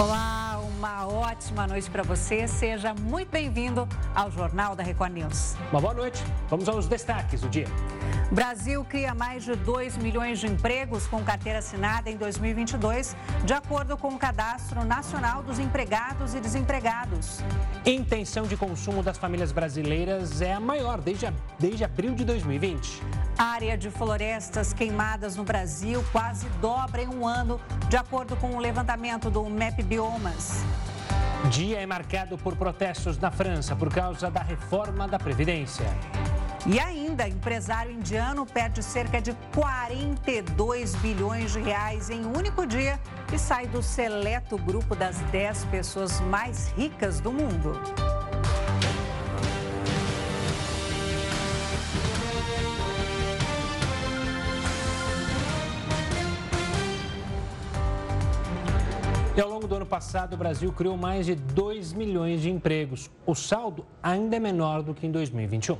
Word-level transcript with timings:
Olá, 0.00 0.60
uma 0.60 0.97
ótima 1.08 1.66
noite 1.66 1.90
para 1.90 2.02
você. 2.02 2.46
Seja 2.46 2.94
muito 2.94 3.30
bem-vindo 3.30 3.88
ao 4.14 4.30
Jornal 4.30 4.76
da 4.76 4.82
Record 4.82 5.12
News. 5.12 5.56
Uma 5.70 5.80
boa 5.80 5.94
noite. 5.94 6.22
Vamos 6.48 6.68
aos 6.68 6.86
destaques 6.86 7.40
do 7.40 7.48
dia. 7.48 7.66
Brasil 8.30 8.84
cria 8.84 9.14
mais 9.14 9.44
de 9.44 9.54
2 9.54 9.96
milhões 9.96 10.38
de 10.38 10.46
empregos 10.46 11.06
com 11.06 11.24
carteira 11.24 11.60
assinada 11.60 12.10
em 12.10 12.16
2022, 12.16 13.16
de 13.44 13.54
acordo 13.54 13.96
com 13.96 14.08
o 14.08 14.18
Cadastro 14.18 14.84
Nacional 14.84 15.42
dos 15.42 15.58
Empregados 15.58 16.34
e 16.34 16.40
Desempregados. 16.40 17.40
Intenção 17.86 18.46
de 18.46 18.56
consumo 18.56 19.02
das 19.02 19.16
famílias 19.16 19.50
brasileiras 19.50 20.42
é 20.42 20.52
a 20.52 20.60
maior 20.60 21.00
desde, 21.00 21.32
desde 21.58 21.84
abril 21.84 22.14
de 22.14 22.24
2020. 22.24 23.02
A 23.38 23.44
área 23.44 23.78
de 23.78 23.90
florestas 23.90 24.74
queimadas 24.74 25.36
no 25.36 25.44
Brasil 25.44 26.04
quase 26.12 26.46
dobra 26.60 27.02
em 27.02 27.08
um 27.08 27.26
ano, 27.26 27.58
de 27.88 27.96
acordo 27.96 28.36
com 28.36 28.50
o 28.50 28.58
levantamento 28.58 29.30
do 29.30 29.44
MEP 29.48 29.82
Biomas. 29.82 30.64
Dia 31.46 31.80
é 31.80 31.86
marcado 31.86 32.36
por 32.36 32.56
protestos 32.56 33.16
na 33.18 33.30
França 33.30 33.74
por 33.74 33.88
causa 33.92 34.30
da 34.30 34.42
reforma 34.42 35.08
da 35.08 35.18
Previdência. 35.18 35.86
E 36.66 36.78
ainda, 36.78 37.26
empresário 37.26 37.92
indiano 37.92 38.44
perde 38.44 38.82
cerca 38.82 39.22
de 39.22 39.32
42 39.54 40.94
bilhões 40.96 41.52
de 41.52 41.60
reais 41.60 42.10
em 42.10 42.26
um 42.26 42.36
único 42.36 42.66
dia 42.66 43.00
e 43.32 43.38
sai 43.38 43.66
do 43.66 43.82
seleto 43.82 44.58
grupo 44.58 44.94
das 44.94 45.16
10 45.30 45.64
pessoas 45.66 46.20
mais 46.20 46.68
ricas 46.76 47.20
do 47.20 47.32
mundo. 47.32 47.72
E 59.38 59.40
ao 59.40 59.48
longo 59.48 59.68
do 59.68 59.76
ano 59.76 59.86
passado, 59.86 60.34
o 60.34 60.36
Brasil 60.36 60.72
criou 60.72 60.96
mais 60.96 61.24
de 61.24 61.36
2 61.36 61.92
milhões 61.92 62.42
de 62.42 62.50
empregos. 62.50 63.08
O 63.24 63.36
saldo 63.36 63.86
ainda 64.02 64.34
é 64.34 64.40
menor 64.40 64.82
do 64.82 64.92
que 64.92 65.06
em 65.06 65.12
2021. 65.12 65.78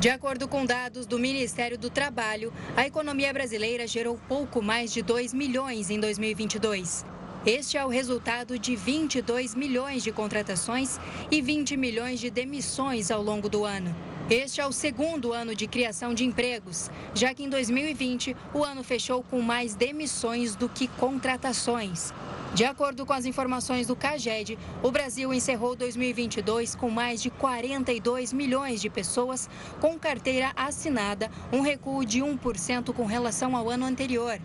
De 0.00 0.08
acordo 0.08 0.48
com 0.48 0.66
dados 0.66 1.06
do 1.06 1.20
Ministério 1.20 1.78
do 1.78 1.88
Trabalho, 1.88 2.52
a 2.76 2.84
economia 2.84 3.32
brasileira 3.32 3.86
gerou 3.86 4.18
pouco 4.26 4.60
mais 4.60 4.92
de 4.92 5.02
2 5.02 5.32
milhões 5.32 5.88
em 5.88 6.00
2022. 6.00 7.06
Este 7.46 7.78
é 7.78 7.84
o 7.86 7.88
resultado 7.88 8.58
de 8.58 8.74
22 8.74 9.54
milhões 9.54 10.02
de 10.02 10.10
contratações 10.10 10.98
e 11.30 11.40
20 11.40 11.76
milhões 11.76 12.18
de 12.18 12.28
demissões 12.28 13.12
ao 13.12 13.22
longo 13.22 13.48
do 13.48 13.64
ano. 13.64 13.94
Este 14.30 14.60
é 14.60 14.66
o 14.66 14.70
segundo 14.70 15.32
ano 15.32 15.56
de 15.56 15.66
criação 15.66 16.14
de 16.14 16.24
empregos, 16.24 16.88
já 17.12 17.34
que 17.34 17.42
em 17.42 17.48
2020 17.48 18.36
o 18.54 18.62
ano 18.62 18.84
fechou 18.84 19.24
com 19.24 19.40
mais 19.42 19.74
demissões 19.74 20.54
do 20.54 20.68
que 20.68 20.86
contratações. 20.86 22.14
De 22.54 22.64
acordo 22.64 23.04
com 23.04 23.12
as 23.12 23.26
informações 23.26 23.88
do 23.88 23.96
CAGED, 23.96 24.56
o 24.84 24.90
Brasil 24.92 25.34
encerrou 25.34 25.74
2022 25.74 26.76
com 26.76 26.88
mais 26.88 27.20
de 27.20 27.28
42 27.28 28.32
milhões 28.32 28.80
de 28.80 28.88
pessoas 28.88 29.50
com 29.80 29.98
carteira 29.98 30.52
assinada, 30.54 31.28
um 31.52 31.60
recuo 31.60 32.04
de 32.04 32.20
1% 32.20 32.94
com 32.94 33.06
relação 33.06 33.56
ao 33.56 33.68
ano 33.68 33.84
anterior. 33.84 34.40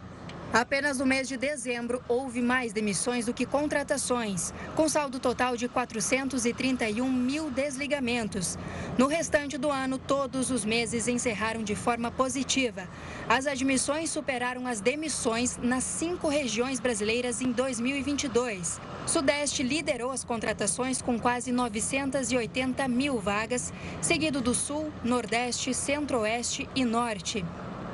Apenas 0.55 0.99
no 0.99 1.05
mês 1.05 1.27
de 1.27 1.35
dezembro 1.35 2.01
houve 2.07 2.41
mais 2.41 2.71
demissões 2.71 3.25
do 3.25 3.33
que 3.33 3.45
contratações, 3.45 4.53
com 4.73 4.87
saldo 4.87 5.19
total 5.19 5.57
de 5.57 5.67
431 5.67 7.11
mil 7.11 7.51
desligamentos. 7.51 8.57
No 8.97 9.07
restante 9.07 9.57
do 9.57 9.69
ano, 9.69 9.97
todos 9.97 10.51
os 10.51 10.63
meses 10.63 11.09
encerraram 11.09 11.61
de 11.61 11.75
forma 11.75 12.09
positiva. 12.09 12.87
As 13.27 13.47
admissões 13.47 14.11
superaram 14.11 14.65
as 14.65 14.79
demissões 14.79 15.57
nas 15.57 15.83
cinco 15.83 16.29
regiões 16.29 16.79
brasileiras 16.79 17.41
em 17.41 17.51
2022. 17.51 18.79
Sudeste 19.05 19.61
liderou 19.61 20.09
as 20.09 20.23
contratações 20.23 21.01
com 21.01 21.19
quase 21.19 21.51
980 21.51 22.87
mil 22.87 23.19
vagas, 23.19 23.73
seguido 24.01 24.39
do 24.39 24.53
Sul, 24.53 24.89
Nordeste, 25.03 25.73
Centro-Oeste 25.73 26.69
e 26.73 26.85
Norte. 26.85 27.43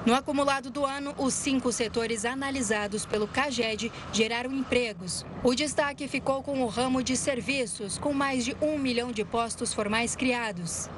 No 0.03 0.16
acumulado 0.16 0.72
do 0.72 0.84
ano, 0.84 1.13
os 1.16 1.31
cinco 1.31 1.72
setores 1.72 2.25
analisados 2.25 3.06
pelo 3.06 3.28
CAGED 3.28 3.91
geraram 4.12 4.51
empregos. 4.51 5.23
O 5.44 5.53
destaque 5.53 6.07
ficou 6.07 6.41
com 6.41 6.63
o 6.63 6.67
ramo 6.67 7.03
de 7.03 7.16
serviços, 7.16 8.00
com 8.00 8.11
mais 8.11 8.44
de 8.44 8.57
um 8.59 8.79
milhão 8.79 9.11
de 9.11 9.23
postos 9.23 9.75
formais 9.75 10.16
criados. 10.16 10.90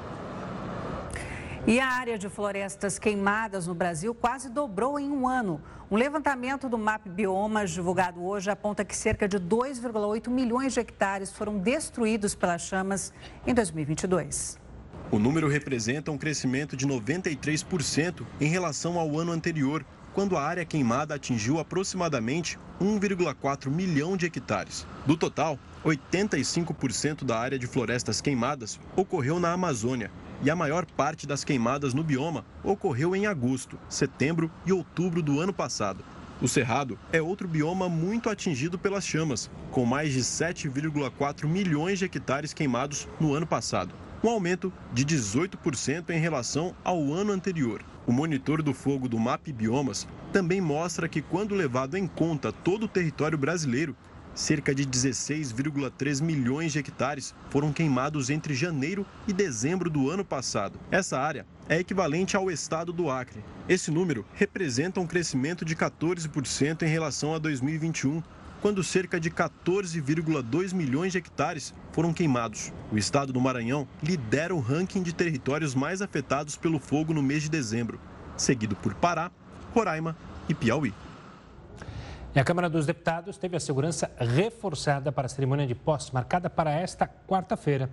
E 1.66 1.78
a 1.78 1.86
área 1.86 2.16
de 2.16 2.30
florestas 2.30 2.98
queimadas 2.98 3.66
no 3.66 3.74
Brasil 3.74 4.14
quase 4.14 4.48
dobrou 4.48 4.98
em 4.98 5.10
um 5.10 5.28
ano. 5.28 5.60
Um 5.90 5.96
levantamento 5.96 6.66
do 6.66 6.78
MAP 6.78 7.06
Biomas, 7.06 7.72
divulgado 7.72 8.24
hoje, 8.24 8.50
aponta 8.50 8.86
que 8.86 8.96
cerca 8.96 9.28
de 9.28 9.38
2,8 9.38 10.30
milhões 10.30 10.72
de 10.72 10.80
hectares 10.80 11.30
foram 11.30 11.58
destruídos 11.58 12.34
pelas 12.34 12.62
chamas 12.62 13.12
em 13.46 13.52
2022. 13.52 14.63
O 15.14 15.18
número 15.20 15.46
representa 15.46 16.10
um 16.10 16.18
crescimento 16.18 16.76
de 16.76 16.88
93% 16.88 18.22
em 18.40 18.48
relação 18.48 18.98
ao 18.98 19.16
ano 19.16 19.30
anterior, 19.30 19.86
quando 20.12 20.36
a 20.36 20.42
área 20.42 20.64
queimada 20.64 21.14
atingiu 21.14 21.60
aproximadamente 21.60 22.58
1,4 22.80 23.70
milhão 23.70 24.16
de 24.16 24.26
hectares. 24.26 24.84
Do 25.06 25.16
total, 25.16 25.56
85% 25.84 27.22
da 27.22 27.38
área 27.38 27.56
de 27.56 27.68
florestas 27.68 28.20
queimadas 28.20 28.80
ocorreu 28.96 29.38
na 29.38 29.52
Amazônia 29.52 30.10
e 30.42 30.50
a 30.50 30.56
maior 30.56 30.84
parte 30.84 31.28
das 31.28 31.44
queimadas 31.44 31.94
no 31.94 32.02
bioma 32.02 32.44
ocorreu 32.64 33.14
em 33.14 33.28
agosto, 33.28 33.78
setembro 33.88 34.50
e 34.66 34.72
outubro 34.72 35.22
do 35.22 35.38
ano 35.38 35.52
passado. 35.52 36.04
O 36.42 36.48
Cerrado 36.48 36.98
é 37.12 37.22
outro 37.22 37.46
bioma 37.46 37.88
muito 37.88 38.28
atingido 38.28 38.76
pelas 38.76 39.06
chamas, 39.06 39.48
com 39.70 39.86
mais 39.86 40.12
de 40.12 40.24
7,4 40.24 41.46
milhões 41.46 42.00
de 42.00 42.04
hectares 42.04 42.52
queimados 42.52 43.06
no 43.20 43.32
ano 43.32 43.46
passado 43.46 43.94
um 44.22 44.28
aumento 44.28 44.72
de 44.92 45.04
18% 45.04 46.10
em 46.10 46.18
relação 46.18 46.74
ao 46.84 47.12
ano 47.12 47.32
anterior. 47.32 47.82
O 48.06 48.12
monitor 48.12 48.62
do 48.62 48.74
fogo 48.74 49.08
do 49.08 49.18
MAP 49.18 49.48
Biomas 49.48 50.06
também 50.32 50.60
mostra 50.60 51.08
que, 51.08 51.22
quando 51.22 51.54
levado 51.54 51.96
em 51.96 52.06
conta 52.06 52.52
todo 52.52 52.84
o 52.84 52.88
território 52.88 53.38
brasileiro, 53.38 53.96
cerca 54.34 54.74
de 54.74 54.84
16,3 54.84 56.20
milhões 56.20 56.72
de 56.72 56.78
hectares 56.78 57.34
foram 57.48 57.72
queimados 57.72 58.30
entre 58.30 58.52
janeiro 58.52 59.06
e 59.26 59.32
dezembro 59.32 59.88
do 59.88 60.10
ano 60.10 60.24
passado. 60.24 60.78
Essa 60.90 61.18
área 61.18 61.46
é 61.68 61.78
equivalente 61.78 62.36
ao 62.36 62.50
estado 62.50 62.92
do 62.92 63.10
Acre. 63.10 63.42
Esse 63.68 63.90
número 63.90 64.26
representa 64.34 65.00
um 65.00 65.06
crescimento 65.06 65.64
de 65.64 65.74
14% 65.74 66.82
em 66.82 66.88
relação 66.88 67.34
a 67.34 67.38
2021, 67.38 68.22
quando 68.64 68.82
cerca 68.82 69.20
de 69.20 69.30
14,2 69.30 70.72
milhões 70.72 71.12
de 71.12 71.18
hectares 71.18 71.74
foram 71.92 72.14
queimados. 72.14 72.72
O 72.90 72.96
estado 72.96 73.30
do 73.30 73.38
Maranhão 73.38 73.86
lidera 74.02 74.54
o 74.54 74.58
ranking 74.58 75.02
de 75.02 75.14
territórios 75.14 75.74
mais 75.74 76.00
afetados 76.00 76.56
pelo 76.56 76.78
fogo 76.78 77.12
no 77.12 77.22
mês 77.22 77.42
de 77.42 77.50
dezembro, 77.50 78.00
seguido 78.38 78.74
por 78.74 78.94
Pará, 78.94 79.30
Roraima 79.74 80.16
e 80.48 80.54
Piauí. 80.54 80.94
E 82.34 82.40
a 82.40 82.42
Câmara 82.42 82.70
dos 82.70 82.86
Deputados 82.86 83.36
teve 83.36 83.54
a 83.54 83.60
segurança 83.60 84.10
reforçada 84.16 85.12
para 85.12 85.26
a 85.26 85.28
cerimônia 85.28 85.66
de 85.66 85.74
posse 85.74 86.14
marcada 86.14 86.48
para 86.48 86.70
esta 86.70 87.06
quarta-feira. 87.06 87.90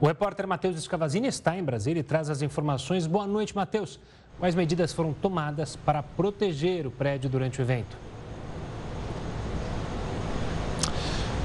O 0.00 0.08
repórter 0.08 0.48
Matheus 0.48 0.76
Escavazini 0.76 1.28
está 1.28 1.56
em 1.56 1.62
Brasília 1.62 2.00
e 2.00 2.02
traz 2.02 2.28
as 2.28 2.42
informações. 2.42 3.06
Boa 3.06 3.28
noite, 3.28 3.54
Matheus. 3.54 4.00
Quais 4.40 4.56
medidas 4.56 4.92
foram 4.92 5.12
tomadas 5.12 5.76
para 5.76 6.02
proteger 6.02 6.88
o 6.88 6.90
prédio 6.90 7.30
durante 7.30 7.60
o 7.60 7.62
evento? 7.62 7.96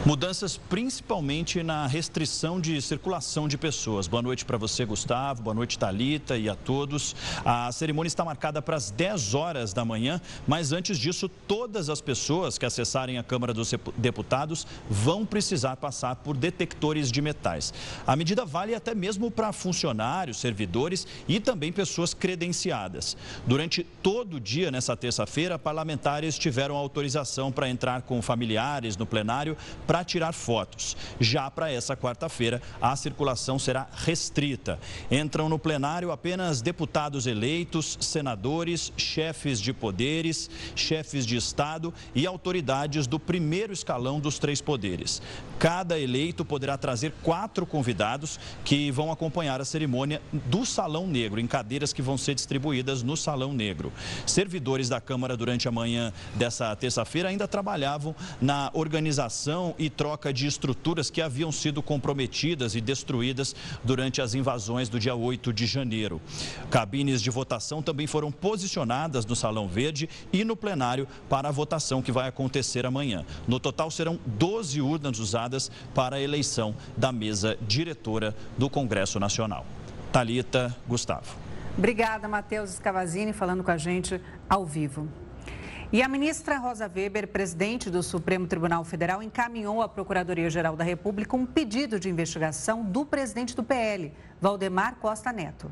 Mudanças 0.07 0.55
principalmente 0.55 1.61
na 1.61 1.85
restrição 1.85 2.61
de 2.61 2.81
circulação 2.81 3.45
de 3.45 3.57
pessoas. 3.57 4.07
Boa 4.07 4.21
noite 4.21 4.45
para 4.45 4.57
você, 4.57 4.85
Gustavo. 4.85 5.43
Boa 5.43 5.53
noite, 5.53 5.77
Talita 5.77 6.37
e 6.37 6.47
a 6.47 6.55
todos. 6.55 7.13
A 7.43 7.69
cerimônia 7.73 8.07
está 8.07 8.23
marcada 8.23 8.61
para 8.61 8.77
as 8.77 8.89
10 8.89 9.33
horas 9.33 9.73
da 9.73 9.83
manhã, 9.83 10.21
mas 10.47 10.71
antes 10.71 10.97
disso, 10.97 11.27
todas 11.27 11.89
as 11.89 11.99
pessoas 11.99 12.57
que 12.57 12.65
acessarem 12.65 13.17
a 13.17 13.23
Câmara 13.23 13.53
dos 13.53 13.73
Deputados 13.97 14.65
vão 14.89 15.25
precisar 15.25 15.75
passar 15.75 16.15
por 16.15 16.37
detectores 16.37 17.11
de 17.11 17.21
metais. 17.21 17.73
A 18.07 18.15
medida 18.15 18.45
vale 18.45 18.73
até 18.73 18.95
mesmo 18.95 19.29
para 19.29 19.51
funcionários, 19.51 20.37
servidores 20.37 21.05
e 21.27 21.37
também 21.37 21.73
pessoas 21.73 22.13
credenciadas. 22.13 23.17
Durante 23.45 23.83
todo 24.01 24.37
o 24.37 24.39
dia 24.39 24.71
nessa 24.71 24.95
terça-feira, 24.95 25.59
parlamentares 25.59 26.39
tiveram 26.39 26.77
autorização 26.77 27.51
para 27.51 27.67
entrar 27.67 28.03
com 28.03 28.21
familiares 28.21 28.95
no 28.95 29.05
plenário 29.05 29.57
para 29.85 29.96
para 29.97 30.03
tirar 30.03 30.31
fotos. 30.31 30.95
Já 31.19 31.49
para 31.49 31.71
essa 31.71 31.97
quarta-feira, 31.97 32.61
a 32.79 32.95
circulação 32.95 33.57
será 33.57 33.87
restrita. 33.91 34.79
Entram 35.09 35.49
no 35.49 35.57
plenário 35.57 36.11
apenas 36.11 36.61
deputados 36.61 37.25
eleitos, 37.25 37.97
senadores, 37.99 38.93
chefes 38.95 39.59
de 39.59 39.73
poderes, 39.73 40.51
chefes 40.75 41.25
de 41.25 41.35
Estado 41.35 41.91
e 42.13 42.27
autoridades 42.27 43.07
do 43.07 43.19
primeiro 43.19 43.73
escalão 43.73 44.19
dos 44.19 44.37
três 44.37 44.61
poderes. 44.61 45.19
Cada 45.59 45.99
eleito 45.99 46.45
poderá 46.45 46.77
trazer 46.77 47.11
quatro 47.23 47.65
convidados 47.65 48.39
que 48.63 48.91
vão 48.91 49.11
acompanhar 49.11 49.59
a 49.59 49.65
cerimônia 49.65 50.21
do 50.31 50.63
Salão 50.67 51.07
Negro, 51.07 51.39
em 51.39 51.47
cadeiras 51.47 51.91
que 51.91 52.01
vão 52.01 52.15
ser 52.15 52.35
distribuídas 52.35 53.01
no 53.01 53.17
Salão 53.17 53.51
Negro. 53.53 53.91
Servidores 54.25 54.87
da 54.87 55.01
Câmara 55.01 55.35
durante 55.35 55.67
a 55.67 55.71
manhã 55.71 56.13
dessa 56.35 56.75
terça-feira 56.75 57.29
ainda 57.29 57.47
trabalhavam 57.47 58.15
na 58.39 58.69
organização 58.73 59.73
e 59.79 59.89
troca 59.89 60.31
de 60.31 60.45
estruturas 60.45 61.09
que 61.09 61.23
haviam 61.23 61.51
sido 61.51 61.81
comprometidas 61.81 62.75
e 62.75 62.81
destruídas 62.81 63.55
durante 63.83 64.21
as 64.21 64.35
invasões 64.35 64.89
do 64.89 64.99
dia 64.99 65.15
8 65.15 65.51
de 65.51 65.65
janeiro. 65.65 66.21
Cabines 66.69 67.19
de 67.19 67.31
votação 67.31 67.81
também 67.81 68.05
foram 68.05 68.31
posicionadas 68.31 69.25
no 69.25 69.35
Salão 69.35 69.67
Verde 69.67 70.07
e 70.31 70.43
no 70.43 70.55
plenário 70.55 71.07
para 71.27 71.49
a 71.49 71.51
votação 71.51 71.99
que 71.99 72.11
vai 72.11 72.27
acontecer 72.27 72.85
amanhã. 72.85 73.25
No 73.47 73.59
total, 73.59 73.89
serão 73.89 74.19
12 74.23 74.79
urnas 74.81 75.17
usadas 75.17 75.46
para 75.93 76.17
a 76.17 76.21
eleição 76.21 76.75
da 76.95 77.11
mesa 77.11 77.57
diretora 77.61 78.35
do 78.57 78.69
Congresso 78.69 79.19
Nacional. 79.19 79.65
Talita, 80.11 80.75
Gustavo. 80.87 81.35
Obrigada, 81.77 82.27
Matheus 82.27 82.71
Scavazini, 82.71 83.33
falando 83.33 83.63
com 83.63 83.71
a 83.71 83.77
gente 83.77 84.19
ao 84.49 84.65
vivo. 84.65 85.07
E 85.91 86.01
a 86.01 86.07
ministra 86.09 86.57
Rosa 86.57 86.91
Weber, 86.93 87.29
presidente 87.29 87.89
do 87.89 88.03
Supremo 88.03 88.45
Tribunal 88.45 88.83
Federal, 88.83 89.23
encaminhou 89.23 89.81
à 89.81 89.87
Procuradoria-Geral 89.87 90.75
da 90.75 90.83
República 90.83 91.35
um 91.35 91.45
pedido 91.45 91.97
de 91.97 92.09
investigação 92.09 92.83
do 92.83 93.05
presidente 93.05 93.55
do 93.55 93.63
PL, 93.63 94.11
Valdemar 94.41 94.95
Costa 94.95 95.31
Neto. 95.31 95.71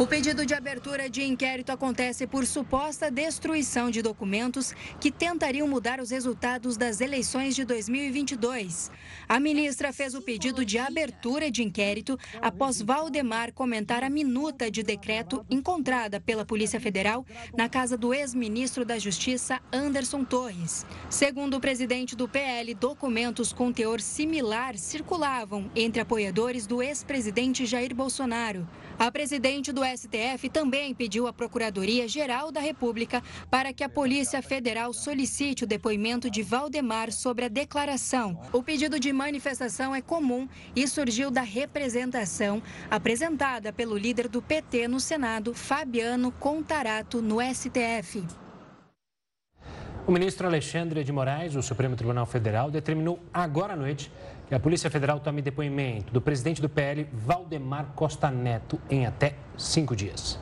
O 0.00 0.06
pedido 0.06 0.46
de 0.46 0.54
abertura 0.54 1.10
de 1.10 1.22
inquérito 1.22 1.70
acontece 1.70 2.26
por 2.26 2.46
suposta 2.46 3.10
destruição 3.10 3.90
de 3.90 4.00
documentos 4.00 4.72
que 4.98 5.10
tentariam 5.10 5.68
mudar 5.68 6.00
os 6.00 6.10
resultados 6.10 6.78
das 6.78 7.02
eleições 7.02 7.54
de 7.54 7.66
2022. 7.66 8.90
A 9.28 9.38
ministra 9.38 9.92
fez 9.92 10.14
o 10.14 10.22
pedido 10.22 10.64
de 10.64 10.78
abertura 10.78 11.50
de 11.50 11.62
inquérito 11.62 12.18
após 12.40 12.80
Valdemar 12.80 13.52
comentar 13.52 14.02
a 14.02 14.08
minuta 14.08 14.70
de 14.70 14.82
decreto 14.82 15.44
encontrada 15.50 16.18
pela 16.18 16.46
Polícia 16.46 16.80
Federal 16.80 17.26
na 17.54 17.68
casa 17.68 17.94
do 17.94 18.14
ex-ministro 18.14 18.86
da 18.86 18.98
Justiça, 18.98 19.60
Anderson 19.70 20.24
Torres. 20.24 20.86
Segundo 21.10 21.58
o 21.58 21.60
presidente 21.60 22.16
do 22.16 22.26
PL, 22.26 22.72
documentos 22.72 23.52
com 23.52 23.70
teor 23.70 24.00
similar 24.00 24.78
circulavam 24.78 25.70
entre 25.76 26.00
apoiadores 26.00 26.66
do 26.66 26.82
ex-presidente 26.82 27.66
Jair 27.66 27.94
Bolsonaro. 27.94 28.66
A 29.00 29.10
presidente 29.10 29.72
do 29.72 29.80
STF 29.82 30.50
também 30.50 30.94
pediu 30.94 31.26
à 31.26 31.32
Procuradoria-Geral 31.32 32.52
da 32.52 32.60
República 32.60 33.22
para 33.50 33.72
que 33.72 33.82
a 33.82 33.88
Polícia 33.88 34.42
Federal 34.42 34.92
solicite 34.92 35.64
o 35.64 35.66
depoimento 35.66 36.30
de 36.30 36.42
Valdemar 36.42 37.10
sobre 37.10 37.46
a 37.46 37.48
declaração. 37.48 38.38
O 38.52 38.62
pedido 38.62 39.00
de 39.00 39.10
manifestação 39.10 39.94
é 39.94 40.02
comum 40.02 40.46
e 40.76 40.86
surgiu 40.86 41.30
da 41.30 41.40
representação 41.40 42.62
apresentada 42.90 43.72
pelo 43.72 43.96
líder 43.96 44.28
do 44.28 44.42
PT 44.42 44.86
no 44.86 45.00
Senado, 45.00 45.54
Fabiano 45.54 46.30
Contarato, 46.32 47.22
no 47.22 47.38
STF. 47.40 48.22
O 50.06 50.12
ministro 50.12 50.46
Alexandre 50.46 51.02
de 51.04 51.10
Moraes, 51.10 51.54
do 51.54 51.62
Supremo 51.62 51.96
Tribunal 51.96 52.26
Federal, 52.26 52.70
determinou 52.70 53.18
agora 53.32 53.72
à 53.72 53.76
noite 53.76 54.12
que 54.50 54.54
a 54.56 54.58
Polícia 54.58 54.90
Federal 54.90 55.20
tome 55.20 55.40
depoimento 55.40 56.12
do 56.12 56.20
presidente 56.20 56.60
do 56.60 56.68
PL, 56.68 57.06
Valdemar 57.12 57.92
Costa 57.94 58.32
Neto, 58.32 58.80
em 58.90 59.06
até 59.06 59.36
cinco 59.56 59.94
dias. 59.94 60.40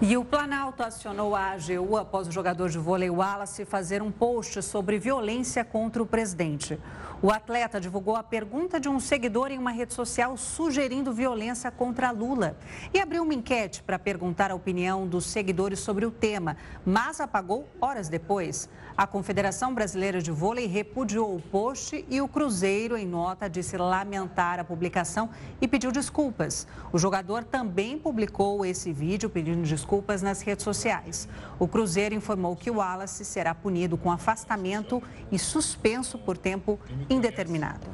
E 0.00 0.16
o 0.16 0.24
Planalto 0.24 0.84
acionou 0.84 1.34
a 1.34 1.50
AGU 1.50 1.96
após 1.96 2.28
o 2.28 2.30
jogador 2.30 2.70
de 2.70 2.78
vôlei 2.78 3.10
Wallace 3.10 3.64
fazer 3.64 4.00
um 4.00 4.12
post 4.12 4.62
sobre 4.62 4.96
violência 5.00 5.64
contra 5.64 6.00
o 6.00 6.06
presidente. 6.06 6.78
O 7.22 7.30
atleta 7.30 7.78
divulgou 7.78 8.16
a 8.16 8.22
pergunta 8.22 8.80
de 8.80 8.88
um 8.88 8.98
seguidor 8.98 9.50
em 9.50 9.58
uma 9.58 9.72
rede 9.72 9.92
social 9.92 10.38
sugerindo 10.38 11.12
violência 11.12 11.70
contra 11.70 12.10
Lula 12.10 12.56
e 12.94 12.98
abriu 12.98 13.22
uma 13.22 13.34
enquete 13.34 13.82
para 13.82 13.98
perguntar 13.98 14.50
a 14.50 14.54
opinião 14.54 15.06
dos 15.06 15.26
seguidores 15.26 15.80
sobre 15.80 16.06
o 16.06 16.10
tema, 16.10 16.56
mas 16.82 17.20
apagou 17.20 17.68
horas 17.78 18.08
depois. 18.08 18.70
A 18.96 19.06
Confederação 19.06 19.74
Brasileira 19.74 20.22
de 20.22 20.30
Vôlei 20.30 20.66
repudiou 20.66 21.36
o 21.36 21.42
post 21.42 22.06
e 22.08 22.22
o 22.22 22.28
Cruzeiro, 22.28 22.96
em 22.96 23.06
nota, 23.06 23.50
disse 23.50 23.76
lamentar 23.76 24.58
a 24.58 24.64
publicação 24.64 25.28
e 25.60 25.68
pediu 25.68 25.92
desculpas. 25.92 26.66
O 26.90 26.96
jogador 26.96 27.44
também 27.44 27.98
publicou 27.98 28.64
esse 28.64 28.94
vídeo 28.94 29.28
pedindo 29.28 29.60
desculpas 29.60 30.22
nas 30.22 30.40
redes 30.40 30.64
sociais. 30.64 31.28
O 31.58 31.68
Cruzeiro 31.68 32.14
informou 32.14 32.56
que 32.56 32.70
o 32.70 32.76
Wallace 32.76 33.26
será 33.26 33.54
punido 33.54 33.98
com 33.98 34.10
afastamento 34.10 35.02
e 35.30 35.38
suspenso 35.38 36.16
por 36.16 36.38
tempo 36.38 36.78
indeterminado. 37.10 37.86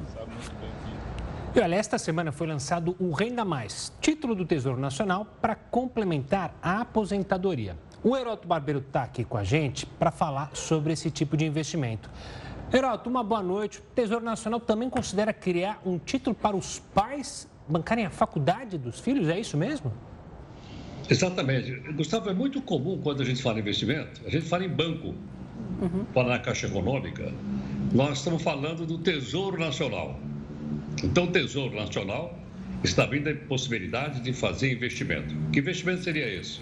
E 1.55 1.61
olha, 1.61 1.75
esta 1.75 1.97
semana 1.97 2.31
foi 2.31 2.47
lançado 2.47 2.95
o 3.01 3.13
Renda 3.13 3.45
Mais, 3.45 3.91
título 4.01 4.35
do 4.35 4.45
Tesouro 4.45 4.79
Nacional 4.79 5.27
para 5.41 5.55
complementar 5.55 6.55
a 6.63 6.83
aposentadoria. 6.83 7.77
O 8.05 8.15
Heroto 8.15 8.47
Barbeiro 8.47 8.81
está 8.81 9.03
aqui 9.03 9.25
com 9.25 9.39
a 9.39 9.43
gente 9.43 9.87
para 9.87 10.11
falar 10.11 10.51
sobre 10.55 10.93
esse 10.93 11.11
tipo 11.11 11.35
de 11.35 11.47
investimento. 11.47 12.11
Heroto, 12.73 13.09
uma 13.09 13.25
boa 13.25 13.43
noite. 13.43 13.79
O 13.79 13.83
Tesouro 13.95 14.25
Nacional 14.25 14.61
também 14.61 14.91
considera 14.91 15.33
criar 15.33 15.81
um 15.85 15.99
título 15.99 16.37
para 16.37 16.55
os 16.55 16.79
pais 16.79 17.49
bancarem 17.67 18.05
a 18.05 18.11
faculdade 18.11 18.77
dos 18.77 19.01
filhos, 19.01 19.29
é 19.29 19.41
isso 19.41 19.57
mesmo? 19.57 19.93
Exatamente. 21.09 21.73
Gustavo, 21.93 22.29
é 22.29 22.35
muito 22.35 22.61
comum 22.61 23.01
quando 23.03 23.23
a 23.23 23.25
gente 23.25 23.43
fala 23.43 23.59
em 23.59 23.61
investimento, 23.61 24.21
a 24.27 24.31
gente 24.31 24.47
fala 24.47 24.65
em 24.65 24.69
banco, 24.69 25.15
uhum. 25.81 26.05
fala 26.13 26.31
na 26.31 26.39
Caixa 26.39 26.67
Econômica. 26.67 27.33
Nós 27.93 28.19
estamos 28.19 28.43
falando 28.43 28.87
do 28.87 28.99
Tesouro 28.99 29.59
Nacional. 29.59 30.21
Então, 31.03 31.25
o 31.25 31.27
Tesouro 31.29 31.75
Nacional 31.75 32.39
está 32.83 33.07
vindo 33.07 33.29
a 33.29 33.35
possibilidade 33.35 34.21
de 34.21 34.33
fazer 34.33 34.73
investimento. 34.73 35.35
Que 35.53 35.61
investimento 35.61 36.03
seria 36.03 36.27
esse? 36.29 36.61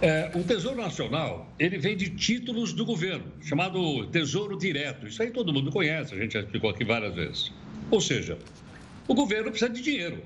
É, 0.00 0.30
o 0.34 0.42
Tesouro 0.42 0.80
Nacional, 0.80 1.52
ele 1.58 1.78
vem 1.78 1.96
de 1.96 2.10
títulos 2.10 2.72
do 2.72 2.84
governo, 2.84 3.24
chamado 3.42 4.06
Tesouro 4.06 4.58
Direto. 4.58 5.06
Isso 5.06 5.22
aí 5.22 5.30
todo 5.30 5.52
mundo 5.52 5.70
conhece, 5.70 6.14
a 6.14 6.18
gente 6.18 6.34
já 6.34 6.40
explicou 6.40 6.70
aqui 6.70 6.84
várias 6.84 7.14
vezes. 7.14 7.52
Ou 7.90 8.00
seja, 8.00 8.38
o 9.06 9.14
governo 9.14 9.50
precisa 9.50 9.70
de 9.70 9.80
dinheiro. 9.80 10.22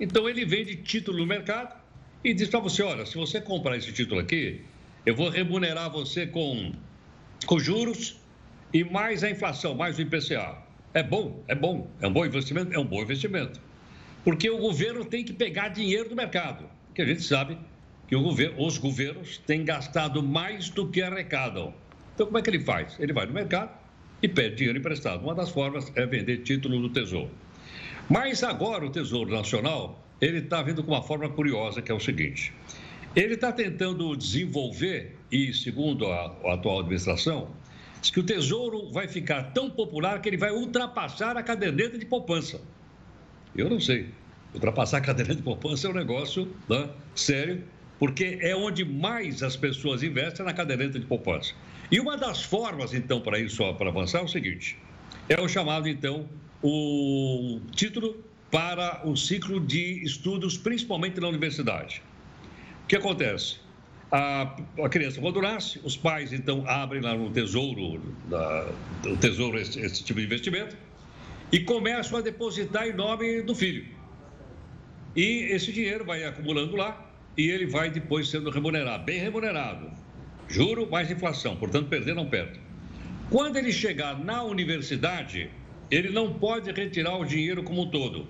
Então, 0.00 0.28
ele 0.28 0.44
vende 0.44 0.76
título 0.76 1.18
no 1.18 1.26
mercado 1.26 1.74
e 2.24 2.32
diz 2.32 2.48
para 2.48 2.60
você, 2.60 2.82
olha, 2.82 3.04
se 3.06 3.16
você 3.16 3.40
comprar 3.40 3.76
esse 3.76 3.92
título 3.92 4.20
aqui, 4.20 4.60
eu 5.04 5.14
vou 5.14 5.28
remunerar 5.28 5.90
você 5.90 6.26
com, 6.26 6.72
com 7.44 7.58
juros 7.58 8.20
e 8.72 8.84
mais 8.84 9.22
a 9.22 9.30
inflação, 9.30 9.74
mais 9.74 9.98
o 9.98 10.02
IPCA. 10.02 10.56
É 10.94 11.02
bom, 11.02 11.42
é 11.48 11.54
bom, 11.54 11.88
é 12.00 12.06
um 12.06 12.12
bom 12.12 12.24
investimento, 12.24 12.72
é 12.72 12.78
um 12.78 12.84
bom 12.84 13.02
investimento. 13.02 13.60
Porque 14.24 14.48
o 14.48 14.58
governo 14.58 15.04
tem 15.04 15.24
que 15.24 15.32
pegar 15.32 15.68
dinheiro 15.68 16.08
do 16.08 16.16
mercado, 16.16 16.66
que 16.94 17.02
a 17.02 17.04
gente 17.04 17.22
sabe 17.22 17.58
que 18.06 18.16
governo, 18.16 18.64
os 18.64 18.76
governos 18.76 19.38
têm 19.38 19.64
gastado 19.64 20.22
mais 20.22 20.68
do 20.68 20.86
que 20.88 21.00
arrecadam. 21.00 21.74
Então, 22.14 22.26
como 22.26 22.38
é 22.38 22.42
que 22.42 22.50
ele 22.50 22.60
faz? 22.60 22.96
Ele 23.00 23.12
vai 23.12 23.24
no 23.24 23.32
mercado 23.32 23.70
e 24.22 24.28
pede 24.28 24.56
dinheiro 24.56 24.78
emprestado. 24.78 25.22
Uma 25.24 25.34
das 25.34 25.48
formas 25.48 25.90
é 25.96 26.04
vender 26.06 26.42
título 26.42 26.78
do 26.78 26.90
Tesouro. 26.90 27.30
Mas 28.10 28.42
agora 28.42 28.84
o 28.84 28.90
Tesouro 28.90 29.30
Nacional, 29.30 30.04
ele 30.20 30.38
está 30.38 30.62
vindo 30.62 30.84
com 30.84 30.92
uma 30.92 31.02
forma 31.02 31.28
curiosa, 31.28 31.80
que 31.80 31.90
é 31.90 31.94
o 31.94 32.00
seguinte. 32.00 32.52
Ele 33.16 33.34
está 33.34 33.50
tentando 33.50 34.14
desenvolver, 34.14 35.16
e 35.32 35.52
segundo 35.52 36.06
a, 36.06 36.36
a 36.44 36.54
atual 36.54 36.80
administração, 36.80 37.50
diz 38.00 38.10
que 38.10 38.20
o 38.20 38.22
Tesouro 38.22 38.90
vai 38.90 39.08
ficar 39.08 39.52
tão 39.52 39.70
popular 39.70 40.20
que 40.20 40.28
ele 40.28 40.36
vai 40.36 40.52
ultrapassar 40.52 41.36
a 41.36 41.42
caderneta 41.42 41.98
de 41.98 42.04
poupança. 42.04 42.60
Eu 43.56 43.68
não 43.70 43.80
sei. 43.80 44.10
Ultrapassar 44.54 44.98
a 44.98 45.00
caderneta 45.00 45.36
de 45.36 45.42
poupança 45.42 45.86
é 45.86 45.90
um 45.90 45.94
negócio 45.94 46.46
né, 46.68 46.90
sério 47.14 47.64
porque 48.02 48.36
é 48.40 48.56
onde 48.56 48.84
mais 48.84 49.44
as 49.44 49.54
pessoas 49.54 50.02
investem 50.02 50.44
na 50.44 50.52
caderneta 50.52 50.98
de 50.98 51.06
poupança. 51.06 51.54
E 51.88 52.00
uma 52.00 52.16
das 52.16 52.42
formas, 52.42 52.92
então, 52.92 53.20
para 53.20 53.38
isso, 53.38 53.62
para 53.74 53.90
avançar, 53.90 54.18
é 54.18 54.24
o 54.24 54.28
seguinte: 54.28 54.76
é 55.28 55.40
o 55.40 55.46
chamado, 55.46 55.88
então, 55.88 56.28
o 56.60 57.60
título 57.70 58.16
para 58.50 59.06
o 59.06 59.16
ciclo 59.16 59.60
de 59.60 60.02
estudos, 60.02 60.58
principalmente 60.58 61.20
na 61.20 61.28
universidade. 61.28 62.02
O 62.82 62.88
que 62.88 62.96
acontece? 62.96 63.60
A, 64.12 64.54
a 64.84 64.88
criança, 64.90 65.22
nasce, 65.40 65.80
os 65.82 65.96
pais, 65.96 66.34
então, 66.34 66.68
abrem 66.68 67.00
lá 67.00 67.14
no 67.14 67.30
tesouro, 67.30 67.98
no 69.02 69.16
tesouro 69.16 69.58
esse, 69.58 69.80
esse 69.80 70.04
tipo 70.04 70.20
de 70.20 70.26
investimento, 70.26 70.76
e 71.50 71.60
começam 71.60 72.18
a 72.18 72.20
depositar 72.20 72.86
em 72.86 72.92
nome 72.92 73.40
do 73.40 73.54
filho. 73.54 73.86
E 75.16 75.48
esse 75.50 75.72
dinheiro 75.72 76.04
vai 76.04 76.24
acumulando 76.24 76.76
lá, 76.76 77.10
e 77.38 77.48
ele 77.48 77.64
vai 77.64 77.90
depois 77.90 78.28
sendo 78.28 78.50
remunerado, 78.50 79.02
bem 79.02 79.18
remunerado. 79.18 79.90
Juro 80.46 80.90
mais 80.90 81.10
inflação, 81.10 81.56
portanto, 81.56 81.88
perder 81.88 82.14
não 82.14 82.28
perde. 82.28 82.60
Quando 83.30 83.56
ele 83.56 83.72
chegar 83.72 84.22
na 84.22 84.42
universidade, 84.42 85.48
ele 85.90 86.10
não 86.10 86.34
pode 86.34 86.70
retirar 86.70 87.16
o 87.16 87.24
dinheiro 87.24 87.62
como 87.62 87.84
um 87.84 87.90
todo. 87.90 88.28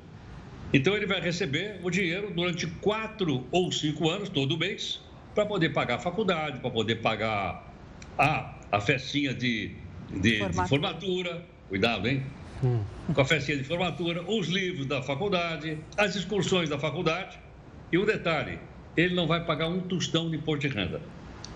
Então, 0.72 0.96
ele 0.96 1.06
vai 1.06 1.20
receber 1.20 1.80
o 1.82 1.90
dinheiro 1.90 2.32
durante 2.32 2.68
quatro 2.68 3.44
ou 3.50 3.72
cinco 3.72 4.08
anos, 4.08 4.28
todo 4.28 4.56
mês, 4.56 5.00
para 5.34 5.46
poder 5.46 5.70
pagar 5.70 5.96
a 5.96 5.98
faculdade, 5.98 6.60
para 6.60 6.70
poder 6.70 6.96
pagar 6.96 7.72
a, 8.18 8.54
a 8.70 8.80
festinha 8.80 9.34
de, 9.34 9.76
de, 10.10 10.38
formatura. 10.38 10.62
de 10.62 10.68
formatura. 10.68 11.46
Cuidado, 11.68 12.08
hein? 12.08 12.22
Hum. 12.62 12.82
Com 13.12 13.20
a 13.20 13.24
festinha 13.24 13.56
de 13.56 13.64
formatura, 13.64 14.22
os 14.22 14.48
livros 14.48 14.86
da 14.86 15.02
faculdade, 15.02 15.78
as 15.96 16.14
excursões 16.14 16.68
da 16.68 16.78
faculdade. 16.78 17.38
E 17.90 17.98
um 17.98 18.04
detalhe: 18.04 18.58
ele 18.96 19.14
não 19.14 19.26
vai 19.26 19.44
pagar 19.44 19.68
um 19.68 19.80
tostão 19.80 20.30
de 20.30 20.36
imposto 20.36 20.68
de 20.68 20.74
renda. 20.74 21.00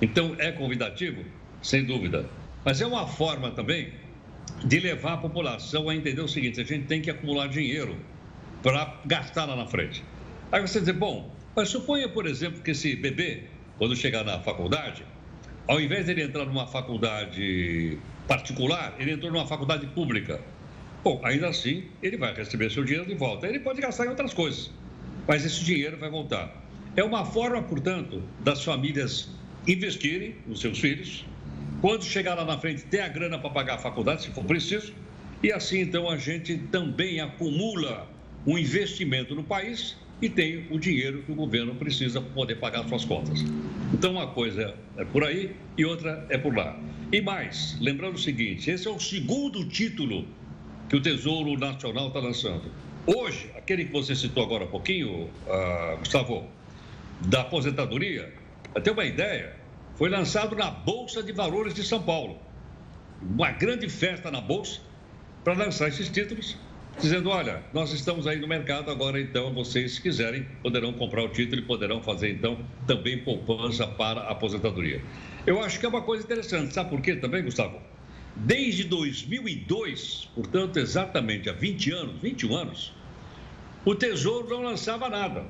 Então, 0.01 0.35
é 0.39 0.53
convidativo? 0.53 1.25
Sem 1.63 1.85
dúvida. 1.85 2.29
Mas 2.65 2.81
é 2.81 2.87
uma 2.87 3.07
forma 3.07 3.51
também 3.51 3.93
de 4.65 4.81
levar 4.81 5.15
a 5.15 5.17
população 5.17 5.89
a 5.89 5.95
entender 5.95 6.21
o 6.21 6.29
seguinte: 6.29 6.61
a 6.61 6.65
gente 6.65 6.87
tem 6.87 7.01
que 7.01 7.11
acumular 7.11 7.49
dinheiro 7.49 7.97
para 8.63 9.01
gastar 9.05 9.45
lá 9.45 9.55
na 9.55 9.67
frente. 9.67 10.03
Aí 10.51 10.61
você 10.61 10.81
diz, 10.81 10.95
bom, 10.95 11.31
mas 11.55 11.69
suponha, 11.69 12.09
por 12.09 12.27
exemplo, 12.27 12.63
que 12.63 12.73
esse 12.73 12.97
bebê, 12.97 13.45
quando 13.79 13.95
chegar 13.95 14.25
na 14.25 14.41
faculdade, 14.41 15.05
ao 15.69 15.81
invés 15.81 16.07
de 16.07 16.13
ele 16.13 16.23
entrar 16.23 16.47
numa 16.47 16.67
faculdade 16.67 17.99
particular, 18.27 18.95
ele 18.99 19.13
entrou 19.13 19.31
numa 19.33 19.47
faculdade 19.47 19.87
pública. 19.89 20.41
Bom, 21.03 21.21
ainda 21.25 21.49
assim, 21.49 21.85
ele 22.03 22.17
vai 22.17 22.35
receber 22.35 22.71
seu 22.71 22.85
dinheiro 22.85 23.07
de 23.07 23.15
volta. 23.15 23.47
Ele 23.47 23.61
pode 23.61 23.81
gastar 23.81 24.07
em 24.07 24.09
outras 24.09 24.35
coisas, 24.35 24.71
mas 25.27 25.45
esse 25.45 25.65
dinheiro 25.65 25.97
vai 25.97 26.11
voltar. 26.11 26.65
É 26.97 27.03
uma 27.05 27.25
forma, 27.25 27.63
portanto, 27.63 28.23
das 28.41 28.65
famílias 28.65 29.29
investirem 29.67 30.37
nos 30.47 30.61
seus 30.61 30.79
filhos, 30.79 31.25
quando 31.81 32.05
chegar 32.05 32.35
lá 32.35 32.45
na 32.45 32.59
frente, 32.59 32.85
ter 32.85 33.01
a 33.01 33.09
grana 33.09 33.39
para 33.39 33.51
pagar 33.51 33.75
a 33.75 33.79
faculdade, 33.79 34.23
se 34.23 34.31
for 34.31 34.45
preciso, 34.45 34.95
e 35.43 35.53
assim 35.53 35.81
então 35.81 36.09
a 36.09 36.17
gente 36.17 36.57
também 36.73 37.21
acumula 37.21 38.09
um 38.47 38.57
investimento 38.57 39.35
no 39.35 39.45
país 39.45 39.97
e 40.21 40.29
tem 40.29 40.67
o 40.71 40.79
dinheiro 40.79 41.23
que 41.23 41.33
o 41.33 41.35
governo 41.35 41.75
precisa 41.75 42.21
para 42.21 42.31
poder 42.31 42.57
pagar 42.57 42.89
suas 42.89 43.05
contas. 43.05 43.45
Então, 43.93 44.13
uma 44.13 44.29
coisa 44.29 44.75
é 44.97 45.05
por 45.05 45.25
aí 45.25 45.55
e 45.77 45.85
outra 45.85 46.27
é 46.31 46.39
por 46.39 46.57
lá. 46.57 46.79
E 47.13 47.21
mais, 47.21 47.77
lembrando 47.81 48.15
o 48.15 48.19
seguinte: 48.19 48.71
esse 48.71 48.89
é 48.89 48.91
o 48.91 48.99
segundo 48.99 49.69
título 49.69 50.27
que 50.89 50.97
o 50.97 51.01
Tesouro 51.01 51.59
Nacional 51.59 52.09
está 52.09 52.21
lançando. 52.21 52.65
Hoje, 53.07 53.51
aquele 53.57 53.85
que 53.85 53.93
você 53.93 54.15
citou 54.17 54.43
agora 54.43 54.65
há 54.65 54.67
pouquinho, 54.67 55.25
uh, 55.47 55.97
Gustavo, 55.99 56.49
da 57.21 57.43
aposentadoria, 57.43 58.33
ter 58.83 58.91
uma 58.91 59.05
ideia, 59.05 59.55
foi 59.95 60.09
lançado 60.09 60.57
na 60.57 60.71
Bolsa 60.71 61.23
de 61.23 61.33
Valores 61.33 61.73
de 61.75 61.85
São 61.85 62.03
Paulo. 62.03 62.39
Uma 63.23 63.53
grande 63.53 63.89
festa 63.89 64.31
na 64.31 64.41
Bolsa 64.41 64.81
para 65.45 65.55
lançar 65.55 65.89
esses 65.89 66.09
títulos 66.09 66.57
dizendo: 67.01 67.31
olha, 67.31 67.63
nós 67.73 67.93
estamos 67.93 68.27
aí 68.27 68.39
no 68.39 68.49
mercado 68.49 68.91
agora, 68.91 69.21
então 69.21 69.53
vocês, 69.53 69.95
se 69.95 70.03
quiserem, 70.03 70.47
poderão 70.63 70.93
comprar 70.93 71.25
o 71.25 71.29
título 71.29 71.61
e 71.61 71.65
poderão 71.65 72.03
fazer, 72.03 72.31
então, 72.31 72.59
também 72.87 73.19
poupança 73.19 73.87
para 73.87 74.21
a 74.21 74.31
aposentadoria. 74.33 75.01
Eu 75.47 75.63
acho 75.63 75.79
que 75.79 75.87
é 75.87 75.89
uma 75.89 76.03
coisa 76.03 76.25
interessante, 76.25 76.75
sabe 76.75 76.91
por 76.91 77.01
quê 77.01 77.17
também, 77.17 77.43
Gustavo? 77.43 77.81
Desde 78.35 78.85
2002, 78.85 80.29
portanto, 80.35 80.79
exatamente 80.79 81.49
há 81.49 81.53
20 81.53 81.91
anos, 81.93 82.21
21 82.21 82.55
anos, 82.57 82.93
o 83.85 83.95
Tesouro 83.95 84.49
não 84.49 84.63
lançava 84.63 85.09
nada. 85.09 85.45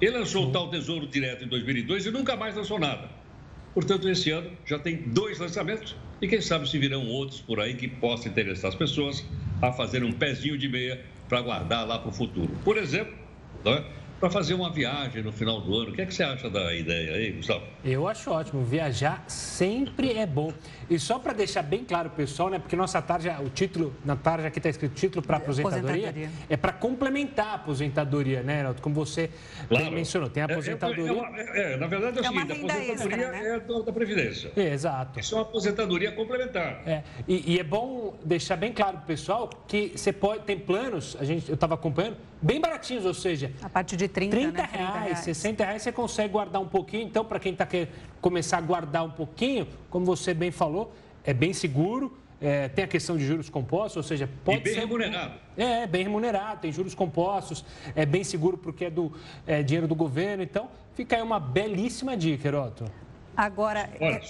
Ele 0.00 0.18
lançou 0.18 0.48
o 0.48 0.52
tal 0.52 0.70
Tesouro 0.70 1.06
Direto 1.06 1.44
em 1.44 1.48
2002 1.48 2.06
e 2.06 2.10
nunca 2.10 2.36
mais 2.36 2.54
lançou 2.56 2.78
nada. 2.78 3.08
Portanto, 3.74 4.08
esse 4.08 4.30
ano 4.30 4.50
já 4.64 4.78
tem 4.78 4.96
dois 4.96 5.38
lançamentos 5.38 5.96
e 6.22 6.28
quem 6.28 6.40
sabe 6.40 6.68
se 6.68 6.78
virão 6.78 7.06
outros 7.08 7.40
por 7.40 7.60
aí 7.60 7.74
que 7.74 7.88
possam 7.88 8.30
interessar 8.30 8.68
as 8.68 8.74
pessoas 8.74 9.24
a 9.68 9.72
fazer 9.72 10.04
um 10.04 10.12
pezinho 10.12 10.56
de 10.58 10.68
meia 10.68 11.04
para 11.28 11.40
guardar 11.40 11.86
lá 11.86 11.98
para 11.98 12.10
o 12.10 12.12
futuro. 12.12 12.56
Por 12.64 12.76
exemplo, 12.76 13.14
né, 13.64 13.84
para 14.24 14.30
fazer 14.30 14.54
uma 14.54 14.70
viagem 14.70 15.22
no 15.22 15.30
final 15.30 15.60
do 15.60 15.76
ano. 15.76 15.90
O 15.90 15.92
que, 15.92 16.00
é 16.00 16.06
que 16.06 16.14
você 16.14 16.22
acha 16.22 16.48
da 16.48 16.74
ideia 16.74 17.12
aí, 17.12 17.32
Gustavo? 17.32 17.62
Eu 17.84 18.08
acho 18.08 18.30
ótimo. 18.30 18.64
Viajar 18.64 19.22
sempre 19.28 20.14
é 20.14 20.24
bom. 20.24 20.50
E 20.88 20.98
só 20.98 21.18
para 21.18 21.34
deixar 21.34 21.62
bem 21.62 21.84
claro, 21.84 22.08
pessoal, 22.08 22.48
né? 22.48 22.58
Porque 22.58 22.74
nossa 22.74 23.02
tarja, 23.02 23.38
o 23.40 23.50
título, 23.50 23.94
na 24.02 24.16
tarja 24.16 24.48
aqui 24.48 24.58
está 24.58 24.70
escrito 24.70 24.94
título 24.94 25.22
para 25.22 25.36
aposentadoria, 25.36 26.08
aposentadoria, 26.08 26.30
é 26.48 26.56
para 26.56 26.72
complementar 26.72 27.48
a 27.48 27.54
aposentadoria, 27.54 28.42
né, 28.42 28.60
Heraldo? 28.60 28.80
Como 28.80 28.94
você 28.94 29.28
claro. 29.68 29.92
mencionou, 29.92 30.30
tem 30.30 30.42
a 30.42 30.46
aposentadoria. 30.46 31.22
É, 31.34 31.40
é, 31.40 31.72
é, 31.72 31.72
é 31.74 31.76
na 31.76 31.86
verdade 31.86 32.18
é 32.18 32.20
o 32.22 32.24
seguinte: 32.24 32.50
a 32.50 32.54
aposentadoria 32.54 32.92
extra, 32.92 33.16
né? 33.16 33.56
é 33.56 33.82
da 33.84 33.92
Previdência. 33.92 34.52
exato. 34.56 35.20
Isso 35.20 35.34
é 35.34 35.38
uma 35.38 35.44
aposentadoria 35.44 36.12
complementar. 36.12 36.82
É. 36.86 37.02
E, 37.28 37.54
e, 37.54 37.60
é 37.60 37.64
bom 37.64 38.16
deixar 38.24 38.56
bem 38.56 38.72
claro 38.72 39.02
pessoal 39.06 39.50
que 39.68 39.92
você 39.94 40.14
pode, 40.14 40.44
tem 40.44 40.58
planos, 40.58 41.14
a 41.20 41.24
gente, 41.24 41.46
eu 41.48 41.54
estava 41.54 41.74
acompanhando, 41.74 42.16
bem 42.40 42.60
baratinhos, 42.60 43.04
ou 43.04 43.14
seja. 43.14 43.50
A 43.62 43.68
partir 43.68 43.96
de 43.96 44.08
30, 44.14 44.36
30 44.36 44.52
né? 44.52 44.68
reais, 44.72 44.92
30 44.92 44.98
reais, 45.00 45.18
60 45.18 45.64
reais 45.64 45.82
você 45.82 45.92
consegue 45.92 46.32
guardar 46.32 46.62
um 46.62 46.68
pouquinho. 46.68 47.02
Então, 47.02 47.24
para 47.24 47.40
quem 47.40 47.52
está 47.52 47.66
querendo 47.66 47.90
começar 48.20 48.58
a 48.58 48.60
guardar 48.60 49.04
um 49.04 49.10
pouquinho, 49.10 49.66
como 49.90 50.06
você 50.06 50.32
bem 50.32 50.50
falou, 50.50 50.94
é 51.24 51.34
bem 51.34 51.52
seguro. 51.52 52.16
É, 52.40 52.68
tem 52.68 52.84
a 52.84 52.88
questão 52.88 53.16
de 53.16 53.24
juros 53.24 53.48
compostos, 53.48 53.96
ou 53.96 54.02
seja, 54.02 54.28
pode 54.44 54.58
e 54.58 54.60
bem 54.60 54.74
ser... 54.74 54.80
remunerado. 54.80 55.34
É, 55.56 55.86
bem 55.86 56.02
remunerado, 56.02 56.60
tem 56.60 56.70
juros 56.70 56.94
compostos, 56.94 57.64
é 57.94 58.04
bem 58.04 58.22
seguro 58.22 58.58
porque 58.58 58.86
é 58.86 58.90
do 58.90 59.12
é, 59.46 59.62
dinheiro 59.62 59.88
do 59.88 59.94
governo. 59.94 60.42
Então, 60.42 60.68
fica 60.94 61.16
aí 61.16 61.22
uma 61.22 61.40
belíssima 61.40 62.16
dica, 62.16 62.48
Heroto. 62.48 62.84
Agora, 63.36 63.88
Olha, 64.00 64.20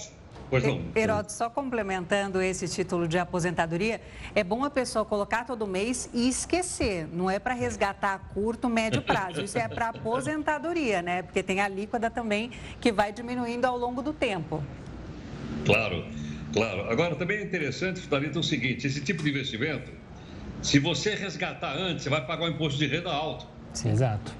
Pois 0.49 0.63
não. 0.63 0.81
Heroto, 0.95 1.31
só 1.31 1.49
complementando 1.49 2.41
esse 2.41 2.67
título 2.67 3.07
de 3.07 3.17
aposentadoria, 3.17 3.99
é 4.33 4.43
bom 4.43 4.63
a 4.63 4.69
pessoa 4.69 5.03
colocar 5.03 5.45
todo 5.45 5.65
mês 5.65 6.09
e 6.13 6.29
esquecer. 6.29 7.07
Não 7.11 7.29
é 7.29 7.39
para 7.39 7.53
resgatar 7.53 8.13
a 8.13 8.19
curto, 8.19 8.69
médio 8.69 9.01
prazo. 9.01 9.41
Isso 9.41 9.57
é 9.57 9.67
para 9.67 9.89
aposentadoria, 9.89 11.01
né? 11.01 11.23
Porque 11.23 11.41
tem 11.41 11.61
a 11.61 11.67
líquida 11.67 12.09
também 12.09 12.51
que 12.79 12.91
vai 12.91 13.11
diminuindo 13.11 13.65
ao 13.65 13.77
longo 13.77 14.01
do 14.01 14.13
tempo. 14.13 14.63
Claro, 15.65 16.05
claro. 16.53 16.89
Agora, 16.91 17.15
também 17.15 17.39
é 17.39 17.43
interessante, 17.43 18.07
Thalita, 18.07 18.39
o 18.39 18.43
seguinte: 18.43 18.85
esse 18.85 19.01
tipo 19.01 19.23
de 19.23 19.29
investimento, 19.29 19.91
se 20.61 20.77
você 20.77 21.15
resgatar 21.15 21.75
antes, 21.75 22.03
você 22.03 22.09
vai 22.09 22.25
pagar 22.25 22.45
um 22.45 22.49
imposto 22.49 22.77
de 22.77 22.85
renda 22.85 23.11
alto. 23.11 23.47
Sim, 23.73 23.89
exato. 23.89 24.31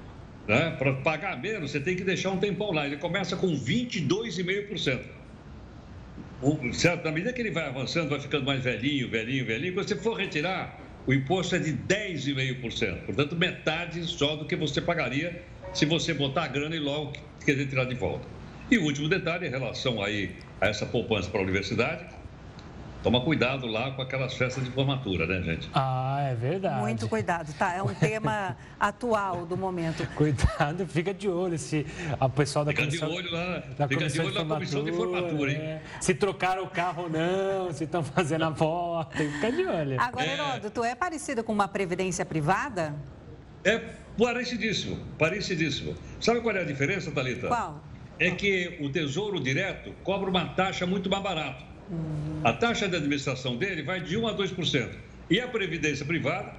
Né? 0.47 0.69
Para 0.77 0.93
pagar 0.97 1.41
menos, 1.41 1.71
você 1.71 1.79
tem 1.79 1.95
que 1.95 2.03
deixar 2.03 2.29
um 2.29 2.37
tempão 2.37 2.71
lá. 2.71 2.85
Ele 2.85 2.97
começa 2.97 3.35
com 3.35 3.47
22,5% 3.47 5.24
certo? 6.73 7.05
Na 7.05 7.11
medida 7.11 7.33
que 7.33 7.41
ele 7.41 7.51
vai 7.51 7.67
avançando, 7.67 8.09
vai 8.09 8.19
ficando 8.19 8.45
mais 8.45 8.63
velhinho, 8.63 9.09
velhinho, 9.09 9.45
velhinho, 9.45 9.73
quando 9.73 9.87
você 9.87 9.95
for 9.95 10.13
retirar, 10.17 10.79
o 11.07 11.13
imposto 11.13 11.55
é 11.55 11.59
de 11.59 11.73
10,5%. 11.73 13.05
Portanto, 13.05 13.35
metade 13.35 14.03
só 14.03 14.35
do 14.35 14.45
que 14.45 14.55
você 14.55 14.81
pagaria 14.81 15.43
se 15.73 15.85
você 15.85 16.13
botar 16.13 16.43
a 16.43 16.47
grana 16.47 16.75
e 16.75 16.79
logo 16.79 17.13
querer 17.43 17.67
tirar 17.67 17.85
de 17.85 17.95
volta. 17.95 18.27
E 18.69 18.77
o 18.77 18.83
último 18.83 19.07
detalhe 19.07 19.47
em 19.47 19.49
relação 19.49 20.01
aí 20.01 20.35
a 20.59 20.67
essa 20.67 20.85
poupança 20.85 21.29
para 21.29 21.39
a 21.39 21.43
universidade, 21.43 22.14
Toma 23.05 23.21
cuidado 23.21 23.67
lá 23.67 23.91
com 23.91 24.01
aquelas 24.01 24.33
festas 24.33 24.63
de 24.63 24.71
formatura, 24.71 25.27
né, 25.27 25.39
gente? 25.43 25.69
Ah, 25.75 26.21
é 26.27 26.33
verdade. 26.33 26.81
Muito 26.81 27.07
cuidado, 27.07 27.53
tá? 27.53 27.71
É 27.71 27.83
um 27.83 27.93
tema 27.93 28.57
atual 28.79 29.45
do 29.45 29.55
momento. 29.55 30.07
Cuidado, 30.15 30.87
fica 30.87 31.13
de 31.13 31.29
olho 31.29 31.55
se 31.55 31.85
a 32.19 32.27
pessoal 32.27 32.65
da 32.65 32.71
fica 32.71 32.83
comissão... 32.83 33.07
de 33.07 33.15
olho 33.15 33.31
lá, 33.31 33.63
da 33.77 33.87
fica 33.87 34.09
de 34.09 34.19
olho 34.19 34.33
na 34.33 34.55
comissão 34.55 34.83
de 34.83 34.91
formatura, 34.91 35.51
hein? 35.51 35.57
É. 35.59 35.81
Se 36.01 36.15
trocaram 36.15 36.63
o 36.63 36.67
carro 36.67 37.03
ou 37.03 37.09
não, 37.11 37.71
se 37.71 37.83
estão 37.83 38.03
fazendo 38.03 38.45
a 38.45 38.49
volta, 38.49 39.15
fica 39.17 39.51
de 39.51 39.67
olho. 39.67 40.01
Agora, 40.01 40.25
é. 40.25 40.33
Heródoto, 40.33 40.83
é 40.83 40.95
parecido 40.95 41.43
com 41.43 41.53
uma 41.53 41.67
previdência 41.67 42.25
privada? 42.25 42.95
É 43.63 43.77
parecidíssimo, 44.17 44.97
parecidíssimo. 45.19 45.95
Sabe 46.19 46.41
qual 46.41 46.55
é 46.55 46.61
a 46.61 46.65
diferença, 46.65 47.11
Thalita? 47.11 47.49
Qual? 47.49 47.83
É 48.17 48.31
que 48.31 48.79
o 48.81 48.89
Tesouro 48.89 49.39
Direto 49.39 49.93
cobra 50.03 50.27
uma 50.27 50.45
taxa 50.55 50.87
muito 50.87 51.07
mais 51.07 51.21
barata. 51.21 51.74
A 52.43 52.53
taxa 52.53 52.87
de 52.87 52.95
administração 52.95 53.57
dele 53.57 53.83
vai 53.83 54.01
de 54.01 54.17
1 54.17 54.27
a 54.27 54.37
2%. 54.37 54.95
E 55.29 55.39
a 55.39 55.47
previdência 55.47 56.05
privada, 56.05 56.53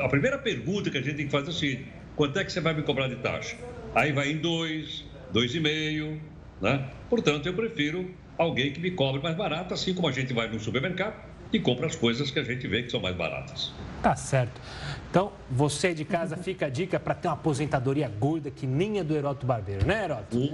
a 0.00 0.08
primeira 0.08 0.38
pergunta 0.38 0.90
que 0.90 0.98
a 0.98 1.02
gente 1.02 1.16
tem 1.16 1.26
que 1.26 1.32
fazer 1.32 1.48
é 1.48 1.50
o 1.50 1.52
seguinte: 1.52 1.92
quanto 2.14 2.38
é 2.38 2.44
que 2.44 2.52
você 2.52 2.60
vai 2.60 2.74
me 2.74 2.82
cobrar 2.82 3.08
de 3.08 3.16
taxa? 3.16 3.56
Aí 3.94 4.12
vai 4.12 4.30
em 4.30 4.38
2, 4.38 5.04
2,5, 5.32 6.20
né? 6.60 6.90
Portanto, 7.08 7.46
eu 7.46 7.54
prefiro 7.54 8.14
alguém 8.38 8.72
que 8.72 8.80
me 8.80 8.92
cobre 8.92 9.22
mais 9.22 9.36
barato, 9.36 9.74
assim 9.74 9.94
como 9.94 10.08
a 10.08 10.12
gente 10.12 10.32
vai 10.32 10.48
no 10.48 10.60
supermercado 10.60 11.33
e 11.54 11.60
compra 11.60 11.86
as 11.86 11.94
coisas 11.94 12.32
que 12.32 12.38
a 12.40 12.42
gente 12.42 12.66
vê 12.66 12.82
que 12.82 12.90
são 12.90 13.00
mais 13.00 13.14
baratas. 13.14 13.72
Tá 14.02 14.16
certo. 14.16 14.60
Então, 15.08 15.30
você 15.48 15.94
de 15.94 16.04
casa 16.04 16.36
fica 16.36 16.66
a 16.66 16.68
dica 16.68 16.98
para 16.98 17.14
ter 17.14 17.28
uma 17.28 17.34
aposentadoria 17.34 18.08
gorda 18.08 18.50
que 18.50 18.66
nem 18.66 18.98
é 18.98 19.04
do 19.04 19.14
Heroto 19.14 19.46
Barbeiro, 19.46 19.86
né, 19.86 20.02
Heroto? 20.04 20.36
Uh. 20.36 20.50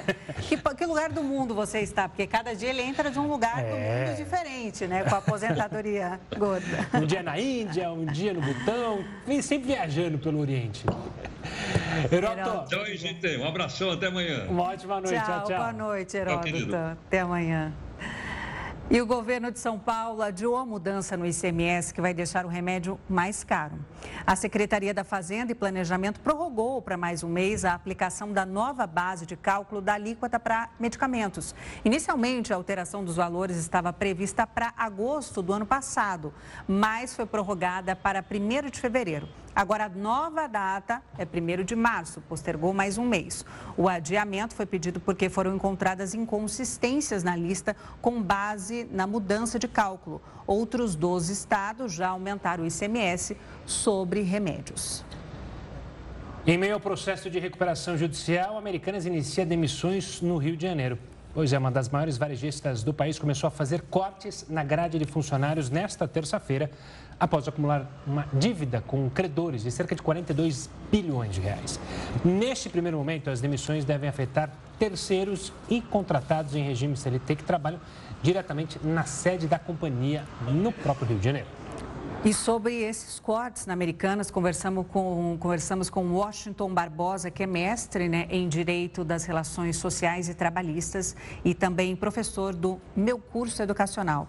que, 0.48 0.56
que, 0.56 0.86
lugar 0.86 1.10
do 1.10 1.22
mundo 1.22 1.54
você 1.54 1.80
está? 1.80 2.08
Porque 2.08 2.26
cada 2.26 2.54
dia 2.54 2.70
ele 2.70 2.80
entra 2.80 3.10
de 3.10 3.18
um 3.18 3.28
lugar 3.28 3.62
é. 3.62 3.70
do 3.70 3.76
mundo 3.76 4.16
diferente, 4.16 4.86
né? 4.86 5.04
Com 5.04 5.14
a 5.14 5.18
aposentadoria 5.18 6.18
gorda. 6.36 6.88
Um 6.94 7.04
dia 7.04 7.22
na 7.22 7.38
Índia, 7.38 7.92
um 7.92 8.06
dia 8.06 8.32
no 8.32 8.40
Butão, 8.40 9.04
vem 9.26 9.42
sempre 9.42 9.74
viajando 9.74 10.18
pelo 10.18 10.40
Oriente. 10.40 10.86
Heroto. 12.10 12.70
Tchau, 12.70 12.86
gente. 12.86 13.36
Um 13.36 13.46
abração, 13.46 13.90
até 13.90 14.06
amanhã. 14.06 14.46
Uma 14.48 14.62
ótima 14.62 15.02
noite. 15.02 15.14
Tchau, 15.14 15.26
tchau. 15.26 15.44
tchau. 15.44 15.58
Boa 15.58 15.72
noite, 15.74 16.16
Heroto. 16.16 16.48
Até 17.06 17.20
amanhã. 17.20 17.70
E 18.92 19.00
o 19.00 19.06
governo 19.06 19.52
de 19.52 19.60
São 19.60 19.78
Paulo 19.78 20.20
adiou 20.20 20.56
a 20.56 20.66
mudança 20.66 21.16
no 21.16 21.24
ICMS 21.24 21.94
que 21.94 22.00
vai 22.00 22.12
deixar 22.12 22.44
o 22.44 22.48
remédio 22.48 22.98
mais 23.08 23.44
caro. 23.44 23.78
A 24.26 24.34
Secretaria 24.34 24.92
da 24.92 25.04
Fazenda 25.04 25.52
e 25.52 25.54
Planejamento 25.54 26.18
prorrogou 26.18 26.82
para 26.82 26.96
mais 26.96 27.22
um 27.22 27.28
mês 27.28 27.64
a 27.64 27.72
aplicação 27.72 28.32
da 28.32 28.44
nova 28.44 28.88
base 28.88 29.26
de 29.26 29.36
cálculo 29.36 29.80
da 29.80 29.94
alíquota 29.94 30.40
para 30.40 30.70
medicamentos. 30.80 31.54
Inicialmente, 31.84 32.52
a 32.52 32.56
alteração 32.56 33.04
dos 33.04 33.14
valores 33.14 33.56
estava 33.58 33.92
prevista 33.92 34.44
para 34.44 34.74
agosto 34.76 35.40
do 35.40 35.52
ano 35.52 35.66
passado, 35.66 36.34
mas 36.66 37.14
foi 37.14 37.26
prorrogada 37.26 37.94
para 37.94 38.24
1 38.28 38.70
de 38.70 38.80
fevereiro. 38.80 39.28
Agora, 39.60 39.84
a 39.84 39.88
nova 39.90 40.46
data 40.46 41.02
é 41.18 41.24
1 41.24 41.64
de 41.64 41.76
março, 41.76 42.22
postergou 42.22 42.72
mais 42.72 42.96
um 42.96 43.04
mês. 43.04 43.44
O 43.76 43.90
adiamento 43.90 44.54
foi 44.54 44.64
pedido 44.64 44.98
porque 44.98 45.28
foram 45.28 45.54
encontradas 45.54 46.14
inconsistências 46.14 47.22
na 47.22 47.36
lista 47.36 47.76
com 48.00 48.22
base 48.22 48.88
na 48.90 49.06
mudança 49.06 49.58
de 49.58 49.68
cálculo. 49.68 50.22
Outros 50.46 50.94
12 50.94 51.34
estados 51.34 51.92
já 51.92 52.08
aumentaram 52.08 52.64
o 52.64 52.66
ICMS 52.66 53.36
sobre 53.66 54.22
remédios. 54.22 55.04
Em 56.46 56.56
meio 56.56 56.72
ao 56.72 56.80
processo 56.80 57.28
de 57.28 57.38
recuperação 57.38 57.98
judicial, 57.98 58.56
Americanas 58.56 59.04
inicia 59.04 59.44
demissões 59.44 60.22
no 60.22 60.38
Rio 60.38 60.56
de 60.56 60.66
Janeiro. 60.66 60.98
Pois 61.32 61.52
é, 61.52 61.58
uma 61.58 61.70
das 61.70 61.88
maiores 61.88 62.18
varejistas 62.18 62.82
do 62.82 62.92
país 62.92 63.16
começou 63.16 63.46
a 63.46 63.50
fazer 63.50 63.82
cortes 63.82 64.46
na 64.48 64.64
grade 64.64 64.98
de 64.98 65.04
funcionários 65.04 65.70
nesta 65.70 66.08
terça-feira 66.08 66.70
após 67.20 67.46
acumular 67.46 67.86
uma 68.06 68.26
dívida 68.32 68.82
com 68.86 69.10
credores 69.10 69.62
de 69.62 69.70
cerca 69.70 69.94
de 69.94 70.00
42 70.00 70.70
bilhões 70.90 71.34
de 71.34 71.40
reais. 71.42 71.78
Neste 72.24 72.70
primeiro 72.70 72.96
momento, 72.96 73.28
as 73.28 73.40
demissões 73.40 73.84
devem 73.84 74.08
afetar 74.08 74.50
terceiros 74.78 75.52
e 75.68 75.82
contratados 75.82 76.56
em 76.56 76.62
regime 76.62 76.96
CLT 76.96 77.36
que 77.36 77.44
trabalham 77.44 77.78
diretamente 78.22 78.80
na 78.82 79.04
sede 79.04 79.46
da 79.46 79.58
companhia 79.58 80.24
no 80.50 80.72
próprio 80.72 81.08
Rio 81.08 81.18
de 81.18 81.24
Janeiro. 81.24 81.48
E 82.22 82.34
sobre 82.34 82.74
esses 82.82 83.18
cortes 83.18 83.64
na 83.64 83.72
Americanas, 83.72 84.30
conversamos 84.30 84.86
com, 84.88 85.38
conversamos 85.40 85.88
com 85.88 86.12
Washington 86.12 86.72
Barbosa, 86.74 87.30
que 87.30 87.42
é 87.42 87.46
mestre 87.46 88.10
né, 88.10 88.26
em 88.28 88.46
Direito 88.46 89.02
das 89.04 89.24
Relações 89.24 89.78
Sociais 89.78 90.28
e 90.28 90.34
Trabalhistas 90.34 91.16
e 91.42 91.54
também 91.54 91.96
professor 91.96 92.54
do 92.54 92.78
meu 92.94 93.18
curso 93.18 93.62
educacional. 93.62 94.28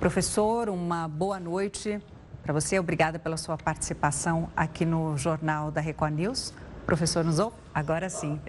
Professor, 0.00 0.70
uma 0.70 1.06
boa 1.08 1.38
noite 1.38 2.00
para 2.46 2.52
você. 2.52 2.78
Obrigada 2.78 3.18
pela 3.18 3.36
sua 3.36 3.58
participação 3.58 4.48
aqui 4.56 4.84
no 4.84 5.18
Jornal 5.18 5.72
da 5.72 5.80
Record 5.80 6.14
News. 6.14 6.54
Professor 6.86 7.24
Nuzou, 7.24 7.52
agora 7.74 8.08
sim. 8.08 8.40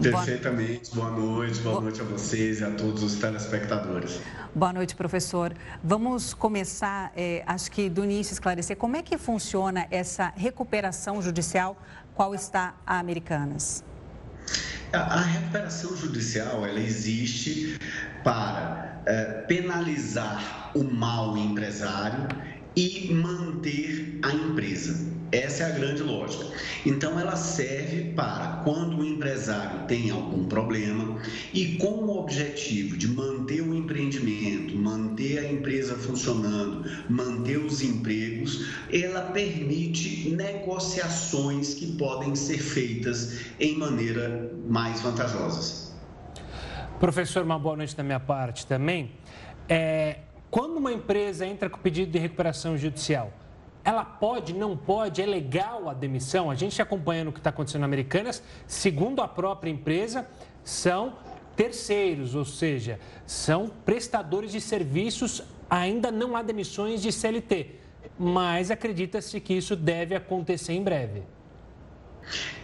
Perfeitamente. 0.00 0.94
Boa 0.94 1.10
noite, 1.10 1.58
boa 1.58 1.80
noite 1.80 2.00
a 2.00 2.04
vocês 2.04 2.60
e 2.60 2.64
a 2.64 2.70
todos 2.70 3.02
os 3.02 3.16
telespectadores. 3.16 4.20
Boa 4.54 4.72
noite, 4.72 4.94
professor. 4.94 5.52
Vamos 5.82 6.32
começar, 6.32 7.10
é, 7.16 7.42
acho 7.48 7.68
que 7.72 7.90
do 7.90 8.04
início, 8.04 8.32
esclarecer 8.32 8.76
como 8.76 8.94
é 8.94 9.02
que 9.02 9.18
funciona 9.18 9.88
essa 9.90 10.32
recuperação 10.36 11.20
judicial, 11.20 11.76
qual 12.14 12.32
está 12.32 12.76
a 12.86 13.00
Americanas? 13.00 13.82
A, 14.92 15.20
recuperação 15.20 15.96
judicial, 15.96 16.64
ela 16.64 16.78
existe 16.78 17.76
para 18.22 19.02
é, 19.04 19.24
penalizar 19.48 20.70
o 20.76 20.84
mal 20.84 21.36
empresário 21.36 22.28
e 22.78 23.12
manter 23.12 24.20
a 24.22 24.32
empresa. 24.32 25.18
Essa 25.32 25.64
é 25.64 25.66
a 25.66 25.70
grande 25.70 26.00
lógica. 26.00 26.46
Então, 26.86 27.18
ela 27.18 27.34
serve 27.34 28.12
para 28.14 28.62
quando 28.62 28.98
o 28.98 29.04
empresário 29.04 29.84
tem 29.88 30.10
algum 30.10 30.44
problema 30.44 31.20
e 31.52 31.76
com 31.76 31.88
o 31.88 32.18
objetivo 32.20 32.96
de 32.96 33.08
manter 33.08 33.62
o 33.62 33.74
empreendimento, 33.74 34.76
manter 34.76 35.40
a 35.40 35.52
empresa 35.52 35.96
funcionando, 35.96 36.88
manter 37.10 37.58
os 37.58 37.82
empregos, 37.82 38.68
ela 38.92 39.22
permite 39.32 40.30
negociações 40.30 41.74
que 41.74 41.96
podem 41.96 42.36
ser 42.36 42.58
feitas 42.58 43.40
em 43.58 43.76
maneira 43.76 44.52
mais 44.68 45.00
vantajosas. 45.00 45.92
Professor, 47.00 47.42
uma 47.42 47.58
boa 47.58 47.76
noite 47.76 47.96
da 47.96 48.04
minha 48.04 48.20
parte 48.20 48.66
também. 48.66 49.10
É, 49.68 50.20
quando 50.50 50.76
uma 50.76 50.92
empresa 50.92 51.46
entra 51.46 51.68
com 51.68 51.78
pedido 51.78 52.10
de 52.10 52.18
recuperação 52.18 52.76
judicial, 52.76 53.32
ela 53.84 54.04
pode, 54.04 54.52
não 54.52 54.76
pode, 54.76 55.22
é 55.22 55.26
legal 55.26 55.88
a 55.88 55.94
demissão? 55.94 56.50
A 56.50 56.54
gente 56.54 56.80
acompanhando 56.80 57.28
o 57.28 57.32
que 57.32 57.38
está 57.38 57.50
acontecendo 57.50 57.80
na 57.80 57.86
Americanas, 57.86 58.42
segundo 58.66 59.22
a 59.22 59.28
própria 59.28 59.70
empresa, 59.70 60.26
são 60.62 61.16
terceiros, 61.56 62.34
ou 62.34 62.44
seja, 62.44 63.00
são 63.26 63.68
prestadores 63.84 64.52
de 64.52 64.60
serviços, 64.60 65.42
ainda 65.68 66.10
não 66.10 66.36
há 66.36 66.42
demissões 66.42 67.02
de 67.02 67.10
CLT, 67.10 67.76
mas 68.18 68.70
acredita-se 68.70 69.40
que 69.40 69.54
isso 69.54 69.74
deve 69.74 70.14
acontecer 70.14 70.72
em 70.72 70.82
breve. 70.82 71.22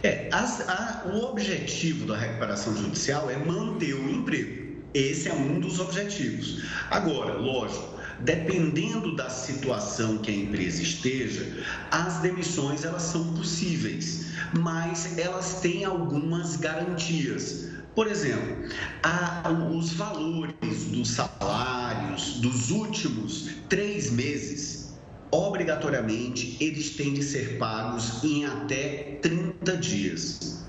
É, 0.03 0.29
a, 0.31 1.07
o 1.07 1.25
objetivo 1.25 2.05
da 2.05 2.15
recuperação 2.15 2.75
judicial 2.75 3.29
é 3.29 3.35
manter 3.35 3.93
o 3.93 4.09
emprego. 4.09 4.64
Esse 4.95 5.27
é 5.27 5.33
um 5.33 5.59
dos 5.59 5.77
objetivos. 5.81 6.63
Agora, 6.89 7.33
lógico, 7.33 7.99
dependendo 8.21 9.13
da 9.13 9.29
situação 9.29 10.19
que 10.19 10.31
a 10.31 10.33
empresa 10.33 10.81
esteja, 10.81 11.65
as 11.91 12.19
demissões 12.19 12.85
elas 12.85 13.01
são 13.01 13.33
possíveis, 13.33 14.27
mas 14.57 15.17
elas 15.17 15.59
têm 15.59 15.83
algumas 15.83 16.55
garantias. 16.55 17.71
Por 17.93 18.07
exemplo, 18.07 18.69
a, 19.03 19.51
os 19.69 19.91
valores 19.91 20.85
dos 20.85 21.09
salários 21.09 22.39
dos 22.39 22.71
últimos 22.71 23.49
três 23.67 24.09
meses, 24.09 24.93
obrigatoriamente, 25.29 26.55
eles 26.61 26.91
têm 26.91 27.15
de 27.15 27.23
ser 27.23 27.57
pagos 27.57 28.23
em 28.23 28.45
até 28.45 29.19
30 29.21 29.75
dias. 29.75 30.64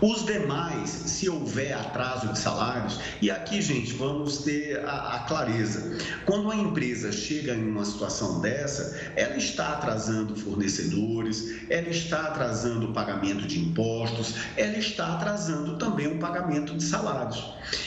Os 0.00 0.24
demais, 0.24 0.90
se 0.90 1.28
houver 1.28 1.72
atraso 1.72 2.28
de 2.28 2.38
salários, 2.38 3.00
e 3.20 3.30
aqui, 3.30 3.60
gente, 3.62 3.92
vamos 3.94 4.38
ter 4.38 4.84
a, 4.84 5.16
a, 5.16 5.18
clareza. 5.20 5.98
Quando 6.24 6.50
a 6.50 6.56
empresa 6.56 7.10
chega 7.12 7.54
em 7.54 7.68
uma 7.68 7.84
situação 7.84 8.40
dessa, 8.40 9.00
ela 9.16 9.36
está 9.36 9.74
atrasando 9.74 10.36
fornecedores, 10.36 11.60
ela 11.70 11.88
está 11.88 12.28
atrasando 12.28 12.90
o 12.90 12.92
pagamento 12.92 13.46
de 13.46 13.58
impostos, 13.58 14.34
ela 14.56 14.76
está 14.78 15.14
atrasando 15.14 15.76
também 15.76 16.06
o 16.06 16.18
pagamento 16.18 16.76
de 16.76 16.82
salários. 16.82 17.44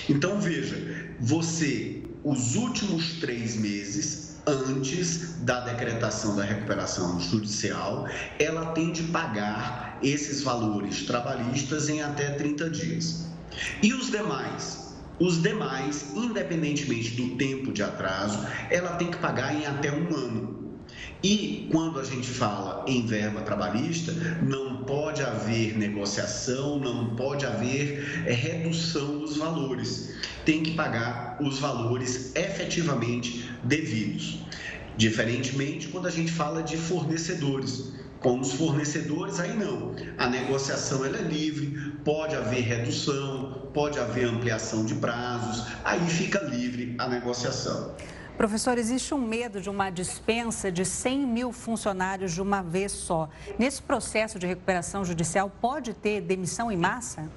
Então, 0.10 0.40
veja, 0.40 0.76
você, 1.20 2.04
os 2.24 2.56
últimos 2.56 3.20
três 3.20 3.56
meses, 3.56 4.38
antes 4.48 5.36
da 5.42 5.60
decretação 5.62 6.36
da 6.36 6.44
recuperação 6.44 7.20
judicial, 7.20 8.08
ela 8.40 8.68
tem 8.68 8.92
de 8.92 9.04
pagar 9.04 9.87
esses 10.02 10.42
valores 10.42 11.04
trabalhistas 11.04 11.90
em 11.90 12.02
até 12.02 12.32
30 12.32 12.70
dias. 12.70 13.28
E 13.82 13.94
os 13.94 14.12
demais? 14.12 14.88
Os 15.20 15.42
demais, 15.42 16.12
independentemente 16.16 17.12
do 17.12 17.36
tempo 17.38 17.72
de 17.72 17.82
atraso, 17.82 18.46
ela 18.70 18.92
tem 18.98 19.10
que 19.10 19.18
pagar 19.18 19.56
em 19.56 19.66
até 19.66 19.92
um 19.92 20.16
ano. 20.16 20.58
E 21.24 21.68
quando 21.72 22.00
a 22.00 22.04
gente 22.04 22.28
fala 22.28 22.86
em 22.88 23.06
verba 23.06 23.42
trabalhista, 23.42 24.12
não 24.44 24.84
pode 24.84 25.24
haver 25.24 25.76
negociação, 25.76 26.78
não 26.78 27.16
pode 27.16 27.46
haver 27.46 28.24
é, 28.28 28.32
redução 28.32 29.20
dos 29.20 29.38
valores. 29.38 30.14
Tem 30.46 30.62
que 30.62 30.72
pagar 30.72 31.38
os 31.42 31.58
valores 31.58 32.36
efetivamente 32.36 33.50
devidos. 33.64 34.40
Diferentemente 34.96 35.88
quando 35.88 36.08
a 36.08 36.12
gente 36.12 36.32
fala 36.32 36.62
de 36.62 36.78
fornecedores. 36.78 37.92
Com 38.20 38.40
os 38.40 38.54
fornecedores, 38.54 39.40
aí 39.40 39.56
não. 39.56 39.96
A 40.18 40.28
negociação 40.28 41.06
ela 41.06 41.18
é 41.18 41.22
livre, 41.22 41.92
pode 42.04 42.36
haver 42.36 42.62
redução, 42.62 43.70
pode 43.74 44.00
haver 44.00 44.26
ampliação 44.26 44.86
de 44.86 44.96
prazos, 44.96 45.66
aí 45.84 46.00
fica 46.08 46.40
livre 46.40 46.96
a 46.98 47.08
negociação. 47.08 47.96
Professor, 48.38 48.78
existe 48.78 49.16
um 49.16 49.18
medo 49.18 49.60
de 49.60 49.68
uma 49.68 49.90
dispensa 49.90 50.72
de 50.72 50.86
100 50.86 51.26
mil 51.26 51.52
funcionários 51.52 52.34
de 52.34 52.42
uma 52.42 52.62
vez 52.62 52.92
só. 52.92 53.28
Nesse 53.58 53.82
processo 53.82 54.38
de 54.38 54.46
recuperação 54.46 55.04
judicial, 55.04 55.52
pode 55.60 55.94
ter 55.94 56.22
demissão 56.22 56.72
em 56.72 56.78
massa? 56.78 57.28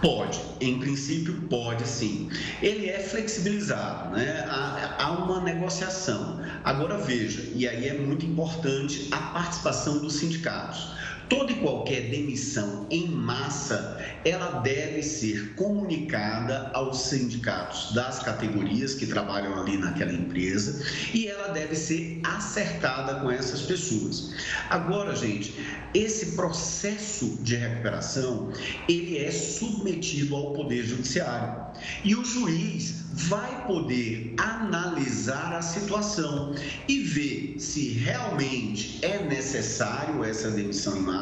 Pode, 0.00 0.40
em 0.60 0.78
princípio 0.78 1.34
pode 1.48 1.86
sim. 1.86 2.30
Ele 2.62 2.88
é 2.88 2.98
flexibilizado, 3.00 4.16
né? 4.16 4.46
há, 4.48 4.94
há, 4.98 5.10
uma 5.10 5.42
negociação. 5.42 6.40
Agora 6.64 6.96
veja, 6.96 7.50
e 7.54 7.68
aí 7.68 7.86
é 7.88 7.98
muito 7.98 8.24
importante 8.24 9.08
a 9.10 9.18
participação 9.18 9.98
dos 9.98 10.14
sindicatos. 10.14 10.88
Toda 11.30 11.52
e 11.52 11.54
qualquer 11.54 12.10
demissão 12.10 12.86
em 12.90 13.06
massa, 13.06 14.04
ela 14.24 14.60
deve 14.60 15.00
ser 15.00 15.54
comunicada 15.54 16.72
aos 16.74 17.02
sindicatos 17.02 17.92
das 17.92 18.18
categorias 18.18 18.94
que 18.94 19.06
trabalham 19.06 19.58
ali 19.58 19.78
naquela 19.78 20.12
empresa 20.12 20.84
e 21.14 21.28
ela 21.28 21.48
deve 21.48 21.76
ser 21.76 22.20
acertada 22.24 23.20
com 23.20 23.30
essas 23.30 23.62
pessoas. 23.62 24.34
Agora, 24.68 25.14
gente, 25.14 25.54
esse 25.94 26.34
processo 26.34 27.38
de 27.42 27.54
recuperação, 27.54 28.52
ele 28.88 29.18
é 29.18 29.30
submetido 29.30 30.34
ao 30.34 30.52
Poder 30.52 30.84
Judiciário. 30.84 31.70
E 32.04 32.14
o 32.16 32.24
juiz 32.24 33.04
vai 33.12 33.66
poder 33.66 34.34
analisar 34.38 35.52
a 35.52 35.62
situação 35.62 36.54
e 36.88 37.00
ver 37.00 37.54
se 37.58 37.90
realmente 37.90 38.98
é 39.02 39.22
necessário 39.24 40.24
essa 40.24 40.50
demissão 40.50 40.96
em 40.96 41.00
massa 41.00 41.19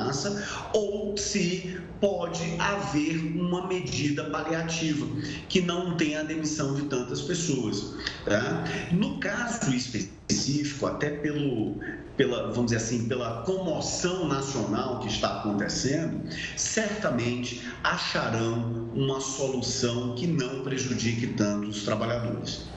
ou 0.72 1.16
se 1.16 1.80
pode 2.00 2.42
haver 2.58 3.18
uma 3.36 3.66
medida 3.66 4.24
paliativa 4.24 5.06
que 5.48 5.60
não 5.60 5.96
tenha 5.96 6.20
a 6.20 6.22
demissão 6.22 6.74
de 6.74 6.82
tantas 6.82 7.22
pessoas. 7.22 7.94
Tá? 8.24 8.64
No 8.92 9.18
caso 9.18 9.74
específico, 9.74 10.86
até 10.86 11.10
pelo, 11.10 11.76
pela, 12.16 12.52
vamos 12.52 12.66
dizer 12.66 12.76
assim, 12.76 13.08
pela 13.08 13.42
comoção 13.42 14.28
nacional 14.28 15.00
que 15.00 15.08
está 15.08 15.40
acontecendo, 15.40 16.20
certamente 16.56 17.62
acharão 17.82 18.90
uma 18.94 19.20
solução 19.20 20.14
que 20.14 20.26
não 20.26 20.62
prejudique 20.62 21.28
tanto 21.28 21.68
os 21.68 21.82
trabalhadores. 21.84 22.68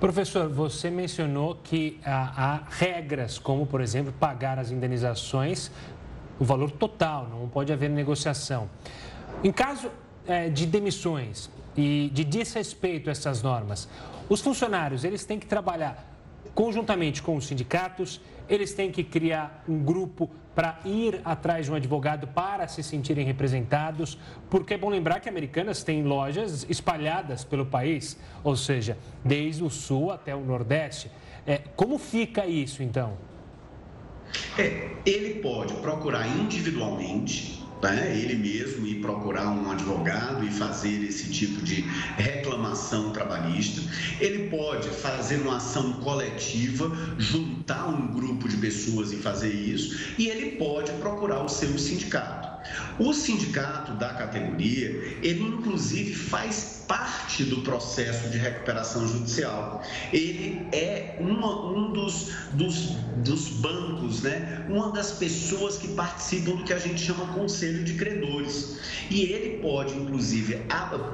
Professor, 0.00 0.48
você 0.48 0.90
mencionou 0.90 1.58
que 1.62 1.98
há, 2.04 2.56
há, 2.56 2.62
regras, 2.68 3.38
como, 3.38 3.64
por 3.64 3.80
exemplo, 3.80 4.12
pagar 4.12 4.58
as 4.58 4.70
indenizações, 4.70 5.70
o 6.38 6.44
valor 6.44 6.70
total, 6.70 7.28
não 7.28 7.48
pode 7.48 7.72
haver 7.72 7.90
negociação. 7.90 8.68
Em 9.42 9.52
caso 9.52 9.90
é, 10.26 10.48
de 10.48 10.66
demissões 10.66 11.50
e 11.76 12.10
de 12.12 12.24
desrespeito 12.24 13.08
a 13.08 13.12
essas 13.12 13.42
normas, 13.42 13.88
os 14.28 14.40
funcionários 14.40 15.04
eles 15.04 15.24
têm 15.24 15.38
que 15.38 15.46
trabalhar 15.46 16.12
conjuntamente 16.54 17.22
com 17.22 17.36
os 17.36 17.46
sindicatos, 17.46 18.20
eles 18.48 18.72
têm 18.72 18.90
que 18.90 19.02
criar 19.02 19.64
um 19.68 19.82
grupo 19.82 20.30
para 20.54 20.78
ir 20.84 21.20
atrás 21.24 21.66
de 21.66 21.72
um 21.72 21.74
advogado 21.74 22.28
para 22.28 22.68
se 22.68 22.82
sentirem 22.82 23.26
representados, 23.26 24.18
porque 24.48 24.74
é 24.74 24.78
bom 24.78 24.88
lembrar 24.88 25.18
que 25.18 25.28
Americanas 25.28 25.82
tem 25.82 26.04
lojas 26.04 26.64
espalhadas 26.68 27.42
pelo 27.42 27.66
país, 27.66 28.16
ou 28.44 28.54
seja, 28.54 28.96
desde 29.24 29.64
o 29.64 29.70
sul 29.70 30.12
até 30.12 30.34
o 30.34 30.40
nordeste. 30.40 31.10
É, 31.46 31.58
como 31.74 31.98
fica 31.98 32.46
isso 32.46 32.82
então? 32.82 33.14
É, 34.58 34.90
ele 35.04 35.40
pode 35.40 35.74
procurar 35.74 36.26
individualmente 36.26 37.54
né, 37.82 38.18
ele 38.18 38.36
mesmo 38.36 38.86
ir 38.86 38.96
procurar 39.00 39.50
um 39.50 39.70
advogado 39.70 40.44
e 40.44 40.50
fazer 40.50 41.04
esse 41.04 41.30
tipo 41.30 41.62
de 41.62 41.82
reclamação 42.16 43.10
trabalhista. 43.10 43.82
Ele 44.20 44.48
pode 44.48 44.88
fazer 44.88 45.42
uma 45.42 45.58
ação 45.58 45.92
coletiva, 45.94 46.90
juntar 47.18 47.88
um 47.88 48.06
grupo 48.08 48.48
de 48.48 48.56
pessoas 48.56 49.12
e 49.12 49.16
fazer 49.16 49.52
isso, 49.52 50.14
e 50.18 50.28
ele 50.28 50.52
pode 50.52 50.92
procurar 50.92 51.42
o 51.42 51.48
seu 51.48 51.76
sindicato. 51.78 52.53
O 52.98 53.12
sindicato 53.12 53.92
da 53.94 54.14
categoria, 54.14 55.18
ele 55.22 55.42
inclusive 55.42 56.14
faz 56.14 56.84
parte 56.86 57.44
do 57.44 57.62
processo 57.62 58.28
de 58.30 58.38
recuperação 58.38 59.06
judicial. 59.08 59.82
Ele 60.12 60.68
é 60.72 61.16
uma, 61.18 61.72
um 61.72 61.92
dos, 61.92 62.30
dos, 62.52 62.90
dos 63.24 63.48
bancos, 63.48 64.22
né? 64.22 64.64
uma 64.68 64.92
das 64.92 65.12
pessoas 65.12 65.76
que 65.76 65.88
participam 65.88 66.56
do 66.56 66.64
que 66.64 66.72
a 66.72 66.78
gente 66.78 67.00
chama 67.00 67.26
conselho 67.34 67.84
de 67.84 67.94
credores. 67.94 68.78
E 69.10 69.22
ele 69.22 69.58
pode, 69.58 69.94
inclusive, 69.94 70.62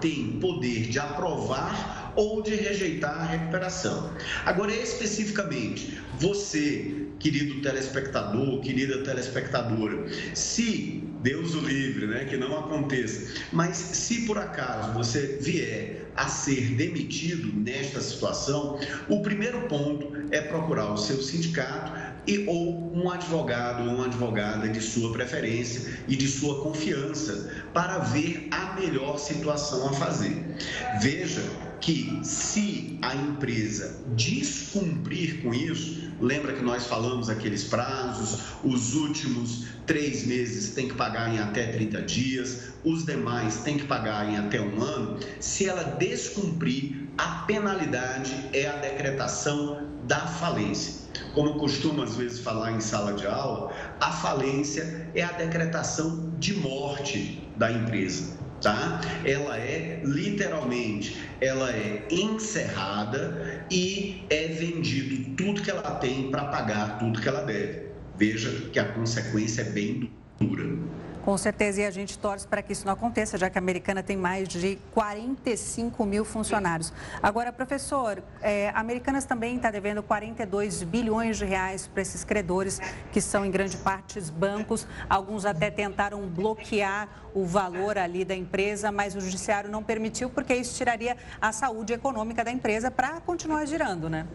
tem 0.00 0.38
poder 0.40 0.88
de 0.88 0.98
aprovar 0.98 1.99
ou 2.16 2.42
de 2.42 2.55
rejeitar 2.55 3.20
a 3.20 3.25
recuperação. 3.25 4.12
Agora, 4.44 4.73
especificamente, 4.73 6.01
você, 6.18 7.07
querido 7.18 7.61
telespectador, 7.61 8.61
querida 8.61 9.03
telespectadora, 9.03 10.07
se 10.35 11.03
Deus 11.23 11.55
o 11.55 11.61
livre, 11.61 12.07
né, 12.07 12.25
que 12.25 12.37
não 12.37 12.59
aconteça, 12.59 13.35
mas 13.53 13.77
se 13.77 14.27
por 14.27 14.38
acaso 14.38 14.92
você 14.92 15.38
vier 15.40 16.07
a 16.16 16.29
ser 16.29 16.75
demitido 16.77 17.53
nesta 17.59 18.01
situação, 18.01 18.79
o 19.09 19.23
primeiro 19.23 19.62
ponto 19.68 20.12
é 20.31 20.40
procurar 20.40 20.92
o 20.92 20.96
seu 20.96 21.23
sindicato 21.23 21.92
e 22.26 22.44
ou 22.46 22.92
um 22.94 23.11
advogado 23.11 23.88
ou 23.88 23.94
uma 23.94 24.06
advogada 24.06 24.68
de 24.68 24.80
sua 24.80 25.12
preferência 25.12 25.98
e 26.06 26.16
de 26.16 26.28
sua 26.28 26.62
confiança 26.62 27.64
para 27.72 27.98
ver 27.98 28.48
a 28.50 28.74
melhor 28.78 29.18
situação 29.18 29.88
a 29.88 29.92
fazer. 29.92 30.44
Veja 31.00 31.42
que 31.80 32.20
se 32.22 32.98
a 33.00 33.14
empresa 33.14 34.02
descumprir 34.14 35.42
com 35.42 35.54
isso, 35.54 36.11
lembra 36.20 36.52
que 36.52 36.62
nós 36.62 36.87
falamos 36.87 37.30
aqueles 37.30 37.64
prazos, 37.64 38.40
os 38.62 38.94
últimos 38.94 39.64
três 39.87 40.26
meses 40.26 40.74
tem 40.74 40.88
que 40.88 40.94
pagar 40.94 41.35
em 41.35 41.38
até 41.38 41.66
30 41.66 42.02
dias, 42.02 42.64
os 42.85 43.06
demais 43.06 43.59
tem 43.59 43.78
que 43.78 43.85
pagar 43.85 44.28
em 44.28 44.37
até 44.37 44.61
um 44.61 44.83
ano, 44.83 45.18
se 45.40 45.66
ela 45.66 45.83
descumprir, 45.83 47.09
a 47.16 47.44
penalidade 47.46 48.35
é 48.52 48.66
a 48.66 48.76
decretação 48.76 49.88
da 50.06 50.20
falência. 50.20 50.99
Como 51.35 51.59
costumo 51.59 52.03
às 52.03 52.16
vezes 52.16 52.40
falar 52.40 52.73
em 52.73 52.81
sala 52.81 53.12
de 53.12 53.27
aula, 53.27 53.73
a 54.01 54.12
falência 54.12 55.11
é 55.14 55.23
a 55.23 55.33
decretação 55.33 56.35
de 56.38 56.55
morte 56.55 57.53
da 57.57 57.70
empresa 57.70 58.40
tá? 58.61 59.01
Ela 59.25 59.59
é 59.59 60.03
literalmente, 60.05 61.18
ela 61.40 61.70
é 61.70 62.07
encerrada 62.11 63.66
e 63.70 64.27
é 64.31 64.49
vendido 64.49 65.35
tudo 65.37 65.62
que 65.62 65.70
ela 65.70 65.96
tem 65.96 66.31
para 66.31 66.44
pagar 66.44 66.99
tudo 66.99 67.20
que 67.20 67.29
ela 67.29 67.42
deve. 67.42 67.90
Veja 68.16 68.51
que 68.70 68.79
a 68.79 68.85
consequência 68.92 69.62
é 69.62 69.64
bem 69.64 70.11
dura. 70.40 70.64
Com 71.24 71.37
certeza, 71.37 71.83
e 71.83 71.85
a 71.85 71.90
gente 71.90 72.18
torce 72.18 72.48
para 72.48 72.62
que 72.62 72.72
isso 72.72 72.87
não 72.87 72.94
aconteça, 72.94 73.37
já 73.37 73.50
que 73.50 73.59
a 73.59 73.61
Americana 73.61 74.02
tem 74.02 74.16
mais 74.16 74.48
de 74.48 74.78
45 74.94 76.06
mil 76.06 76.24
funcionários. 76.24 76.92
Agora, 77.22 77.52
professor, 77.52 78.22
é, 78.40 78.70
a 78.70 78.80
Americanas 78.80 79.26
também 79.26 79.56
está 79.56 79.70
devendo 79.70 80.02
42 80.02 80.83
bilhões 80.83 81.37
de 81.37 81.44
reais 81.44 81.87
para 81.87 82.00
esses 82.00 82.24
credores, 82.24 82.80
que 83.12 83.20
são 83.20 83.44
em 83.44 83.50
grande 83.50 83.76
parte 83.76 84.18
bancos. 84.30 84.87
Alguns 85.09 85.44
até 85.44 85.70
tentaram 85.70 86.26
bloquear 86.26 87.09
o 87.35 87.44
valor 87.44 87.98
ali 87.98 88.24
da 88.24 88.35
empresa, 88.35 88.90
mas 88.90 89.14
o 89.14 89.20
judiciário 89.20 89.70
não 89.70 89.83
permitiu, 89.83 90.30
porque 90.30 90.54
isso 90.54 90.74
tiraria 90.74 91.16
a 91.40 91.52
saúde 91.52 91.92
econômica 91.92 92.42
da 92.42 92.50
empresa 92.50 92.90
para 92.90 93.20
continuar 93.20 93.66
girando, 93.66 94.09
né? 94.09 94.26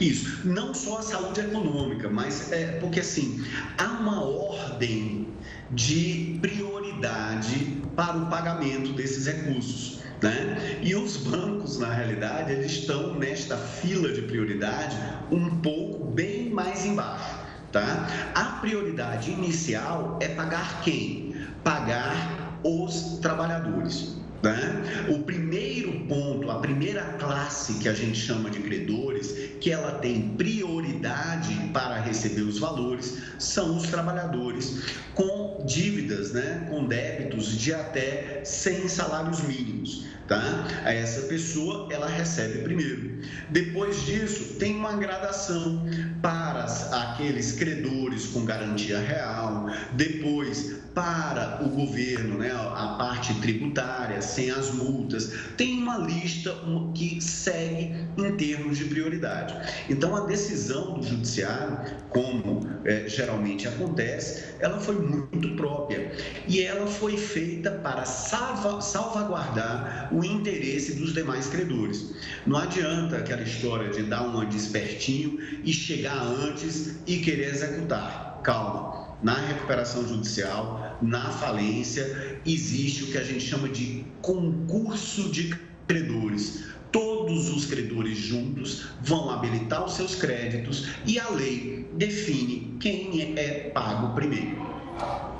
Isso, 0.00 0.46
não 0.46 0.74
só 0.74 0.98
a 0.98 1.02
saúde 1.02 1.40
econômica, 1.40 2.08
mas 2.08 2.52
é 2.52 2.78
porque 2.80 3.00
assim, 3.00 3.44
há 3.78 3.84
uma 3.84 4.22
ordem 4.24 5.28
de 5.70 6.38
prioridade 6.40 7.82
para 7.96 8.16
o 8.16 8.26
pagamento 8.26 8.92
desses 8.92 9.26
recursos. 9.26 10.00
Né? 10.22 10.78
E 10.82 10.94
os 10.94 11.16
bancos, 11.18 11.78
na 11.78 11.92
realidade, 11.92 12.52
eles 12.52 12.72
estão 12.72 13.14
nesta 13.14 13.56
fila 13.56 14.12
de 14.12 14.22
prioridade 14.22 14.96
um 15.30 15.60
pouco 15.60 16.04
bem 16.12 16.50
mais 16.50 16.84
embaixo. 16.86 17.44
Tá? 17.72 18.08
A 18.34 18.44
prioridade 18.60 19.32
inicial 19.32 20.18
é 20.22 20.28
pagar 20.28 20.80
quem? 20.82 21.34
Pagar 21.62 22.58
os 22.62 23.18
trabalhadores. 23.20 24.16
Né? 24.44 25.06
O 25.08 25.20
primeiro 25.20 26.00
ponto, 26.00 26.50
a 26.50 26.58
primeira 26.58 27.02
classe 27.18 27.78
que 27.78 27.88
a 27.88 27.94
gente 27.94 28.18
chama 28.18 28.50
de 28.50 28.58
credores, 28.58 29.34
que 29.58 29.70
ela 29.70 29.92
tem 29.92 30.34
prioridade 30.36 31.54
para 31.72 31.98
receber 31.98 32.42
os 32.42 32.58
valores, 32.58 33.22
são 33.38 33.74
os 33.74 33.84
trabalhadores 33.84 34.82
com 35.14 35.64
dívidas, 35.66 36.32
né? 36.34 36.66
com 36.68 36.86
débitos 36.86 37.56
de 37.58 37.72
até 37.72 38.42
100 38.44 38.88
salários 38.88 39.40
mínimos. 39.40 40.04
Tá? 40.28 40.66
Essa 40.84 41.22
pessoa 41.22 41.88
ela 41.90 42.06
recebe 42.06 42.60
primeiro. 42.60 43.20
Depois 43.48 44.04
disso, 44.04 44.56
tem 44.58 44.74
uma 44.74 44.94
gradação 44.94 45.86
para 46.22 46.64
aqueles 46.92 47.52
credores 47.52 48.26
com 48.26 48.44
garantia 48.44 48.98
real, 48.98 49.66
depois 49.92 50.84
para 50.94 51.60
o 51.62 51.68
governo, 51.68 52.38
né, 52.38 52.52
a 52.52 52.94
parte 52.98 53.34
tributária, 53.34 54.22
sem 54.34 54.50
as 54.50 54.72
multas. 54.72 55.32
Tem 55.56 55.78
uma 55.78 55.98
lista 55.98 56.54
que 56.94 57.20
segue 57.20 57.94
em 58.16 58.36
termos 58.36 58.78
de 58.78 58.84
prioridade. 58.84 59.54
Então, 59.88 60.16
a 60.16 60.26
decisão 60.26 60.94
do 60.94 61.02
judiciário, 61.02 61.78
como 62.10 62.68
é, 62.84 63.08
geralmente 63.08 63.66
acontece, 63.68 64.44
ela 64.60 64.78
foi 64.80 64.96
muito 64.96 65.54
própria 65.56 66.12
e 66.48 66.60
ela 66.62 66.86
foi 66.86 67.16
feita 67.16 67.70
para 67.70 68.04
salva, 68.04 68.80
salvaguardar 68.80 70.08
o 70.12 70.24
interesse 70.24 70.94
dos 70.94 71.12
demais 71.12 71.46
credores. 71.46 72.12
Não 72.46 72.58
adianta 72.58 73.16
aquela 73.16 73.42
história 73.42 73.90
de 73.90 74.02
dar 74.02 74.22
uma 74.22 74.44
despertinho 74.44 75.38
e 75.62 75.72
chegar 75.72 76.20
antes 76.22 76.96
e 77.06 77.18
querer 77.18 77.54
executar. 77.54 78.40
Calma 78.42 79.03
na 79.24 79.34
recuperação 79.34 80.06
judicial, 80.06 80.98
na 81.00 81.30
falência, 81.30 82.38
existe 82.44 83.04
o 83.04 83.06
que 83.06 83.18
a 83.18 83.24
gente 83.24 83.40
chama 83.40 83.68
de 83.70 84.04
concurso 84.20 85.30
de 85.30 85.58
credores. 85.88 86.66
Todos 86.92 87.48
os 87.48 87.64
credores 87.64 88.18
juntos 88.18 88.86
vão 89.00 89.30
habilitar 89.30 89.84
os 89.84 89.94
seus 89.94 90.14
créditos 90.14 90.90
e 91.06 91.18
a 91.18 91.28
lei 91.30 91.88
define 91.94 92.76
quem 92.78 93.34
é 93.36 93.70
pago 93.70 94.14
primeiro. 94.14 94.62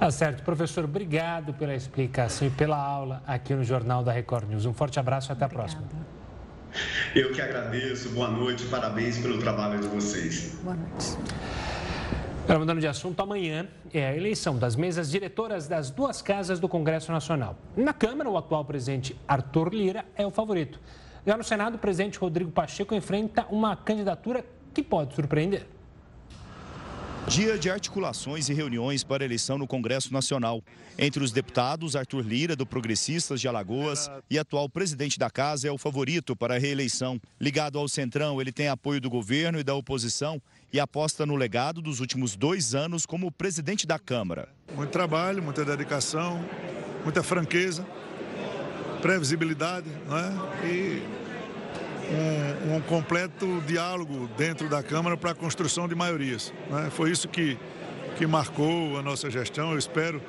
Tá 0.01 0.11
certo. 0.11 0.43
Professor, 0.43 0.85
obrigado 0.85 1.53
pela 1.53 1.75
explicação 1.75 2.49
e 2.49 2.51
pela 2.51 2.77
aula 2.77 3.23
aqui 3.27 3.55
no 3.55 3.63
Jornal 3.63 4.03
da 4.03 4.11
Record 4.11 4.49
News. 4.49 4.65
Um 4.65 4.73
forte 4.73 4.99
abraço 4.99 5.31
e 5.31 5.33
até 5.33 5.45
a 5.45 5.49
próxima. 5.49 5.85
Eu 7.15 7.33
que 7.33 7.41
agradeço. 7.41 8.09
Boa 8.09 8.31
noite. 8.31 8.65
Parabéns 8.65 9.19
pelo 9.19 9.39
trabalho 9.39 9.79
de 9.79 9.87
vocês. 9.87 10.59
Boa 10.65 10.75
noite. 10.75 11.17
Agora, 12.45 12.59
mudando 12.59 12.79
de 12.79 12.87
assunto, 12.87 13.19
amanhã 13.23 13.67
é 13.91 14.07
a 14.07 14.15
eleição 14.15 14.59
das 14.59 14.77
mesas 14.77 15.11
diretoras 15.11 15.67
das 15.67 15.91
duas 15.91 16.21
casas 16.21 16.61
do 16.61 16.69
Congresso 16.69 17.11
Nacional. 17.11 17.57
Na 17.75 17.95
Câmara, 17.95 18.29
o 18.29 18.37
atual 18.37 18.63
presidente 18.67 19.17
Arthur 19.27 19.73
Lira 19.73 20.05
é 20.15 20.27
o 20.27 20.31
favorito. 20.31 20.79
Já 21.27 21.39
no 21.39 21.43
Senado, 21.43 21.77
o 21.77 21.79
presidente 21.79 22.19
Rodrigo 22.19 22.51
Pacheco 22.51 22.95
enfrenta 22.95 23.47
uma 23.49 23.75
candidatura 23.75 24.45
que 24.75 24.83
pode 24.83 25.15
surpreender. 25.15 25.67
Dia 27.29 27.59
de 27.59 27.71
articulações 27.71 28.51
e 28.51 28.55
reuniões 28.55 29.03
para 29.03 29.25
eleição 29.25 29.57
no 29.57 29.67
Congresso 29.67 30.13
Nacional. 30.13 30.63
Entre 30.99 31.25
os 31.25 31.33
deputados, 31.33 31.97
Arthur 31.97 32.21
Lira, 32.21 32.55
do 32.55 32.67
Progressistas 32.67 33.41
de 33.41 33.49
Alagoas, 33.49 34.11
e 34.31 34.39
atual 34.39 34.69
presidente 34.69 35.19
da 35.19 35.31
casa, 35.31 35.67
é 35.67 35.71
o 35.71 35.79
favorito 35.79 36.37
para 36.37 36.57
a 36.57 36.59
reeleição. 36.59 37.19
Ligado 37.41 37.79
ao 37.79 37.89
Centrão, 37.89 38.41
ele 38.41 38.53
tem 38.53 38.69
apoio 38.69 39.01
do 39.01 39.09
governo 39.09 39.59
e 39.59 39.65
da 39.65 39.75
oposição 39.75 40.41
e 40.71 40.79
aposta 40.79 41.25
no 41.25 41.35
legado 41.35 41.81
dos 41.81 41.99
últimos 41.99 42.37
dois 42.37 42.75
anos 42.75 43.07
como 43.07 43.33
presidente 43.33 43.87
da 43.87 43.99
Câmara. 43.99 44.49
Muito 44.75 44.91
trabalho, 44.91 45.43
muita 45.43 45.65
dedicação, 45.65 46.45
muita 47.03 47.23
franqueza, 47.23 47.87
previsibilidade 49.01 49.89
não 50.07 50.19
é? 50.19 50.67
e 50.67 51.24
um, 52.11 52.77
um 52.77 52.81
completo 52.83 53.61
diálogo 53.67 54.29
dentro 54.37 54.69
da 54.69 54.83
Câmara 54.83 55.17
para 55.17 55.31
a 55.31 55.35
construção 55.35 55.89
de 55.89 55.95
maiorias. 55.95 56.53
Né? 56.71 56.91
Foi 56.91 57.11
isso 57.11 57.29
que, 57.29 57.59
que 58.17 58.27
marcou 58.27 58.99
a 58.99 59.03
nossa 59.03 59.31
gestão. 59.31 59.73
Eu 59.73 59.79
espero 59.79 60.21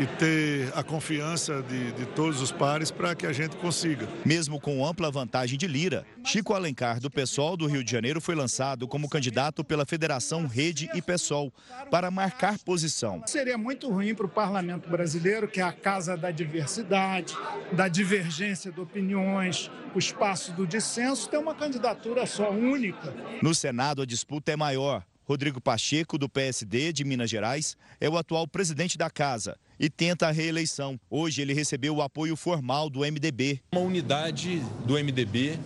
e 0.00 0.06
ter 0.06 0.72
a 0.74 0.82
confiança 0.82 1.62
de, 1.62 1.92
de 1.92 2.06
todos 2.06 2.40
os 2.40 2.50
pares 2.50 2.90
para 2.90 3.14
que 3.14 3.26
a 3.26 3.32
gente 3.34 3.54
consiga. 3.56 4.08
Mesmo 4.24 4.58
com 4.58 4.86
ampla 4.86 5.10
vantagem 5.10 5.58
de 5.58 5.66
Lira, 5.66 6.06
Chico 6.24 6.54
Alencar, 6.54 6.98
do 6.98 7.10
PSOL 7.10 7.54
do 7.54 7.66
Rio 7.66 7.84
de 7.84 7.90
Janeiro, 7.92 8.18
foi 8.18 8.34
lançado 8.34 8.88
como 8.88 9.10
candidato 9.10 9.62
pela 9.62 9.84
Federação 9.84 10.46
Rede 10.46 10.88
e 10.94 11.02
PSOL 11.02 11.52
para 11.90 12.10
marcar 12.10 12.58
posição. 12.60 13.22
Seria 13.26 13.58
muito 13.58 13.90
ruim 13.90 14.14
para 14.14 14.24
o 14.24 14.28
parlamento 14.28 14.88
brasileiro, 14.88 15.46
que 15.46 15.60
é 15.60 15.64
a 15.64 15.72
casa 15.72 16.16
da 16.16 16.30
diversidade, 16.30 17.36
da 17.70 17.86
divergência 17.86 18.72
de 18.72 18.80
opiniões, 18.80 19.70
o 19.94 19.98
espaço 19.98 20.52
do 20.52 20.66
dissenso, 20.66 21.28
ter 21.28 21.36
uma 21.36 21.54
candidatura 21.54 22.24
só 22.24 22.50
única. 22.50 23.14
No 23.42 23.54
Senado, 23.54 24.00
a 24.00 24.06
disputa 24.06 24.50
é 24.50 24.56
maior. 24.56 25.04
Rodrigo 25.30 25.60
Pacheco, 25.60 26.18
do 26.18 26.28
PSD 26.28 26.92
de 26.92 27.04
Minas 27.04 27.30
Gerais, 27.30 27.76
é 28.00 28.10
o 28.10 28.18
atual 28.18 28.48
presidente 28.48 28.98
da 28.98 29.08
casa 29.08 29.56
e 29.78 29.88
tenta 29.88 30.26
a 30.26 30.32
reeleição. 30.32 30.98
Hoje 31.08 31.40
ele 31.40 31.54
recebeu 31.54 31.94
o 31.94 32.02
apoio 32.02 32.34
formal 32.34 32.90
do 32.90 33.02
MDB. 33.02 33.60
Uma 33.70 33.82
unidade 33.82 34.60
do 34.84 34.94
MDB 34.94 35.56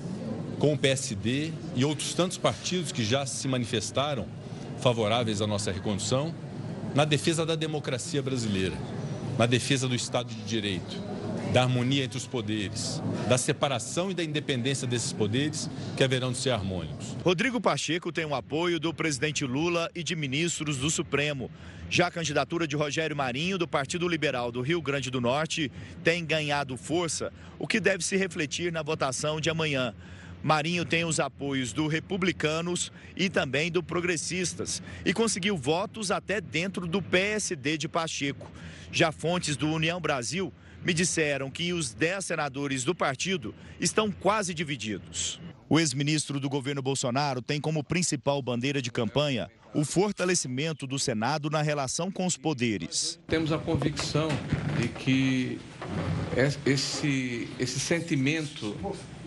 com 0.58 0.74
o 0.74 0.78
PSD 0.78 1.50
e 1.74 1.82
outros 1.82 2.12
tantos 2.12 2.36
partidos 2.36 2.92
que 2.92 3.02
já 3.02 3.24
se 3.24 3.48
manifestaram 3.48 4.28
favoráveis 4.80 5.40
à 5.40 5.46
nossa 5.46 5.72
recondução 5.72 6.34
na 6.94 7.06
defesa 7.06 7.46
da 7.46 7.54
democracia 7.54 8.22
brasileira, 8.22 8.76
na 9.38 9.46
defesa 9.46 9.88
do 9.88 9.94
Estado 9.94 10.28
de 10.28 10.42
Direito 10.42 11.02
da 11.54 11.62
harmonia 11.62 12.02
entre 12.02 12.18
os 12.18 12.26
poderes, 12.26 13.00
da 13.28 13.38
separação 13.38 14.10
e 14.10 14.14
da 14.14 14.24
independência 14.24 14.88
desses 14.88 15.12
poderes, 15.12 15.70
que 15.96 16.02
haverão 16.02 16.32
de 16.32 16.38
ser 16.38 16.50
harmônicos. 16.50 17.16
Rodrigo 17.22 17.60
Pacheco 17.60 18.10
tem 18.10 18.24
o 18.24 18.34
apoio 18.34 18.80
do 18.80 18.92
presidente 18.92 19.44
Lula 19.44 19.88
e 19.94 20.02
de 20.02 20.16
ministros 20.16 20.78
do 20.78 20.90
Supremo. 20.90 21.48
Já 21.88 22.08
a 22.08 22.10
candidatura 22.10 22.66
de 22.66 22.74
Rogério 22.74 23.14
Marinho, 23.14 23.56
do 23.56 23.68
Partido 23.68 24.08
Liberal 24.08 24.50
do 24.50 24.62
Rio 24.62 24.82
Grande 24.82 25.12
do 25.12 25.20
Norte, 25.20 25.70
tem 26.02 26.26
ganhado 26.26 26.76
força, 26.76 27.32
o 27.56 27.68
que 27.68 27.78
deve 27.78 28.02
se 28.02 28.16
refletir 28.16 28.72
na 28.72 28.82
votação 28.82 29.40
de 29.40 29.48
amanhã. 29.48 29.94
Marinho 30.42 30.84
tem 30.84 31.04
os 31.04 31.20
apoios 31.20 31.72
do 31.72 31.86
Republicanos 31.86 32.90
e 33.16 33.30
também 33.30 33.70
do 33.70 33.80
Progressistas 33.80 34.82
e 35.04 35.14
conseguiu 35.14 35.56
votos 35.56 36.10
até 36.10 36.40
dentro 36.40 36.84
do 36.84 37.00
PSD 37.00 37.78
de 37.78 37.88
Pacheco. 37.88 38.50
Já 38.90 39.12
fontes 39.12 39.56
do 39.56 39.68
União 39.68 40.00
Brasil 40.00 40.52
me 40.84 40.92
disseram 40.92 41.50
que 41.50 41.72
os 41.72 41.94
10 41.94 42.24
senadores 42.24 42.84
do 42.84 42.94
partido 42.94 43.54
estão 43.80 44.12
quase 44.12 44.52
divididos. 44.52 45.40
O 45.68 45.80
ex-ministro 45.80 46.38
do 46.38 46.48
governo 46.48 46.82
Bolsonaro 46.82 47.40
tem 47.40 47.60
como 47.60 47.82
principal 47.82 48.42
bandeira 48.42 48.82
de 48.82 48.92
campanha 48.92 49.50
o 49.74 49.84
fortalecimento 49.84 50.86
do 50.86 50.98
Senado 50.98 51.50
na 51.50 51.62
relação 51.62 52.10
com 52.10 52.26
os 52.26 52.36
poderes. 52.36 53.18
Temos 53.26 53.50
a 53.50 53.58
convicção 53.58 54.28
de 54.78 54.88
que 54.88 55.58
esse, 56.64 57.48
esse 57.58 57.80
sentimento 57.80 58.76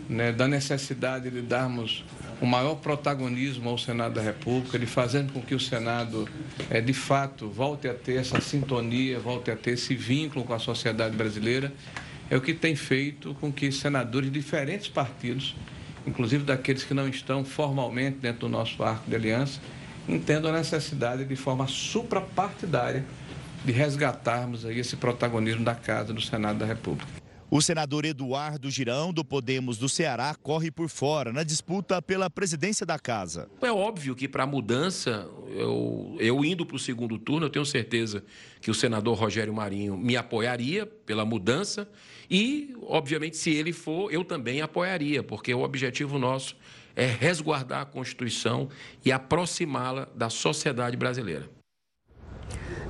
né, 0.07 0.31
da 0.31 0.47
necessidade 0.47 1.29
de 1.29 1.41
darmos 1.41 2.05
o 2.39 2.45
maior 2.45 2.75
protagonismo 2.75 3.69
ao 3.69 3.77
Senado 3.77 4.15
da 4.15 4.21
República, 4.21 4.77
de 4.77 4.85
fazendo 4.85 5.33
com 5.33 5.41
que 5.41 5.55
o 5.55 5.59
Senado, 5.59 6.27
é, 6.69 6.79
de 6.79 6.93
fato, 6.93 7.49
volte 7.49 7.87
a 7.87 7.93
ter 7.93 8.19
essa 8.19 8.39
sintonia, 8.39 9.19
volte 9.19 9.49
a 9.49 9.55
ter 9.55 9.71
esse 9.71 9.95
vínculo 9.95 10.45
com 10.45 10.53
a 10.53 10.59
sociedade 10.59 11.15
brasileira, 11.15 11.73
é 12.29 12.37
o 12.37 12.41
que 12.41 12.53
tem 12.53 12.75
feito 12.75 13.33
com 13.35 13.51
que 13.51 13.71
senadores 13.71 14.31
de 14.31 14.39
diferentes 14.39 14.87
partidos, 14.87 15.55
inclusive 16.05 16.43
daqueles 16.43 16.83
que 16.83 16.93
não 16.93 17.07
estão 17.07 17.43
formalmente 17.43 18.17
dentro 18.19 18.41
do 18.41 18.49
nosso 18.49 18.83
arco 18.83 19.09
de 19.09 19.15
aliança, 19.15 19.59
entendam 20.07 20.51
a 20.51 20.57
necessidade 20.57 21.25
de 21.25 21.35
forma 21.35 21.67
suprapartidária 21.67 23.03
de 23.65 23.71
resgatarmos 23.71 24.65
aí 24.65 24.79
esse 24.79 24.95
protagonismo 24.95 25.63
da 25.63 25.75
Casa 25.75 26.13
do 26.13 26.21
Senado 26.21 26.59
da 26.59 26.65
República. 26.65 27.26
O 27.49 27.61
senador 27.61 28.03
Eduardo 28.03 28.69
Girão, 28.69 29.13
do 29.13 29.23
Podemos 29.23 29.77
do 29.77 29.87
Ceará, 29.87 30.35
corre 30.35 30.69
por 30.69 30.89
fora 30.89 31.31
na 31.31 31.43
disputa 31.43 32.01
pela 32.01 32.29
presidência 32.29 32.85
da 32.85 32.99
casa. 32.99 33.49
É 33.61 33.71
óbvio 33.71 34.13
que 34.17 34.27
para 34.27 34.43
a 34.43 34.45
mudança, 34.45 35.29
eu, 35.55 36.17
eu 36.19 36.43
indo 36.43 36.65
para 36.65 36.75
o 36.75 36.79
segundo 36.79 37.17
turno, 37.17 37.45
eu 37.45 37.49
tenho 37.49 37.65
certeza 37.65 38.21
que 38.59 38.69
o 38.69 38.73
senador 38.73 39.17
Rogério 39.17 39.53
Marinho 39.53 39.97
me 39.97 40.17
apoiaria 40.17 40.85
pela 40.85 41.23
mudança 41.23 41.89
e, 42.29 42.75
obviamente, 42.81 43.37
se 43.37 43.51
ele 43.51 43.71
for, 43.71 44.11
eu 44.11 44.25
também 44.25 44.59
apoiaria, 44.59 45.23
porque 45.23 45.53
o 45.53 45.61
objetivo 45.61 46.19
nosso 46.19 46.53
é 46.97 47.05
resguardar 47.05 47.81
a 47.81 47.85
Constituição 47.85 48.67
e 49.05 49.11
aproximá-la 49.11 50.09
da 50.13 50.29
sociedade 50.29 50.97
brasileira. 50.97 51.56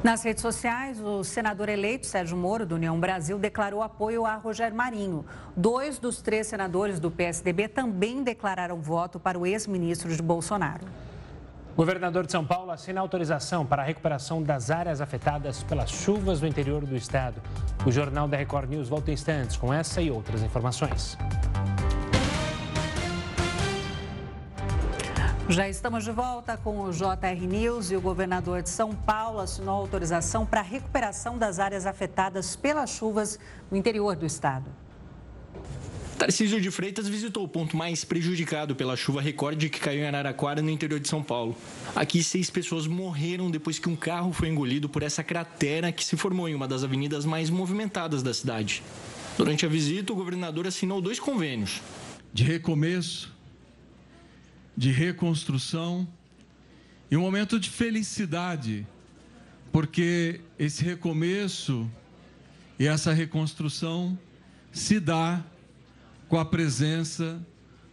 Nas 0.04 0.24
redes 0.24 0.42
sociais, 0.42 1.02
o 1.02 1.24
senador 1.24 1.70
eleito 1.70 2.06
Sérgio 2.06 2.38
Moro, 2.38 2.66
do 2.66 2.76
União 2.76 3.00
Brasil, 3.00 3.40
declarou 3.40 3.82
apoio 3.82 4.26
a 4.26 4.36
Rogério 4.36 4.76
Marinho. 4.76 5.26
Dois 5.56 5.98
dos 5.98 6.22
três 6.22 6.46
senadores 6.48 7.00
do 7.00 7.10
PSDB 7.10 7.68
também 7.68 8.24
declararam 8.24 8.80
voto 8.80 9.20
para 9.20 9.40
o 9.40 9.46
ex-ministro 9.46 10.16
de 10.16 10.22
Bolsonaro. 10.22 10.86
O 11.74 11.78
governador 11.78 12.26
de 12.26 12.32
São 12.32 12.46
Paulo 12.46 12.72
assina 12.72 13.02
autorização 13.02 13.66
para 13.66 13.82
a 13.82 13.86
recuperação 13.86 14.42
das 14.42 14.70
áreas 14.72 15.02
afetadas 15.02 15.64
pelas 15.64 15.90
chuvas 15.90 16.42
no 16.42 16.48
interior 16.48 16.86
do 16.86 16.96
estado. 16.96 17.42
O 17.86 17.92
Jornal 17.92 18.28
da 18.28 18.38
Record 18.38 18.70
News 18.70 18.90
volta 18.90 19.12
em 19.12 19.14
instantes 19.16 19.58
com 19.58 19.74
essa 19.74 20.02
e 20.02 20.10
outras 20.10 20.42
informações. 20.42 21.18
Já 25.50 25.70
estamos 25.70 26.04
de 26.04 26.12
volta 26.12 26.58
com 26.58 26.82
o 26.82 26.92
JR 26.92 27.48
News 27.48 27.90
e 27.90 27.96
o 27.96 28.02
governador 28.02 28.62
de 28.62 28.70
São 28.70 28.94
Paulo 28.94 29.40
assinou 29.40 29.76
autorização 29.76 30.46
para 30.46 30.60
a 30.60 30.64
recuperação 30.64 31.38
das 31.38 31.58
áreas 31.58 31.86
afetadas 31.86 32.58
pelas 32.58 32.90
chuvas 32.90 33.40
no 33.72 33.78
interior 33.78 34.18
do 34.18 34.26
estado. 34.26 34.66
Tarcísio 36.18 36.60
de 36.60 36.70
Freitas 36.70 37.08
visitou 37.08 37.46
o 37.46 37.48
ponto 37.48 37.78
mais 37.78 38.04
prejudicado 38.04 38.76
pela 38.76 38.98
chuva 38.98 39.22
recorde 39.22 39.70
que 39.70 39.80
caiu 39.80 40.02
em 40.02 40.08
Araraquara, 40.08 40.62
no 40.62 40.70
interior 40.70 41.00
de 41.00 41.08
São 41.08 41.24
Paulo. 41.24 41.56
Aqui, 41.96 42.22
seis 42.22 42.50
pessoas 42.50 42.86
morreram 42.86 43.50
depois 43.50 43.80
que 43.80 43.88
um 43.88 43.96
carro 43.96 44.34
foi 44.34 44.50
engolido 44.50 44.90
por 44.90 45.02
essa 45.02 45.24
cratera 45.24 45.94
que 45.94 46.04
se 46.04 46.18
formou 46.18 46.50
em 46.50 46.56
uma 46.56 46.68
das 46.68 46.84
avenidas 46.84 47.24
mais 47.24 47.50
movimentadas 47.50 48.22
da 48.22 48.34
cidade. 48.34 48.84
Durante 49.38 49.66
a 49.66 49.70
visita, 49.70 50.12
o 50.12 50.16
governador 50.16 50.68
assinou 50.68 51.00
dois 51.00 51.22
convênios. 51.22 51.82
De 52.34 52.44
recomeço 52.44 53.37
de 54.78 54.92
reconstrução 54.92 56.08
e 57.10 57.18
um 57.18 57.22
momento 57.22 57.60
de 57.60 57.68
felicidade, 57.68 58.86
porque 59.72 60.40
esse 60.60 60.84
recomeço 60.84 61.90
e 62.78 62.86
essa 62.86 63.12
reconstrução 63.12 64.18
se 64.72 65.00
dá 65.00 65.44
com 66.30 66.38
a 66.38 66.46
presença 66.46 67.42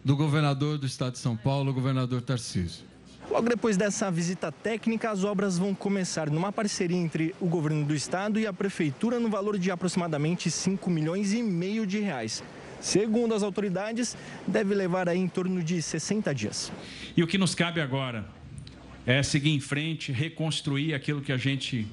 do 0.05 0.15
governador 0.15 0.77
do 0.77 0.87
estado 0.87 1.13
de 1.13 1.21
São 1.21 1.37
Paulo, 1.37 1.71
o 1.71 1.75
governador 1.75 2.21
Tarcísio. 2.21 2.85
Logo 3.31 3.49
depois 3.49 3.79
dessa 3.79 4.11
visita 4.11 4.53
técnica, 4.53 5.11
as 5.11 5.25
obras 5.25 5.57
vão 5.57 5.75
começar 5.75 6.29
numa 6.29 6.53
parceria 6.53 6.99
entre 6.99 7.35
o 7.41 7.47
governo 7.47 7.83
do 7.87 7.95
estado 7.95 8.39
e 8.39 8.47
a 8.47 8.53
prefeitura 8.53 9.19
no 9.19 9.31
valor 9.31 9.59
de 9.59 9.71
aproximadamente 9.71 10.51
5 10.51 10.91
milhões 10.91 11.33
e 11.33 11.43
meio 11.43 11.87
de 11.87 12.01
reais. 12.01 12.43
Segundo 12.85 13.33
as 13.33 13.43
autoridades, 13.43 14.15
deve 14.47 14.75
levar 14.75 15.09
aí 15.09 15.19
em 15.19 15.27
torno 15.27 15.63
de 15.63 15.81
60 15.81 16.35
dias. 16.35 16.71
E 17.17 17.23
o 17.23 17.27
que 17.27 17.39
nos 17.39 17.55
cabe 17.55 17.81
agora 17.81 18.27
é 19.07 19.23
seguir 19.23 19.53
em 19.53 19.59
frente, 19.59 20.13
reconstruir 20.13 20.93
aquilo 20.93 21.23
que 21.23 21.33
a 21.33 21.39
gente 21.39 21.87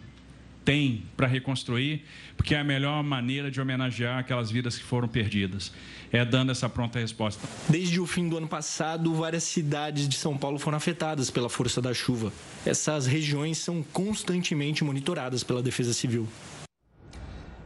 tem 0.66 1.06
para 1.16 1.28
reconstruir, 1.28 2.04
porque 2.36 2.54
é 2.54 2.60
a 2.60 2.64
melhor 2.64 3.02
maneira 3.04 3.50
de 3.50 3.62
homenagear 3.62 4.20
aquelas 4.20 4.52
vidas 4.52 4.78
que 4.78 4.84
foram 4.84 5.08
perdidas. 5.08 5.72
É 6.12 6.26
dando 6.26 6.52
essa 6.52 6.68
pronta 6.68 7.00
resposta. 7.00 7.48
Desde 7.70 7.98
o 7.98 8.06
fim 8.06 8.28
do 8.28 8.36
ano 8.36 8.48
passado, 8.50 9.14
várias 9.14 9.46
cidades 9.46 10.10
de 10.10 10.18
São 10.18 10.38
Paulo 10.38 10.60
foram 10.60 10.78
afetadas 10.78 11.32
pela 11.32 11.50
força 11.50 11.82
da 11.82 11.94
chuva. 11.94 12.34
Essas 12.66 13.08
regiões 13.08 13.60
são 13.60 13.82
constantemente 13.94 14.84
monitoradas 14.84 15.42
pela 15.42 15.64
Defesa 15.64 15.94
Civil. 15.94 16.28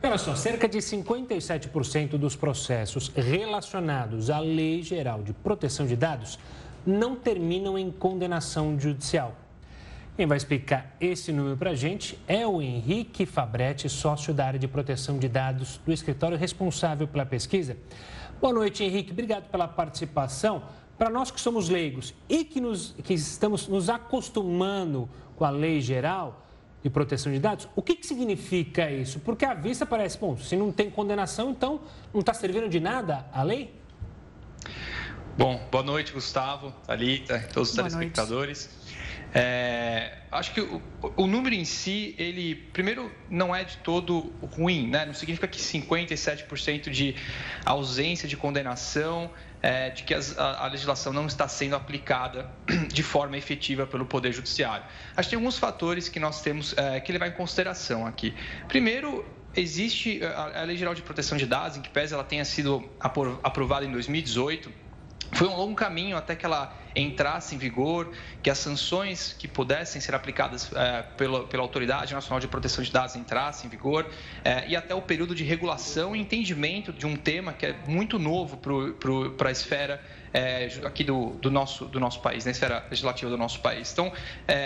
Olha 0.06 0.20
só, 0.20 0.36
cerca 0.36 0.70
de 0.70 0.78
57% 0.78 2.12
dos 2.12 2.36
processos 2.36 3.12
relacionados 3.16 4.30
à 4.30 4.38
Lei 4.38 4.84
Geral 4.84 5.24
de 5.24 5.34
Proteção 5.34 5.88
de 5.88 5.96
Dados 5.96 6.38
não 6.86 7.16
terminam 7.16 7.76
em 7.76 7.90
condenação 7.90 8.80
judicial. 8.80 9.36
Quem 10.16 10.28
vai 10.28 10.38
explicar 10.38 10.96
esse 11.02 11.32
número 11.32 11.58
para 11.58 11.72
a 11.72 11.76
gente 11.76 12.20
é 12.28 12.46
o 12.46 12.62
Henrique 12.62 13.26
Fabretti, 13.26 13.90
sócio 13.90 14.32
da 14.32 14.46
área 14.46 14.60
de 14.60 14.68
proteção 14.68 15.18
de 15.18 15.28
dados 15.28 15.82
do 15.84 15.92
escritório 15.92 16.38
responsável 16.38 17.08
pela 17.08 17.26
pesquisa. 17.26 17.76
Boa 18.40 18.54
noite, 18.54 18.84
Henrique. 18.84 19.12
Obrigado 19.12 19.50
pela 19.50 19.68
participação. 19.68 20.62
Para 21.00 21.10
nós 21.10 21.32
que 21.32 21.42
somos 21.42 21.68
leigos 21.68 22.14
e 22.30 22.46
que, 22.46 22.62
nos, 22.62 22.96
que 23.04 23.16
estamos 23.16 23.68
nos 23.68 23.90
acostumando 23.90 25.10
com 25.36 25.44
a 25.44 25.50
lei 25.50 25.82
geral 25.82 26.45
de 26.86 26.90
proteção 26.92 27.32
de 27.32 27.40
dados, 27.40 27.68
o 27.76 27.82
que, 27.82 27.96
que 27.96 28.06
significa 28.06 28.92
isso? 28.92 29.20
Porque 29.22 29.44
à 29.44 29.56
vista 29.56 29.88
parece, 29.88 30.20
bom, 30.20 30.38
se 30.38 30.56
não 30.56 30.72
tem 30.72 30.88
condenação, 30.88 31.50
então 31.50 31.82
não 32.14 32.20
está 32.20 32.32
servindo 32.32 32.70
de 32.70 32.80
nada 32.80 33.26
a 33.34 33.42
lei? 33.42 33.74
Bom, 35.36 35.60
boa 35.72 35.84
noite, 35.84 36.14
Gustavo, 36.14 36.72
Thalita, 36.86 37.40
todos 37.52 37.72
os 37.72 37.76
boa 37.76 37.90
telespectadores. 37.90 38.70
É, 39.34 40.20
acho 40.32 40.54
que 40.54 40.62
o, 40.62 40.80
o, 41.18 41.26
número 41.26 41.56
em 41.56 41.66
si, 41.66 42.14
ele, 42.20 42.54
primeiro, 42.72 43.12
não 43.32 43.54
é 43.54 43.64
de 43.64 43.78
todo 43.78 44.32
ruim, 44.56 44.88
né? 44.88 45.08
Não 45.08 45.14
significa 45.16 45.48
que 45.48 45.60
57% 45.60 46.92
de 46.92 47.16
ausência 47.66 48.30
de 48.30 48.38
condenação, 48.38 49.32
é, 49.66 49.90
de 49.90 50.04
que 50.04 50.14
as, 50.14 50.38
a, 50.38 50.66
a, 50.66 50.68
legislação 50.68 51.12
não 51.12 51.26
está 51.26 51.48
sendo 51.48 51.76
aplicada 51.76 52.48
de 52.88 53.02
forma 53.02 53.36
efetiva 53.36 53.88
pelo 53.88 54.06
Poder 54.06 54.32
Judiciário. 54.32 54.86
Acho 55.18 55.28
que 55.28 55.36
tem 55.36 55.38
alguns 55.38 55.58
fatores 55.58 56.08
que 56.08 56.20
nós 56.20 56.40
temos 56.44 56.78
é, 56.78 57.00
que 57.00 57.12
levar 57.12 57.30
em 57.30 57.32
consideração 57.32 58.06
aqui. 58.06 58.32
Primeiro, 58.68 59.26
existe 59.56 60.24
a, 60.24 60.62
a 60.62 60.64
Lei 60.66 60.78
Geral 60.78 60.94
de 60.94 61.02
Proteção 61.02 61.36
de 61.36 61.48
Dados, 61.48 61.78
em 61.78 61.82
que 61.82 61.90
pese 61.90 62.14
ela 62.14 62.24
tenha 62.24 62.46
sido 62.46 62.88
aprovada 63.00 63.84
em 63.84 63.92
2018, 63.92 64.72
foi 65.32 65.48
um 65.48 65.56
longo 65.56 65.76
caminho 65.76 66.18
até 66.18 66.36
que 66.36 66.46
ela 66.46 66.74
entrasse 66.96 67.54
em 67.54 67.58
vigor, 67.58 68.12
que 68.42 68.50
as 68.50 68.58
sanções 68.58 69.36
que 69.38 69.48
pudessem 69.48 70.00
ser 70.00 70.16
aplicadas 70.16 70.72
é, 70.74 71.02
pela, 71.18 71.46
pela 71.46 71.62
Autoridade 71.62 72.14
Nacional 72.14 72.40
de 72.40 72.48
Proteção 72.48 72.84
de 72.84 72.92
Dados 72.92 73.16
entrassem 73.16 73.68
em 73.68 73.70
vigor, 73.70 74.08
é, 74.44 74.68
e 74.68 74.76
até 74.76 74.96
o 74.96 75.02
período 75.02 75.36
de 75.36 75.44
regulação 75.44 76.16
e 76.16 76.20
entendimento 76.20 76.94
de 76.94 77.06
um 77.06 77.16
tema 77.16 77.54
que 77.54 77.66
é 77.66 77.76
muito 77.88 78.18
novo 78.18 78.58
para 78.58 79.50
a 79.50 79.52
esfera 79.52 80.02
é, 80.34 80.70
aqui 80.84 81.04
do, 81.04 81.32
do, 81.42 81.50
nosso, 81.50 81.86
do 81.86 82.00
nosso 82.00 82.22
país, 82.22 82.46
na 82.46 82.52
esfera 82.52 82.86
legislativa 82.90 83.30
do 83.30 83.38
nosso 83.38 83.60
país. 83.60 83.92
Então, 83.92 84.12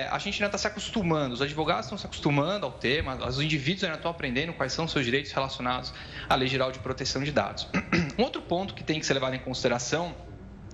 a 0.10 0.17
gente 0.19 0.36
ainda 0.36 0.48
está 0.48 0.58
se 0.58 0.67
acostumando, 0.67 1.34
os 1.34 1.41
advogados 1.41 1.86
estão 1.86 1.98
se 1.98 2.06
acostumando 2.06 2.65
ao 2.65 2.72
tema, 2.72 3.15
os 3.28 3.39
indivíduos 3.39 3.84
ainda 3.84 3.98
estão 3.98 4.10
aprendendo 4.10 4.54
quais 4.54 4.74
são 4.74 4.86
os 4.86 4.91
seus 4.91 5.06
direitos 5.06 5.32
relacionados 5.32 5.93
à 6.28 6.36
Lei 6.36 6.48
Geral 6.48 6.72
de 6.72 6.80
Proteção 6.80 7.24
de 7.24 7.32
Dados. 7.32 7.67
Um 8.17 8.24
outro 8.24 8.41
ponto 8.41 8.74
que 8.74 8.84
tem 8.84 9.00
que 9.00 9.06
ser 9.06 9.13
levado 9.13 9.34
em 9.34 9.39
consideração 9.39 10.13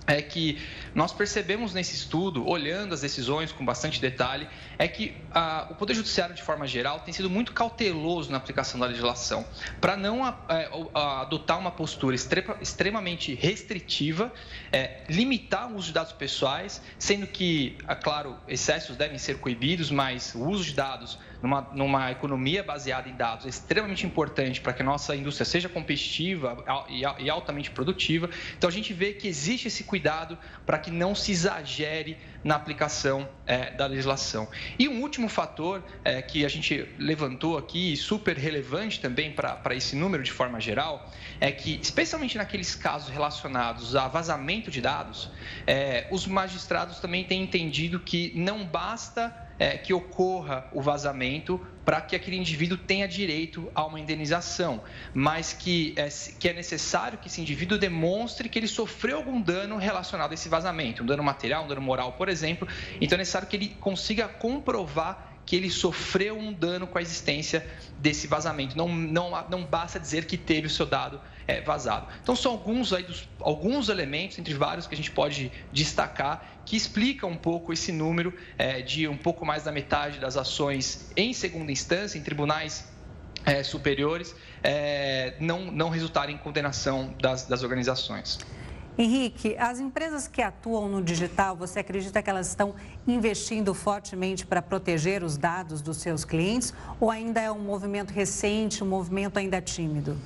é 0.06 0.22
que 0.22 0.62
nós 0.94 1.12
percebemos 1.12 1.74
nesse 1.74 1.94
estudo, 1.94 2.46
olhando 2.48 2.94
as 2.94 3.00
decisões 3.00 3.52
com 3.52 3.64
bastante 3.64 4.00
detalhe, 4.00 4.48
é 4.78 4.86
que 4.86 5.16
a, 5.30 5.68
o 5.70 5.74
Poder 5.74 5.94
Judiciário, 5.94 6.34
de 6.34 6.42
forma 6.42 6.66
geral, 6.66 7.00
tem 7.00 7.12
sido 7.12 7.28
muito 7.28 7.52
cauteloso 7.52 8.30
na 8.30 8.36
aplicação 8.36 8.78
da 8.78 8.86
legislação, 8.86 9.46
para 9.80 9.96
não 9.96 10.24
a, 10.24 10.38
é, 10.48 10.70
a, 10.94 11.20
adotar 11.22 11.58
uma 11.58 11.70
postura 11.70 12.14
extrema, 12.14 12.56
extremamente 12.60 13.34
restritiva, 13.34 14.32
é, 14.72 15.02
limitar 15.08 15.70
o 15.70 15.76
uso 15.76 15.88
de 15.88 15.92
dados 15.92 16.12
pessoais, 16.12 16.80
sendo 16.98 17.26
que, 17.26 17.76
é 17.88 17.94
claro, 17.94 18.36
excessos 18.46 18.96
devem 18.96 19.18
ser 19.18 19.38
coibidos, 19.38 19.90
mas 19.90 20.34
o 20.34 20.44
uso 20.46 20.64
de 20.64 20.74
dados 20.74 21.18
numa, 21.46 21.68
numa 21.72 22.10
economia 22.10 22.62
baseada 22.62 23.08
em 23.08 23.14
dados 23.14 23.46
é 23.46 23.48
extremamente 23.48 24.04
importante 24.04 24.60
para 24.60 24.72
que 24.72 24.82
a 24.82 24.84
nossa 24.84 25.14
indústria 25.14 25.44
seja 25.44 25.68
competitiva 25.68 26.64
e 26.88 27.30
altamente 27.30 27.70
produtiva. 27.70 28.28
Então, 28.58 28.68
a 28.68 28.72
gente 28.72 28.92
vê 28.92 29.12
que 29.12 29.28
existe 29.28 29.68
esse 29.68 29.84
cuidado 29.84 30.36
para 30.66 30.78
que 30.78 30.90
não 30.90 31.14
se 31.14 31.32
exagere 31.32 32.18
na 32.42 32.56
aplicação 32.56 33.28
é, 33.46 33.70
da 33.70 33.86
legislação. 33.86 34.48
E 34.78 34.88
um 34.88 35.00
último 35.02 35.28
fator 35.28 35.82
é, 36.04 36.20
que 36.20 36.44
a 36.44 36.48
gente 36.48 36.88
levantou 36.98 37.56
aqui, 37.56 37.96
super 37.96 38.36
relevante 38.36 39.00
também 39.00 39.32
para 39.32 39.74
esse 39.74 39.96
número 39.96 40.22
de 40.22 40.32
forma 40.32 40.60
geral, 40.60 41.10
é 41.40 41.50
que, 41.50 41.78
especialmente 41.80 42.36
naqueles 42.36 42.74
casos 42.74 43.08
relacionados 43.08 43.94
a 43.94 44.08
vazamento 44.08 44.70
de 44.70 44.80
dados, 44.80 45.30
é, 45.66 46.06
os 46.10 46.26
magistrados 46.26 46.98
também 46.98 47.24
têm 47.24 47.42
entendido 47.42 48.00
que 48.00 48.32
não 48.34 48.64
basta 48.64 49.45
é, 49.58 49.76
que 49.76 49.92
ocorra 49.92 50.66
o 50.72 50.80
vazamento 50.80 51.60
para 51.84 52.00
que 52.00 52.16
aquele 52.16 52.36
indivíduo 52.36 52.76
tenha 52.76 53.06
direito 53.06 53.70
a 53.74 53.86
uma 53.86 54.00
indenização, 54.00 54.82
mas 55.14 55.52
que 55.52 55.94
é, 55.96 56.08
que 56.38 56.48
é 56.48 56.52
necessário 56.52 57.18
que 57.18 57.28
esse 57.28 57.40
indivíduo 57.40 57.78
demonstre 57.78 58.48
que 58.48 58.58
ele 58.58 58.66
sofreu 58.66 59.18
algum 59.18 59.40
dano 59.40 59.76
relacionado 59.76 60.32
a 60.32 60.34
esse 60.34 60.48
vazamento, 60.48 61.02
um 61.02 61.06
dano 61.06 61.22
material, 61.22 61.64
um 61.64 61.68
dano 61.68 61.80
moral, 61.80 62.12
por 62.14 62.28
exemplo. 62.28 62.66
Então 63.00 63.16
é 63.16 63.18
necessário 63.18 63.46
que 63.46 63.56
ele 63.56 63.68
consiga 63.80 64.28
comprovar 64.28 65.34
que 65.46 65.54
ele 65.54 65.70
sofreu 65.70 66.36
um 66.36 66.52
dano 66.52 66.88
com 66.88 66.98
a 66.98 67.02
existência 67.02 67.64
desse 67.98 68.26
vazamento. 68.26 68.76
Não, 68.76 68.88
não, 68.88 69.30
não 69.48 69.64
basta 69.64 70.00
dizer 70.00 70.26
que 70.26 70.36
teve 70.36 70.66
o 70.66 70.70
seu 70.70 70.84
dado 70.84 71.20
é, 71.46 71.60
vazado. 71.60 72.06
Então, 72.22 72.34
são 72.34 72.52
alguns, 72.52 72.92
aí 72.92 73.02
dos, 73.02 73.28
alguns 73.40 73.88
elementos, 73.88 74.38
entre 74.38 74.54
vários, 74.54 74.86
que 74.86 74.94
a 74.94 74.96
gente 74.96 75.10
pode 75.10 75.52
destacar, 75.72 76.60
que 76.64 76.76
explicam 76.76 77.30
um 77.30 77.36
pouco 77.36 77.72
esse 77.72 77.92
número 77.92 78.34
é, 78.58 78.82
de 78.82 79.06
um 79.06 79.16
pouco 79.16 79.44
mais 79.46 79.64
da 79.64 79.72
metade 79.72 80.18
das 80.18 80.36
ações 80.36 81.10
em 81.16 81.32
segunda 81.32 81.70
instância, 81.70 82.18
em 82.18 82.22
tribunais 82.22 82.88
é, 83.44 83.62
superiores, 83.62 84.34
é, 84.62 85.34
não, 85.38 85.70
não 85.70 85.88
resultarem 85.88 86.34
em 86.34 86.38
condenação 86.38 87.14
das, 87.20 87.46
das 87.46 87.62
organizações. 87.62 88.38
Henrique, 88.98 89.54
as 89.58 89.78
empresas 89.78 90.26
que 90.26 90.40
atuam 90.40 90.88
no 90.88 91.02
digital, 91.02 91.54
você 91.54 91.80
acredita 91.80 92.22
que 92.22 92.30
elas 92.30 92.48
estão 92.48 92.74
investindo 93.06 93.74
fortemente 93.74 94.46
para 94.46 94.62
proteger 94.62 95.22
os 95.22 95.36
dados 95.36 95.82
dos 95.82 95.98
seus 95.98 96.24
clientes 96.24 96.72
ou 96.98 97.10
ainda 97.10 97.38
é 97.42 97.52
um 97.52 97.58
movimento 97.58 98.10
recente, 98.10 98.82
um 98.82 98.86
movimento 98.86 99.38
ainda 99.38 99.60
tímido? 99.60 100.16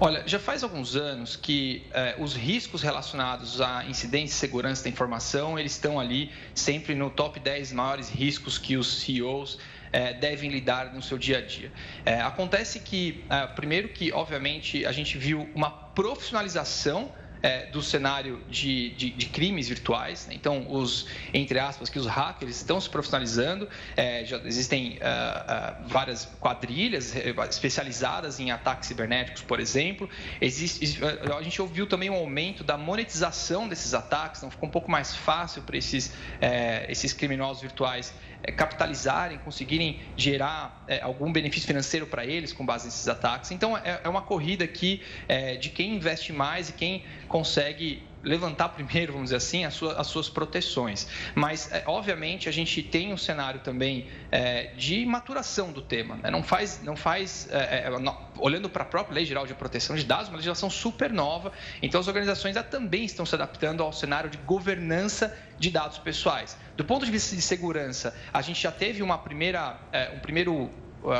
Olha, 0.00 0.22
já 0.26 0.38
faz 0.38 0.62
alguns 0.62 0.94
anos 0.94 1.34
que 1.34 1.84
eh, 1.92 2.14
os 2.20 2.32
riscos 2.32 2.82
relacionados 2.82 3.60
à 3.60 3.84
incidência 3.84 4.32
e 4.32 4.38
segurança 4.38 4.84
da 4.84 4.90
informação, 4.90 5.58
eles 5.58 5.72
estão 5.72 5.98
ali 5.98 6.30
sempre 6.54 6.94
no 6.94 7.10
top 7.10 7.40
10 7.40 7.72
maiores 7.72 8.08
riscos 8.08 8.58
que 8.58 8.76
os 8.76 9.00
CEOs 9.00 9.58
eh, 9.92 10.12
devem 10.12 10.50
lidar 10.50 10.94
no 10.94 11.02
seu 11.02 11.18
dia 11.18 11.38
a 11.38 11.40
dia. 11.40 11.72
Eh, 12.06 12.20
acontece 12.20 12.78
que, 12.78 13.24
primeiro 13.56 13.88
que, 13.88 14.12
obviamente, 14.12 14.86
a 14.86 14.92
gente 14.92 15.18
viu 15.18 15.50
uma 15.52 15.68
profissionalização 15.68 17.10
é, 17.42 17.66
do 17.66 17.82
cenário 17.82 18.42
de, 18.48 18.90
de, 18.90 19.10
de 19.10 19.26
crimes 19.26 19.68
virtuais. 19.68 20.26
Né? 20.26 20.34
Então, 20.34 20.66
os, 20.70 21.06
entre 21.32 21.58
aspas, 21.58 21.88
que 21.88 21.98
os 21.98 22.06
hackers 22.06 22.56
estão 22.56 22.80
se 22.80 22.88
profissionalizando, 22.88 23.68
é, 23.96 24.24
já 24.24 24.38
existem 24.38 24.98
uh, 24.98 25.84
uh, 25.84 25.88
várias 25.88 26.24
quadrilhas 26.40 27.14
é, 27.14 27.34
especializadas 27.48 28.40
em 28.40 28.50
ataques 28.50 28.88
cibernéticos, 28.88 29.42
por 29.42 29.60
exemplo. 29.60 30.08
Existe, 30.40 30.98
a 31.36 31.42
gente 31.42 31.60
ouviu 31.60 31.86
também 31.86 32.10
um 32.10 32.14
aumento 32.14 32.64
da 32.64 32.76
monetização 32.76 33.68
desses 33.68 33.94
ataques, 33.94 34.40
então 34.40 34.50
ficou 34.50 34.68
um 34.68 34.72
pouco 34.72 34.90
mais 34.90 35.14
fácil 35.14 35.62
para 35.62 35.76
esses, 35.76 36.12
é, 36.40 36.86
esses 36.90 37.12
criminosos 37.12 37.62
virtuais 37.62 38.12
é, 38.37 38.37
capitalizarem, 38.56 39.38
conseguirem 39.38 40.00
gerar 40.16 40.84
é, 40.86 41.00
algum 41.00 41.32
benefício 41.32 41.66
financeiro 41.66 42.06
para 42.06 42.24
eles 42.24 42.52
com 42.52 42.64
base 42.64 42.86
nesses 42.86 43.06
ataques. 43.08 43.50
Então, 43.50 43.76
é, 43.76 44.00
é 44.04 44.08
uma 44.08 44.22
corrida 44.22 44.64
aqui 44.64 45.02
é, 45.28 45.56
de 45.56 45.70
quem 45.70 45.96
investe 45.96 46.32
mais 46.32 46.70
e 46.70 46.72
quem 46.72 47.04
consegue 47.26 48.07
levantar 48.22 48.70
primeiro, 48.70 49.12
vamos 49.12 49.26
dizer 49.26 49.36
assim, 49.36 49.64
as 49.64 49.74
suas, 49.74 49.98
as 49.98 50.06
suas 50.06 50.28
proteções. 50.28 51.06
Mas, 51.34 51.70
é, 51.72 51.84
obviamente, 51.86 52.48
a 52.48 52.52
gente 52.52 52.82
tem 52.82 53.12
um 53.12 53.16
cenário 53.16 53.60
também 53.60 54.06
é, 54.30 54.72
de 54.76 55.04
maturação 55.06 55.72
do 55.72 55.80
tema. 55.80 56.16
Né? 56.16 56.30
Não 56.30 56.42
faz, 56.42 56.82
não 56.82 56.96
faz 56.96 57.48
é, 57.50 57.86
é 57.86 57.98
não, 57.98 58.18
olhando 58.38 58.68
para 58.68 58.82
a 58.82 58.86
própria 58.86 59.14
Lei 59.14 59.24
Geral 59.24 59.46
de 59.46 59.54
Proteção 59.54 59.96
de 59.96 60.04
Dados, 60.04 60.28
uma 60.28 60.36
legislação 60.36 60.68
super 60.68 61.12
nova. 61.12 61.52
Então, 61.82 62.00
as 62.00 62.08
organizações 62.08 62.56
também 62.70 63.04
estão 63.04 63.24
se 63.24 63.34
adaptando 63.34 63.82
ao 63.82 63.92
cenário 63.92 64.28
de 64.28 64.38
governança 64.38 65.36
de 65.58 65.70
dados 65.70 65.98
pessoais. 65.98 66.56
Do 66.76 66.84
ponto 66.84 67.04
de 67.04 67.10
vista 67.10 67.34
de 67.34 67.42
segurança, 67.42 68.14
a 68.32 68.42
gente 68.42 68.60
já 68.60 68.72
teve 68.72 69.02
uma 69.02 69.18
primeira, 69.18 69.78
é, 69.92 70.10
um 70.10 70.20
primeiro 70.20 70.70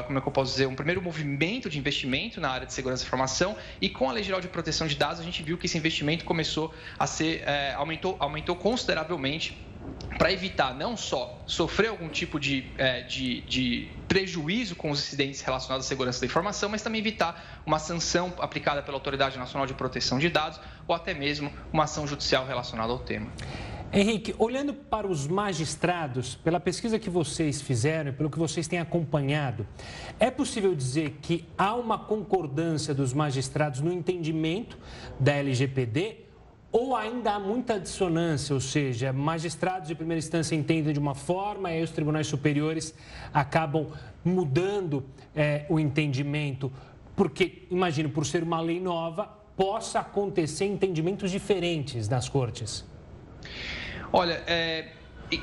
como 0.06 0.18
é 0.18 0.20
que 0.20 0.28
eu 0.28 0.32
posso 0.32 0.52
dizer, 0.52 0.66
um 0.66 0.74
primeiro 0.74 1.00
movimento 1.00 1.70
de 1.70 1.78
investimento 1.78 2.40
na 2.40 2.50
área 2.50 2.66
de 2.66 2.72
segurança 2.72 3.02
da 3.02 3.06
informação 3.06 3.56
e 3.80 3.88
com 3.88 4.08
a 4.08 4.12
Lei 4.12 4.22
Geral 4.22 4.40
de 4.40 4.48
Proteção 4.48 4.86
de 4.86 4.96
Dados 4.96 5.20
a 5.20 5.24
gente 5.24 5.42
viu 5.42 5.56
que 5.56 5.66
esse 5.66 5.78
investimento 5.78 6.24
começou 6.24 6.74
a 6.98 7.06
ser, 7.06 7.42
é, 7.46 7.74
aumentou, 7.74 8.16
aumentou 8.18 8.56
consideravelmente 8.56 9.56
para 10.18 10.32
evitar 10.32 10.74
não 10.74 10.96
só 10.96 11.42
sofrer 11.46 11.88
algum 11.88 12.08
tipo 12.08 12.38
de, 12.40 12.70
é, 12.76 13.02
de, 13.02 13.40
de, 13.42 13.88
prejuízo 14.08 14.74
com 14.74 14.90
os 14.90 14.98
incidentes 15.00 15.40
relacionados 15.40 15.86
à 15.86 15.88
segurança 15.88 16.20
da 16.20 16.26
informação, 16.26 16.68
mas 16.68 16.82
também 16.82 17.00
evitar 17.00 17.62
uma 17.64 17.78
sanção 17.78 18.32
aplicada 18.38 18.82
pela 18.82 18.96
Autoridade 18.96 19.38
Nacional 19.38 19.66
de 19.66 19.74
Proteção 19.74 20.18
de 20.18 20.28
Dados 20.28 20.60
ou 20.86 20.94
até 20.94 21.14
mesmo 21.14 21.52
uma 21.72 21.84
ação 21.84 22.06
judicial 22.06 22.46
relacionada 22.46 22.92
ao 22.92 22.98
tema. 22.98 23.30
Henrique, 23.90 24.34
olhando 24.38 24.74
para 24.74 25.06
os 25.06 25.26
magistrados, 25.26 26.34
pela 26.34 26.60
pesquisa 26.60 26.98
que 26.98 27.08
vocês 27.08 27.62
fizeram 27.62 28.10
e 28.10 28.12
pelo 28.12 28.28
que 28.28 28.38
vocês 28.38 28.68
têm 28.68 28.78
acompanhado, 28.78 29.66
é 30.20 30.30
possível 30.30 30.74
dizer 30.74 31.18
que 31.22 31.46
há 31.56 31.74
uma 31.74 31.98
concordância 31.98 32.92
dos 32.92 33.14
magistrados 33.14 33.80
no 33.80 33.90
entendimento 33.90 34.76
da 35.18 35.32
LGPD 35.32 36.26
ou 36.70 36.94
ainda 36.94 37.32
há 37.32 37.40
muita 37.40 37.80
dissonância, 37.80 38.54
ou 38.54 38.60
seja, 38.60 39.10
magistrados 39.10 39.88
de 39.88 39.94
primeira 39.94 40.18
instância 40.18 40.54
entendem 40.54 40.92
de 40.92 40.98
uma 40.98 41.14
forma 41.14 41.72
e 41.72 41.82
os 41.82 41.90
tribunais 41.90 42.26
superiores 42.26 42.94
acabam 43.32 43.86
mudando 44.22 45.02
é, 45.34 45.64
o 45.70 45.80
entendimento, 45.80 46.70
porque, 47.16 47.66
imagino, 47.70 48.10
por 48.10 48.26
ser 48.26 48.42
uma 48.42 48.60
lei 48.60 48.78
nova, 48.78 49.24
possa 49.56 50.00
acontecer 50.00 50.66
entendimentos 50.66 51.30
diferentes 51.30 52.06
nas 52.06 52.28
cortes. 52.28 52.84
Olha, 54.12 54.42
é, 54.46 54.86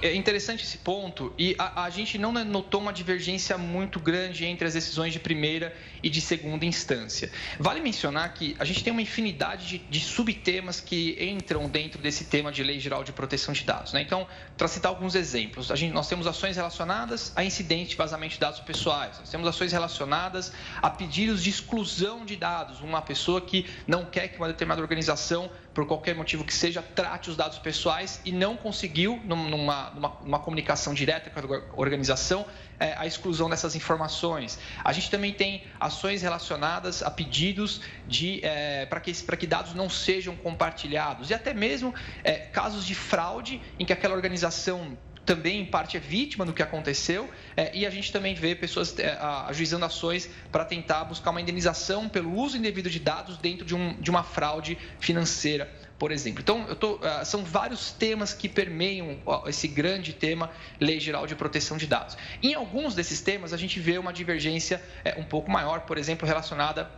é 0.02 0.16
interessante 0.16 0.64
esse 0.64 0.80
ponto 0.80 1.34
e 1.38 1.56
a, 1.60 1.84
a, 1.84 1.90
gente 1.90 2.18
não 2.18 2.32
notou 2.32 2.82
uma 2.82 2.92
divergência 2.92 3.58
muito 3.58 4.00
grande 4.00 4.46
entre 4.46 4.68
as 4.68 4.74
decisões 4.74 5.14
de 5.14 5.20
primeira 5.20 5.76
e 6.02 6.10
de 6.10 6.20
segunda 6.22 6.66
instância. 6.66 7.32
Vale 7.60 7.80
mencionar 7.80 8.34
que 8.34 8.56
a 8.58 8.66
gente 8.66 8.84
tem 8.84 8.92
uma 8.92 9.02
infinidade 9.02 9.68
de, 9.68 9.78
de 9.78 10.00
subtemas 10.00 10.82
que 10.82 11.16
entram 11.24 11.70
dentro 11.70 12.02
desse 12.02 12.26
tema 12.26 12.52
de 12.52 12.64
lei 12.64 12.80
geral 12.80 13.04
de 13.04 13.12
proteção 13.12 13.54
de 13.54 13.64
dados. 13.64 13.94
Né? 13.94 14.02
Então, 14.02 14.28
para 14.58 14.68
citar 14.68 14.92
alguns 14.92 15.14
exemplos, 15.14 15.72
a 15.72 15.76
gente, 15.76 15.94
nós 15.94 16.08
temos 16.08 16.26
ações 16.26 16.56
relacionadas 16.56 17.32
a 17.36 17.44
incidente 17.44 17.92
de 17.92 17.96
vazamento 17.96 18.34
de 18.34 18.40
dados 18.40 18.60
pessoais, 18.62 19.20
nós 19.20 19.30
temos 19.30 19.48
ações 19.48 19.72
relacionadas 19.72 20.52
a 20.82 20.90
pedidos 20.90 21.44
de 21.44 21.50
exclusão 21.52 22.26
de 22.26 22.36
dados, 22.36 22.82
uma 22.82 23.02
pessoa 23.02 23.40
que 23.40 23.68
não 23.86 24.06
quer 24.06 24.30
que 24.30 24.38
uma 24.38 24.48
determinada 24.48 24.82
organização 24.82 25.50
por 25.76 25.86
qualquer 25.86 26.16
motivo 26.16 26.46
que 26.46 26.54
seja, 26.54 26.82
trate 26.82 27.30
os 27.30 27.36
dados 27.36 27.60
pessoais 27.60 28.22
e 28.24 28.32
não 28.32 28.56
conseguiu, 28.56 29.20
numa, 29.26 29.92
numa, 29.92 30.18
numa 30.24 30.40
comunicação 30.40 30.94
direta 30.94 31.30
com 31.30 31.54
a 31.54 31.62
organização, 31.76 32.46
é, 32.80 32.94
a 32.98 33.06
exclusão 33.06 33.50
dessas 33.50 33.76
informações. 33.76 34.58
A 34.82 34.94
gente 34.94 35.12
também 35.12 35.34
tem 35.34 35.66
ações 35.78 36.22
relacionadas 36.22 37.04
a 37.04 37.12
pedidos 37.12 37.82
de 38.08 38.40
é, 38.42 38.86
para 38.86 39.02
que, 39.02 39.12
que 39.12 39.46
dados 39.46 39.74
não 39.74 39.90
sejam 39.90 40.34
compartilhados 40.38 41.30
e 41.30 41.34
até 41.34 41.54
mesmo 41.54 41.94
é, 42.24 42.36
casos 42.36 42.86
de 42.86 42.96
fraude 42.96 43.62
em 43.78 43.86
que 43.86 43.92
aquela 43.92 44.16
organização 44.16 44.98
também 45.26 45.62
em 45.62 45.66
parte 45.66 45.98
é 45.98 46.00
vítima 46.00 46.46
do 46.46 46.54
que 46.54 46.62
aconteceu 46.62 47.30
é, 47.58 47.76
e 47.76 47.86
a 47.86 47.90
gente 47.90 48.12
também 48.12 48.36
vê 48.36 48.56
pessoas 48.56 48.98
é, 49.00 49.18
ajuizando 49.48 49.86
ações 49.86 50.30
para 50.52 50.64
tentar 50.64 51.04
buscar 51.06 51.32
uma 51.32 51.42
indenização 51.42 52.08
pelo 52.08 52.34
uso 52.34 52.58
indevido 52.58 52.90
de 52.90 53.00
dados 53.00 53.38
dentro 53.38 53.66
de, 53.66 53.76
um, 53.76 53.94
de 54.00 54.10
uma 54.10 54.24
fraude 54.24 54.78
financeira 55.00 55.70
por 55.98 56.12
exemplo. 56.12 56.42
Então, 56.42 56.76
tô, 56.76 56.96
uh, 56.96 57.24
são 57.24 57.44
vários 57.44 57.92
temas 57.92 58.34
que 58.34 58.50
permeiam 58.50 59.18
esse 59.48 59.68
grande 59.68 60.12
tema 60.12 60.52
Lei 60.80 61.00
Geral 61.00 61.26
de 61.26 61.36
Proteção 61.36 61.78
de 61.78 61.88
Dados. 61.88 62.18
Em 62.44 62.54
alguns 62.54 62.94
desses 62.94 63.22
temas, 63.22 63.54
a 63.54 63.58
gente 63.58 63.80
vê 63.80 63.98
uma 63.98 64.12
divergência 64.12 64.82
uh, 65.06 65.20
um 65.22 65.24
pouco 65.24 65.50
maior, 65.50 65.82
por 65.82 65.98
exemplo, 65.98 66.28
relacionada 66.28 66.92